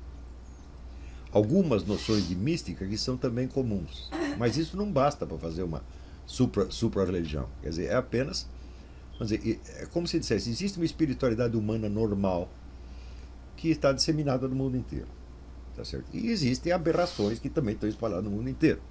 [1.35, 4.09] algumas noções de mística que são também comuns.
[4.39, 5.83] Mas isso não basta para fazer uma
[6.25, 7.43] supra-religião.
[7.43, 8.47] Supra Quer dizer, é apenas.
[9.19, 12.49] Vamos dizer, é como se dissesse: existe uma espiritualidade humana normal
[13.57, 15.07] que está disseminada no mundo inteiro.
[15.75, 16.05] Tá certo?
[16.13, 18.81] E existem aberrações que também estão espalhadas no mundo inteiro.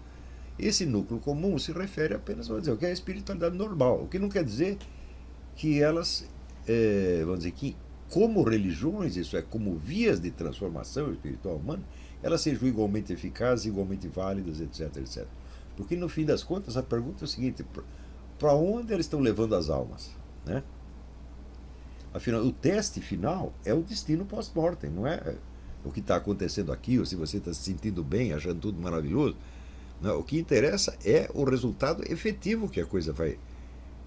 [0.59, 4.07] Esse núcleo comum se refere apenas, vamos dizer, o que é a espiritualidade normal, o
[4.07, 4.77] que não quer dizer
[5.57, 6.29] que elas,
[6.69, 7.75] é, vamos dizer, que
[8.11, 11.83] como religiões, isso é, como vias de transformação espiritual humana,
[12.25, 15.27] elas sejam igualmente eficazes, igualmente válidas, etc, etc.
[15.77, 17.63] Porque no fim das contas a pergunta é o seguinte:
[18.39, 20.11] para onde eles estão levando as almas,
[20.47, 20.63] né?
[22.15, 25.37] Afinal, o teste final é o destino pós-mortem, não é
[25.85, 29.37] o que está acontecendo aqui, ou se você está se sentindo bem, achando tudo maravilhoso.
[30.01, 33.39] Não, o que interessa é o resultado efetivo que a coisa vai,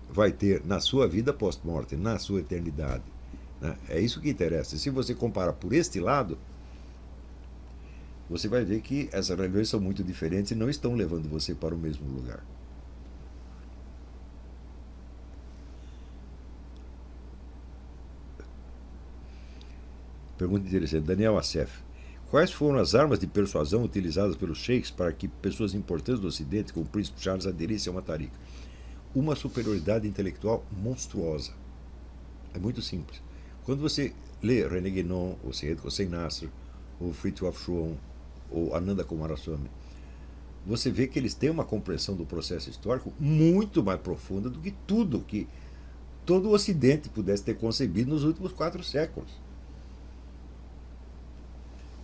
[0.09, 3.03] vai ter na sua vida pós-mortem, na sua eternidade.
[3.61, 3.77] Né?
[3.89, 4.75] É isso que interessa.
[4.75, 6.37] Se você compara por este lado,
[8.29, 11.73] você vai ver que essas religiões são muito diferentes e não estão levando você para
[11.73, 12.43] o mesmo lugar.
[20.37, 21.05] Pergunta interessante.
[21.05, 21.81] Daniel Assef.
[22.29, 26.73] Quais foram as armas de persuasão utilizadas pelos sheiks para que pessoas importantes do Ocidente,
[26.73, 28.33] como o príncipe Charles, aderissem a uma tarica?
[29.15, 31.53] Uma superioridade intelectual monstruosa.
[32.53, 33.21] É muito simples.
[33.63, 34.13] Quando você
[34.43, 36.49] lê René Guénon, ou Syed Hossein Nasr,
[36.99, 37.95] ou Fritjof Schwann,
[38.51, 39.69] ou Ananda Kumaraswamy,
[40.65, 44.71] você vê que eles têm uma compreensão do processo histórico muito mais profunda do que
[44.85, 45.47] tudo que
[46.25, 49.31] todo o Ocidente pudesse ter concebido nos últimos quatro séculos.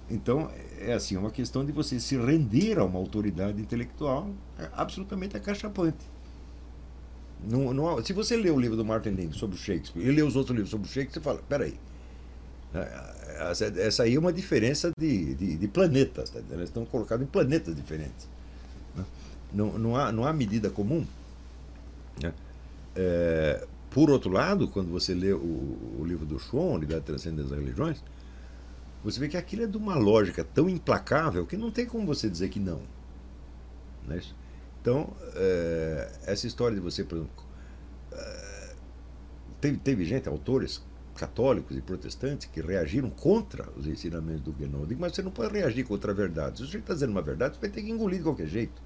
[0.09, 0.49] Então,
[0.79, 4.29] é assim, é uma questão de você se render a uma autoridade intelectual
[4.73, 6.05] absolutamente acachapante.
[7.45, 10.35] Não, não, se você lê o livro do Martin Link sobre Shakespeare e lê os
[10.37, 11.77] outros livros sobre Shakespeare, você fala, peraí,
[13.33, 16.39] essa, aí é uma diferença de, de, de planetas, tá?
[16.51, 18.27] eles estão colocados em planetas diferentes.
[18.95, 19.05] Né?
[19.53, 21.05] Não, não, há, não há medida comum.
[22.21, 22.33] Né?
[22.95, 27.57] É, por outro lado, quando você lê o, o livro do Schwann, Unidade Transcendente das
[27.57, 28.03] Religiões,
[29.03, 32.29] você vê que aquilo é de uma lógica tão implacável que não tem como você
[32.29, 32.81] dizer que não.
[34.07, 34.21] não é
[34.81, 37.45] então, é, essa história de você, por exemplo,
[38.11, 38.75] é,
[39.61, 40.81] teve, teve gente, autores
[41.13, 44.85] católicos e protestantes que reagiram contra os ensinamentos do Guénon.
[44.97, 46.57] Mas você não pode reagir contra a verdade.
[46.57, 48.81] Se sujeito está dizendo uma verdade, você vai ter que engolir de qualquer jeito.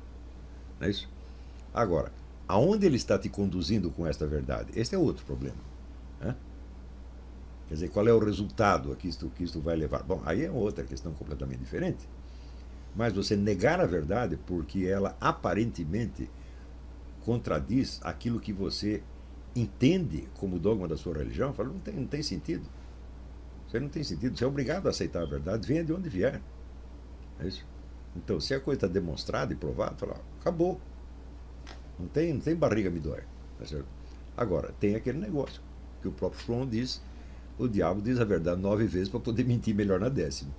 [0.79, 1.09] Não é isso?
[1.73, 2.11] Agora,
[2.47, 4.71] aonde ele está te conduzindo com esta verdade?
[4.75, 5.57] Este é outro problema.
[6.19, 6.35] Né?
[7.67, 10.03] Quer dizer, qual é o resultado que isto, que isto vai levar?
[10.03, 12.07] Bom, aí é outra questão completamente diferente.
[12.95, 16.29] Mas você negar a verdade porque ela aparentemente
[17.21, 19.03] contradiz aquilo que você
[19.59, 22.65] entende como dogma da sua religião, fala, não tem, não tem sentido.
[23.67, 24.37] Você não tem sentido.
[24.37, 26.41] Você é obrigado a aceitar a verdade, venha de onde vier.
[27.39, 27.65] É isso.
[28.15, 30.79] Então, se a coisa está demonstrada e provada, fala, acabou.
[31.99, 33.21] Não tem, não tem barriga me dói.
[33.59, 33.87] Tá certo?
[34.35, 35.61] Agora, tem aquele negócio
[36.01, 37.01] que o próprio João diz,
[37.57, 40.51] o diabo diz a verdade nove vezes para poder mentir melhor na décima.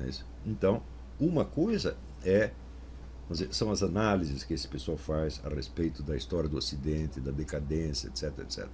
[0.00, 0.26] É isso.
[0.44, 0.82] Então,
[1.18, 2.50] uma coisa é
[3.50, 8.08] são as análises que esse pessoal faz a respeito da história do Ocidente, da decadência,
[8.08, 8.68] etc, etc.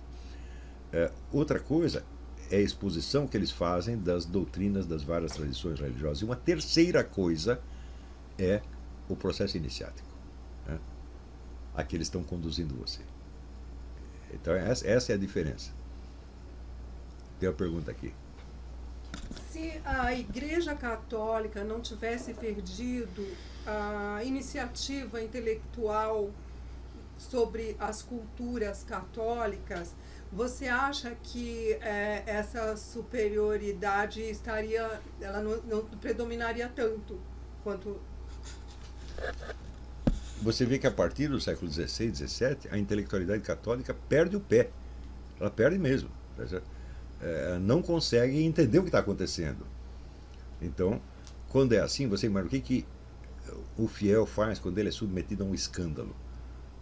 [0.93, 2.05] É, outra coisa
[2.51, 6.21] é a exposição que eles fazem das doutrinas das várias tradições religiosas.
[6.21, 7.61] E uma terceira coisa
[8.39, 8.61] é
[9.09, 10.09] o processo iniciático,
[10.67, 10.79] né?
[11.75, 13.01] a que eles estão conduzindo você.
[14.35, 15.71] Então, essa, é a diferença.
[17.41, 18.13] Tem uma pergunta aqui.
[19.51, 23.27] Se a Igreja Católica não tivesse perdido
[23.67, 26.31] a iniciativa intelectual
[27.19, 29.95] sobre as culturas católicas,
[30.33, 37.21] você acha que é, essa superioridade estaria, ela não, não, predominaria tanto
[37.63, 38.01] quanto?
[40.41, 44.71] Você vê que a partir do século XVI, XVII, a intelectualidade católica perde o pé.
[45.39, 46.11] Ela perde mesmo.
[47.21, 49.65] É, não consegue entender o que está acontecendo.
[50.61, 51.01] Então,
[51.49, 52.87] quando é assim, você imagina o que, que
[53.77, 56.15] o fiel faz quando ele é submetido a um escândalo.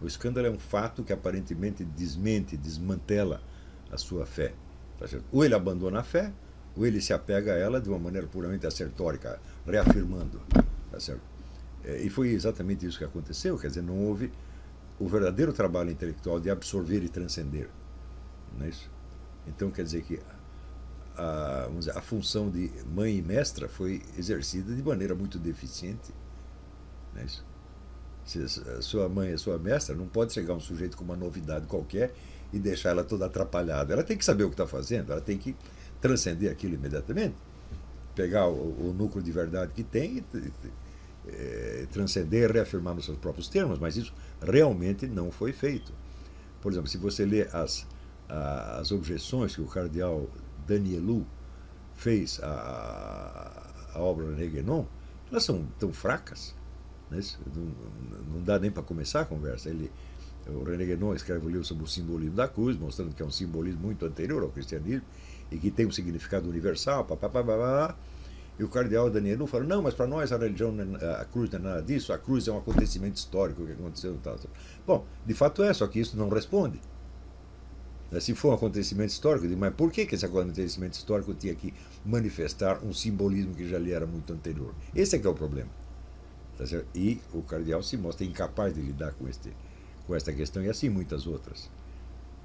[0.00, 3.42] O escândalo é um fato que aparentemente desmente, desmantela
[3.90, 4.54] a sua fé.
[4.98, 6.32] Tá ou ele abandona a fé,
[6.76, 10.40] ou ele se apega a ela de uma maneira puramente acertórica, reafirmando.
[10.48, 10.62] Tá?
[11.84, 14.30] É, e foi exatamente isso que aconteceu, quer dizer, não houve
[14.98, 17.68] o verdadeiro trabalho intelectual de absorver e transcender.
[18.58, 18.90] Não é isso?
[19.46, 20.20] Então quer dizer que
[21.16, 26.12] a, dizer, a função de mãe e mestra foi exercida de maneira muito deficiente.
[27.16, 27.44] É isso?
[28.24, 28.38] Se
[28.70, 32.14] a sua mãe é sua mestra, não pode chegar um sujeito com uma novidade qualquer
[32.52, 33.92] e deixar ela toda atrapalhada.
[33.92, 35.56] Ela tem que saber o que está fazendo, ela tem que
[36.00, 37.34] transcender aquilo imediatamente,
[38.14, 40.52] pegar o, o núcleo de verdade que tem e, e
[41.28, 45.92] é, transcender, reafirmar nos seus próprios termos, mas isso realmente não foi feito.
[46.60, 47.86] Por exemplo, se você lê as,
[48.28, 50.28] as objeções que o cardeal
[50.66, 51.26] Danielu
[51.94, 54.84] fez à, à obra René Guénon,
[55.30, 56.54] elas são tão fracas
[57.10, 57.20] né?
[57.54, 59.68] Não, não dá nem para começar a conversa.
[59.68, 59.90] Ele,
[60.46, 63.30] o René Guénon escreve um livro sobre o simbolismo da cruz, mostrando que é um
[63.30, 65.02] simbolismo muito anterior ao cristianismo
[65.50, 67.04] e que tem um significado universal.
[67.04, 67.96] Pá, pá, pá, pá, pá.
[68.58, 70.74] E o cardeal Daniel fala: não, mas para nós a religião,
[71.18, 74.18] a cruz não é nada disso, a cruz é um acontecimento histórico que aconteceu.
[74.22, 74.50] Tal, tal.
[74.86, 76.78] Bom, de fato é, só que isso não responde.
[78.20, 81.72] Se for um acontecimento histórico, mas por que, que esse acontecimento histórico tinha que
[82.04, 84.74] manifestar um simbolismo que já lhe era muito anterior?
[84.94, 85.70] Esse é que é o problema.
[86.60, 89.50] Tá e o cardeal se mostra incapaz de lidar com, este,
[90.06, 91.70] com esta questão e assim muitas outras.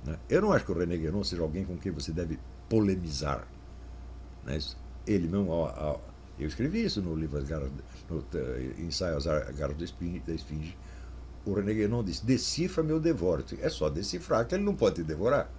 [0.06, 0.18] Né?
[0.30, 2.40] Eu não acho que o René Guénon seja alguém com quem você deve
[2.70, 3.46] polemizar.
[4.46, 4.58] Né?
[5.06, 6.00] Ele mesmo, ó, ó,
[6.40, 7.70] eu escrevi isso no livro As Garras,
[8.80, 10.78] ensaio As Garras da Esfinge.
[11.46, 13.44] O René Guénon disse: decifra meu devoro.
[13.60, 15.52] É só decifrar que ele não pode te devorar.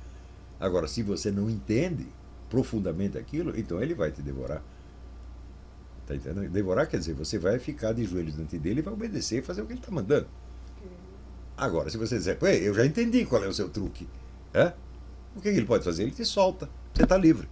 [0.59, 2.07] Agora, se você não entende
[2.49, 4.63] profundamente aquilo, então ele vai te devorar.
[6.07, 6.49] Tá entendendo?
[6.49, 9.63] Devorar quer dizer, você vai ficar de joelhos diante dele e vai obedecer e fazer
[9.63, 10.29] o que ele está mandando.
[11.57, 14.07] Agora, se você dizer, eu já entendi qual é o seu truque.
[14.55, 14.73] É?
[15.35, 16.03] O que, ele pode fazer?
[16.03, 16.69] Ele te solta.
[16.95, 17.49] Você está livre.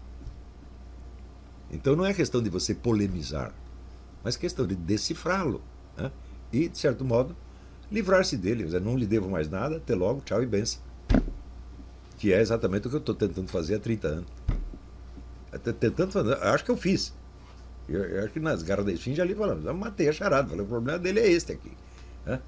[1.71, 3.53] Então não é questão de você polemizar,
[4.23, 5.61] mas questão de decifrá-lo.
[5.97, 6.13] Né?
[6.53, 7.35] E, de certo modo,
[7.91, 8.65] livrar-se dele.
[8.65, 10.81] Dizer, não lhe devo mais nada, até logo, tchau e benção.
[12.17, 14.27] Que é exatamente o que eu estou tentando fazer há 30 anos.
[15.81, 17.13] Tentando fazer, acho que eu fiz.
[17.89, 20.65] Eu, eu acho que nas garras da esfinge ali falando, eu matei a charada, falei,
[20.65, 21.73] o problema dele é este aqui.
[22.25, 22.41] Né?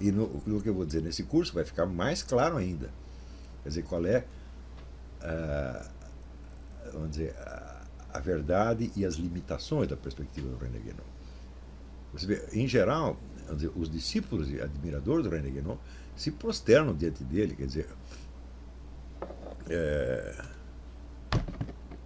[0.00, 2.90] E no, no, que eu vou dizer nesse curso vai ficar mais claro ainda.
[3.62, 4.24] Quer dizer, qual é
[5.20, 5.88] a,
[6.92, 11.04] vamos dizer, a, a verdade e as limitações da perspectiva do René Guénon.
[12.12, 13.16] Você vê, em geral,
[13.54, 15.76] dizer, os discípulos e admiradores do René Guénon
[16.16, 17.88] se prosternam diante dele, quer dizer,
[19.68, 20.44] é,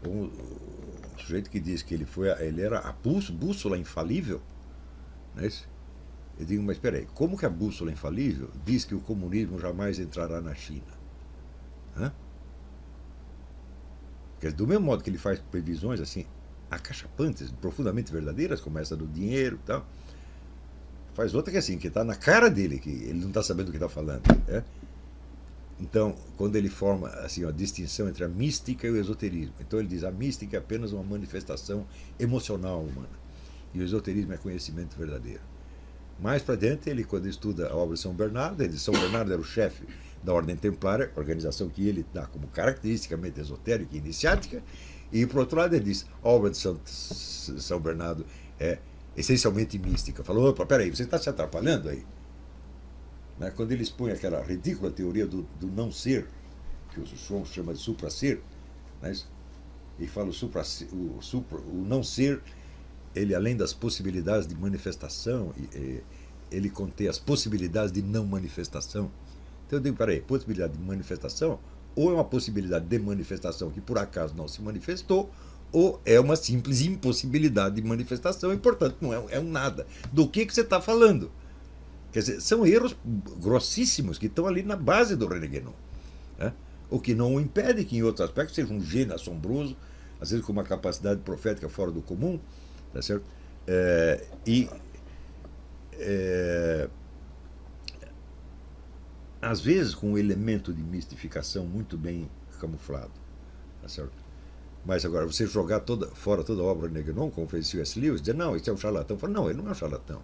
[0.07, 0.31] um,
[1.25, 4.41] sujeito que diz que ele, foi, ele era a bússola infalível,
[5.35, 5.69] não é isso?
[6.39, 9.99] Eu digo, mas espera aí, como que a bússola infalível diz que o comunismo jamais
[9.99, 10.83] entrará na China?
[11.97, 12.13] Hã?
[14.35, 16.27] Porque do mesmo modo que ele faz previsões assim,
[16.71, 19.87] acachapantes, profundamente verdadeiras, como essa do dinheiro e tal,
[21.15, 23.69] Faz outra que é assim, que está na cara dele, que ele não está sabendo
[23.69, 24.23] o que está falando.
[24.49, 24.65] É?
[25.81, 29.55] Então, quando ele forma assim, a distinção entre a mística e o esoterismo.
[29.61, 31.87] Então ele diz a mística é apenas uma manifestação
[32.19, 33.25] emocional humana.
[33.73, 35.43] E o esoterismo é conhecimento verdadeiro.
[36.21, 39.33] Mais para dentro, ele, quando estuda a obra de São Bernardo, ele diz São Bernardo
[39.33, 39.85] era o chefe
[40.23, 44.63] da Ordem Templária, organização que ele dá como caracteristicamente esotérica e iniciática,
[45.13, 48.25] e, por outro lado, ele diz a obra de São, São Bernardo
[48.59, 48.79] é
[49.17, 50.25] essencialmente mística.
[50.25, 52.05] Falou, opa, peraí, você está se atrapalhando aí?
[53.39, 53.51] Né?
[53.51, 56.27] Quando ele expõe aquela ridícula teoria do, do não ser,
[56.93, 58.41] que o João chama de supra-ser,
[59.03, 59.13] né?
[59.99, 60.63] e fala o, supra,
[60.93, 62.41] o, supra, o não ser,
[63.15, 65.53] ele além das possibilidades de manifestação,
[66.51, 69.11] ele contém as possibilidades de não manifestação.
[69.67, 71.59] Então eu digo, peraí, possibilidade de manifestação,
[71.97, 75.31] ou é uma possibilidade de manifestação que por acaso não se manifestou,
[75.73, 79.87] ou é uma simples impossibilidade de manifestação e, portanto, não é, é um nada.
[80.13, 81.31] Do que, que você está falando?
[82.15, 82.97] Quer dizer, são erros
[83.41, 85.73] grossíssimos que estão ali na base do René Guénon.
[86.39, 86.53] Né?
[86.89, 89.77] O que não o impede que, em outros aspectos, seja um gênio assombroso,
[90.21, 92.39] às vezes com uma capacidade profética fora do comum,
[92.93, 93.25] tá certo?
[93.67, 94.71] É, e
[95.95, 96.89] é,
[99.43, 102.31] às vezes com um elemento de mistificação muito bem
[102.61, 103.11] camuflado,
[103.83, 104.13] tá certo?
[104.87, 107.99] Mas agora, você jogar toda, fora toda a obra de Guénon, como fez C.S.
[107.99, 109.19] Lewis, dizer, não, isso é um charlatão.
[109.19, 110.23] Fala, não, ele não é um charlatão.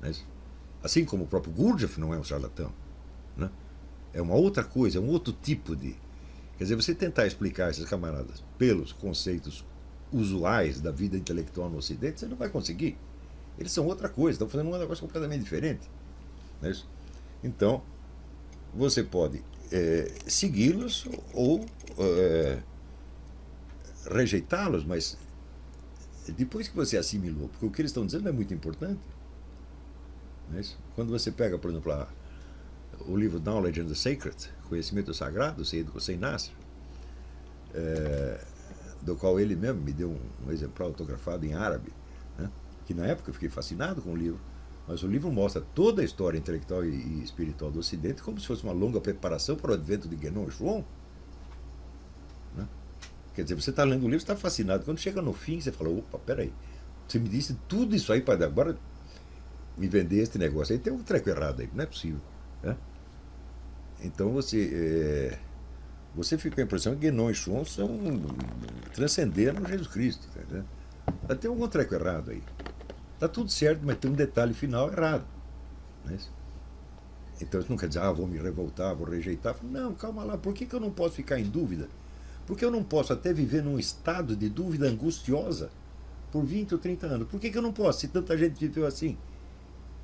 [0.00, 0.26] Mas,
[0.82, 2.72] Assim como o próprio Gurdjieff não é um charlatão.
[3.36, 3.50] Né?
[4.12, 5.96] É uma outra coisa, é um outro tipo de.
[6.56, 9.64] Quer dizer, você tentar explicar esses camaradas pelos conceitos
[10.12, 12.98] usuais da vida intelectual no Ocidente, você não vai conseguir.
[13.58, 15.88] Eles são outra coisa, estão fazendo um negócio completamente diferente.
[16.62, 16.72] É?
[17.42, 17.82] Então,
[18.74, 19.42] você pode
[19.72, 21.64] é, segui-los ou
[21.98, 22.62] é,
[24.10, 25.16] rejeitá-los, mas
[26.36, 29.00] depois que você assimilou, porque o que eles estão dizendo é muito importante.
[30.54, 30.62] É
[30.94, 32.08] Quando você pega, por exemplo, a,
[33.06, 34.36] o livro Knowledge and the Sacred,
[34.68, 36.52] Conhecimento Sagrado, do Hussein Nasser,
[37.74, 38.44] é,
[39.02, 41.92] do qual ele mesmo me deu um, um exemplar autografado em árabe,
[42.38, 42.50] né?
[42.84, 44.40] que na época eu fiquei fascinado com o livro,
[44.86, 48.64] mas o livro mostra toda a história intelectual e, espiritual do Ocidente como se fosse
[48.64, 50.84] uma longa preparação para o advento de Guénon e João.
[52.56, 52.66] Né?
[53.34, 54.84] Quer dizer, você está lendo o livro, está fascinado.
[54.84, 56.52] Quando chega no fim, você fala: opa, peraí,
[57.06, 58.76] você me disse tudo isso aí para agora
[59.76, 60.72] me vender este negócio.
[60.72, 62.20] Aí tem um treco errado aí, não é possível.
[62.62, 62.76] Né?
[64.02, 64.70] Então você.
[64.72, 65.38] É,
[66.14, 67.88] você fica com a impressão que Guénon e Chon são.
[68.92, 70.28] transcenderam Jesus Cristo.
[71.26, 72.42] Tá tem algum treco errado aí.
[73.14, 75.24] Está tudo certo, mas tem um detalhe final errado.
[76.04, 76.18] Não é
[77.40, 79.56] então isso não quer dizer, ah, vou me revoltar, vou rejeitar.
[79.62, 81.88] Não, calma lá, por que, que eu não posso ficar em dúvida?
[82.46, 85.70] Porque eu não posso até viver num estado de dúvida angustiosa
[86.30, 87.28] por 20 ou 30 anos.
[87.28, 89.16] Por que, que eu não posso, se tanta gente viveu assim?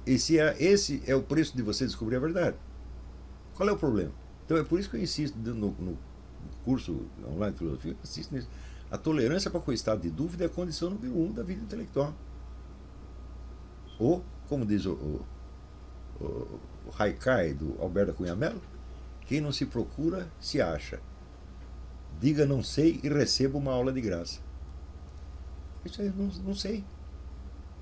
[0.07, 2.57] Esse é, esse é o preço de você descobrir a verdade.
[3.55, 4.12] Qual é o problema?
[4.45, 5.99] Então é por isso que eu insisto no, no
[6.65, 8.49] curso online de filosofia, eu insisto nisso.
[8.89, 11.61] A tolerância para com o estado de dúvida é a condição número um da vida
[11.61, 12.15] intelectual.
[13.99, 15.27] Ou, como diz o, o,
[16.20, 16.61] o,
[16.97, 18.61] Haikai do Alberto Cunha Mello,
[19.23, 21.01] quem não se procura, se acha.
[22.20, 24.41] Diga não sei e receba uma aula de graça.
[25.85, 26.85] Isso aí, não, não sei.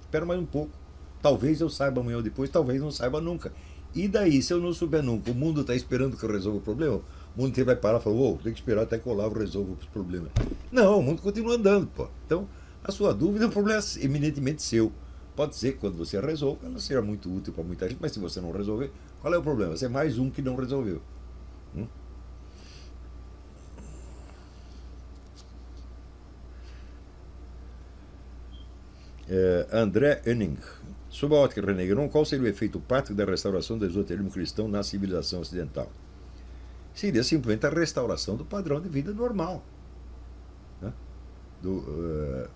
[0.01, 0.84] Espera mais um pouco.
[1.25, 3.51] Talvez eu saiba amanhã ou depois, talvez não saiba nunca.
[3.95, 6.61] E daí, se eu não souber nunca, o mundo está esperando que eu resolva o
[6.61, 6.97] problema?
[7.35, 9.39] O mundo inteiro vai parar e falar, oh, tem que esperar até que o Olavo
[9.39, 10.29] resolva os problemas.
[10.71, 12.09] Não, o mundo continua andando, pô.
[12.27, 12.47] Então,
[12.85, 14.93] a sua dúvida é um problema eminentemente seu.
[15.35, 18.19] Pode ser que quando você resolva, ela seja muito útil para muita gente, mas se
[18.19, 18.93] você não resolver,
[19.23, 19.75] qual é o problema?
[19.75, 21.01] Você é mais um que não resolveu.
[21.75, 21.87] Hum?
[29.27, 30.59] É, André Enning
[31.15, 34.67] Sob a ótica René Guénon, qual seria o efeito prático da restauração do esoterismo cristão
[34.67, 35.89] na civilização ocidental?
[36.93, 39.63] Seria simplesmente a restauração do padrão de vida normal.
[40.83, 40.93] Né?
[41.63, 42.51] Do, uh...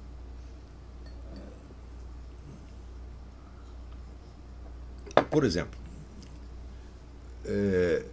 [5.31, 5.79] Por exemplo,
[7.45, 8.05] é...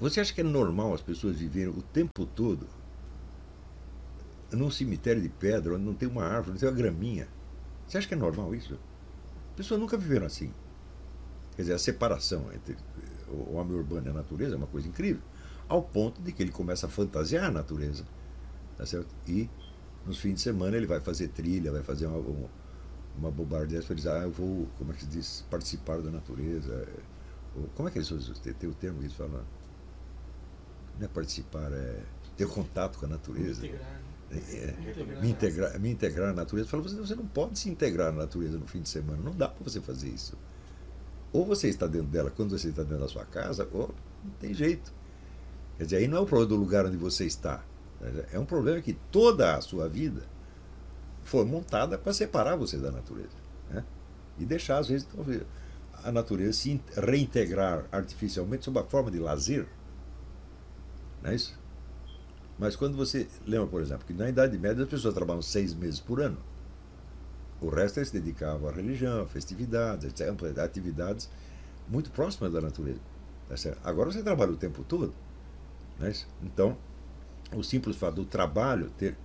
[0.00, 2.66] você acha que é normal as pessoas viverem o tempo todo
[4.50, 7.28] num cemitério de pedra, onde não tem uma árvore, não tem uma graminha?
[7.86, 8.78] Você acha que é normal isso?
[9.58, 10.52] Pessoas nunca viveram assim.
[11.56, 12.76] Quer dizer, a separação entre
[13.28, 15.22] o homem urbano e a natureza é uma coisa incrível,
[15.68, 18.04] ao ponto de que ele começa a fantasiar a natureza.
[18.76, 19.14] Tá certo?
[19.26, 19.50] E
[20.06, 22.48] nos fins de semana ele vai fazer trilha, vai fazer uma, uma,
[23.18, 26.10] uma bobagem dessa para dizer, ah, eu vou, como é que se diz, participar da
[26.10, 26.86] natureza.
[27.74, 28.34] Como é que eles usam?
[28.36, 29.42] Tem, o termo que eles falam?
[30.98, 32.02] Não é participar, é
[32.36, 33.66] ter contato com a natureza.
[33.66, 34.07] Integrar.
[34.30, 34.74] É,
[35.22, 36.68] me, integrar, me integrar na natureza.
[36.68, 39.22] Fala, você, não pode se integrar na natureza no fim de semana.
[39.22, 40.36] Não dá para você fazer isso.
[41.32, 43.94] ou você está dentro dela quando você está dentro da sua casa, ou
[44.24, 44.92] não tem jeito.
[45.78, 47.64] Quer dizer, aí não é o problema do lugar onde você está.
[48.32, 50.22] É um problema que toda a sua vida
[51.24, 53.36] foi montada para separar você da natureza.
[53.70, 53.84] Né?
[54.38, 55.06] E deixar, às vezes,
[56.04, 59.66] a natureza se reintegrar artificialmente sob a forma de lazer.
[61.22, 61.57] Não é isso?
[62.58, 63.28] Mas quando você.
[63.46, 66.38] Lembra, por exemplo, que na Idade Média as pessoas trabalhavam seis meses por ano.
[67.60, 71.28] O resto eles se dedicavam à religião, festividades, etc., atividades
[71.88, 73.00] muito próximas da natureza.
[73.48, 75.12] Tá Agora você trabalha o tempo todo.
[75.98, 76.12] Né?
[76.42, 76.76] Então,
[77.54, 79.16] o simples fato do trabalho ter,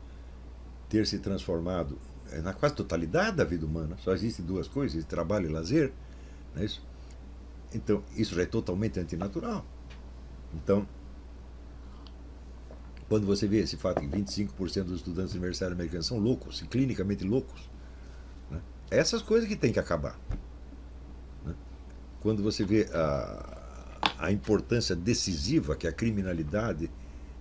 [0.89, 1.99] ter se transformado
[2.31, 5.91] é, na quase totalidade da vida humana, só existem duas coisas, trabalho e lazer,
[6.55, 6.81] é isso?
[7.73, 9.65] Então, isso já é totalmente antinatural.
[10.53, 10.87] Então,
[13.13, 17.69] quando você vê esse fato que 25% dos estudantes universitários americanos são loucos, clinicamente loucos,
[18.49, 18.59] né?
[18.89, 20.19] essas coisas que tem que acabar.
[21.45, 21.53] Né?
[22.21, 26.89] Quando você vê a, a importância decisiva que a criminalidade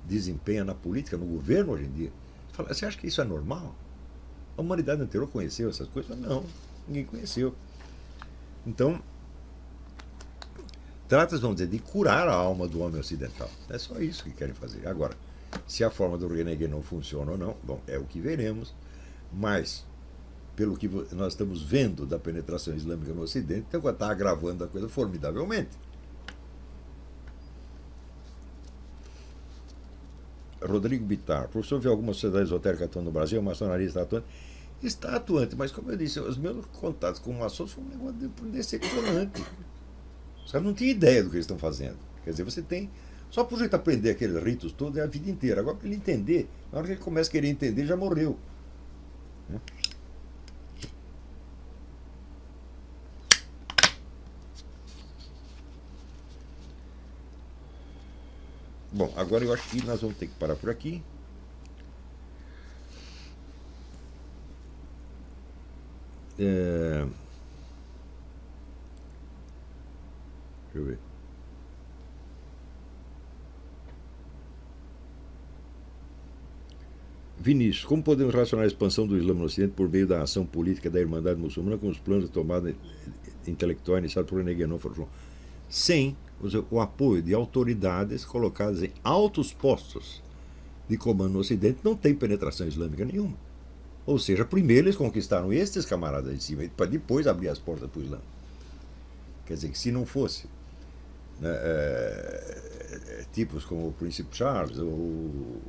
[0.04, 2.12] desempenha na política, no governo hoje em dia.
[2.50, 3.74] Você, fala, você acha que isso é normal?
[4.58, 6.18] A humanidade inteira conheceu essas coisas?
[6.18, 6.44] Não,
[6.86, 7.54] ninguém conheceu.
[8.66, 9.00] Então,
[11.08, 13.48] trata-se, vamos dizer, de curar a alma do homem ocidental.
[13.70, 14.86] É só isso que querem fazer.
[14.86, 15.16] Agora,
[15.66, 18.74] se a forma do Renegade não funciona ou não, bom, é o que veremos.
[19.32, 19.86] Mas,
[20.54, 24.88] pelo que nós estamos vendo da penetração islâmica no Ocidente, então está agravando a coisa
[24.88, 25.70] formidavelmente.
[30.60, 34.24] Rodrigo Bittar, professor vê alguma sociedade esotérica atuando no Brasil, maçonaria está atuando?
[34.82, 39.44] Está atuante, mas como eu disse, os meus contatos com maçons foi um negócio decepcionante.
[40.44, 41.96] Os caras não tinham ideia do que eles estão fazendo.
[42.24, 42.90] Quer dizer, você tem.
[43.32, 45.62] Só por jeito aprender aqueles ritos todos é a vida inteira.
[45.62, 48.38] Agora, para ele entender, na hora que ele começa a querer entender, já morreu.
[49.48, 49.58] Né?
[58.92, 61.02] Bom, agora eu acho que nós vamos ter que parar por aqui.
[66.38, 67.06] É...
[70.66, 71.11] Deixa eu ver.
[77.42, 80.88] Vinícius, como podemos relacionar a expansão do Islã no Ocidente por meio da ação política
[80.88, 82.72] da Irmandade Muçulmana com os planos de tomada
[83.46, 84.78] intelectual iniciados por René Guénon
[85.68, 86.16] Sem
[86.70, 90.22] o apoio de autoridades colocadas em altos postos
[90.88, 93.36] de comando no Ocidente, não tem penetração islâmica nenhuma.
[94.06, 98.00] Ou seja, primeiro eles conquistaram estes camaradas de cima, para depois abrir as portas para
[98.00, 98.18] o Islã.
[99.46, 100.46] Quer dizer, que se não fosse
[101.40, 105.60] né, é, tipos como o Príncipe Charles ou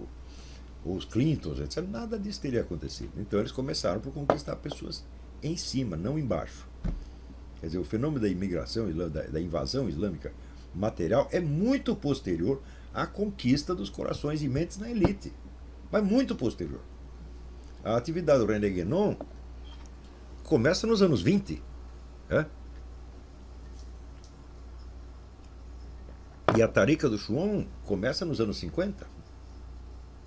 [0.86, 3.12] os Clintons, etc., nada disso teria acontecido.
[3.18, 5.04] Então eles começaram por conquistar pessoas
[5.42, 6.68] em cima, não embaixo.
[7.60, 10.34] Quer dizer, o fenômeno da imigração, da, invasão islâmica
[10.76, 12.62] material é muito posterior
[12.94, 15.32] à conquista dos corações e mentes na elite.
[15.92, 16.82] Mas muito posterior.
[17.84, 19.16] A atividade do René Guénon
[20.44, 21.62] começa nos anos 20.
[22.30, 22.46] É?
[26.56, 29.13] E a Tarica do Chuon começa nos anos 50.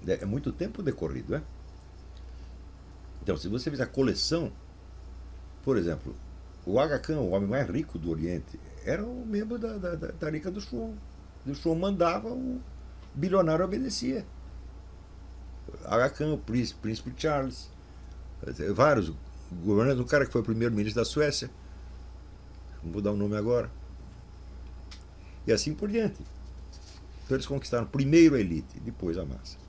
[0.07, 1.43] É, é muito tempo decorrido, é?
[3.23, 4.53] Então, se você fizer a coleção,
[5.65, 6.15] por exemplo,
[6.65, 10.13] o Aga Khan, o homem mais rico do Oriente, era um membro da, da, da
[10.13, 10.95] Tarica do Chuon.
[11.45, 12.61] O Chuon mandava, o
[13.15, 14.25] bilionário obedecia.
[15.85, 17.69] Aga Khan, o príncipe, príncipe Charles,
[18.75, 19.13] vários
[19.65, 21.51] governantes, um cara que foi primeiro-ministro da Suécia,
[22.83, 23.71] não vou dar o nome agora,
[25.47, 26.23] e assim por diante.
[27.25, 29.66] Então eles conquistaram primeiro a elite, depois a massa.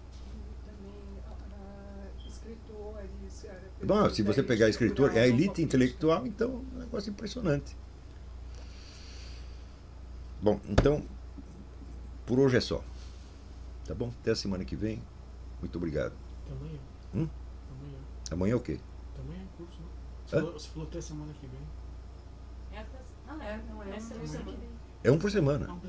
[3.88, 7.74] Bom, se você pegar escritor, é a elite intelectual, então é um negócio impressionante.
[10.42, 11.04] Bom, então,
[12.26, 12.84] por hoje é só.
[13.86, 14.12] Tá bom?
[14.22, 15.02] Até a semana que vem.
[15.62, 16.14] Muito obrigado.
[16.52, 16.80] Amanhã.
[17.16, 17.30] Hum?
[17.72, 17.98] Amanhã.
[18.30, 18.78] Amanhã é o quê?
[19.24, 19.88] Amanhã é curso, né?
[20.26, 21.60] Você, falou, você falou até semana que vem.
[22.74, 23.00] É até-
[23.30, 24.52] Ah, é, não é essa é semana semana.
[24.52, 24.70] que vem.
[25.04, 25.80] É um por semana.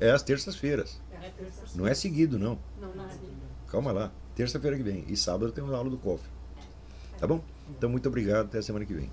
[0.00, 0.98] É às terças-feiras.
[1.12, 2.58] É terça Não é seguido, não.
[2.80, 3.10] Não, não é.
[3.68, 4.10] Calma lá.
[4.34, 5.04] Terça-feira que vem.
[5.06, 6.24] E sábado tem uma aula do COF.
[7.22, 7.40] Tá bom?
[7.68, 8.46] Então, muito obrigado.
[8.46, 9.08] Até a semana que vem.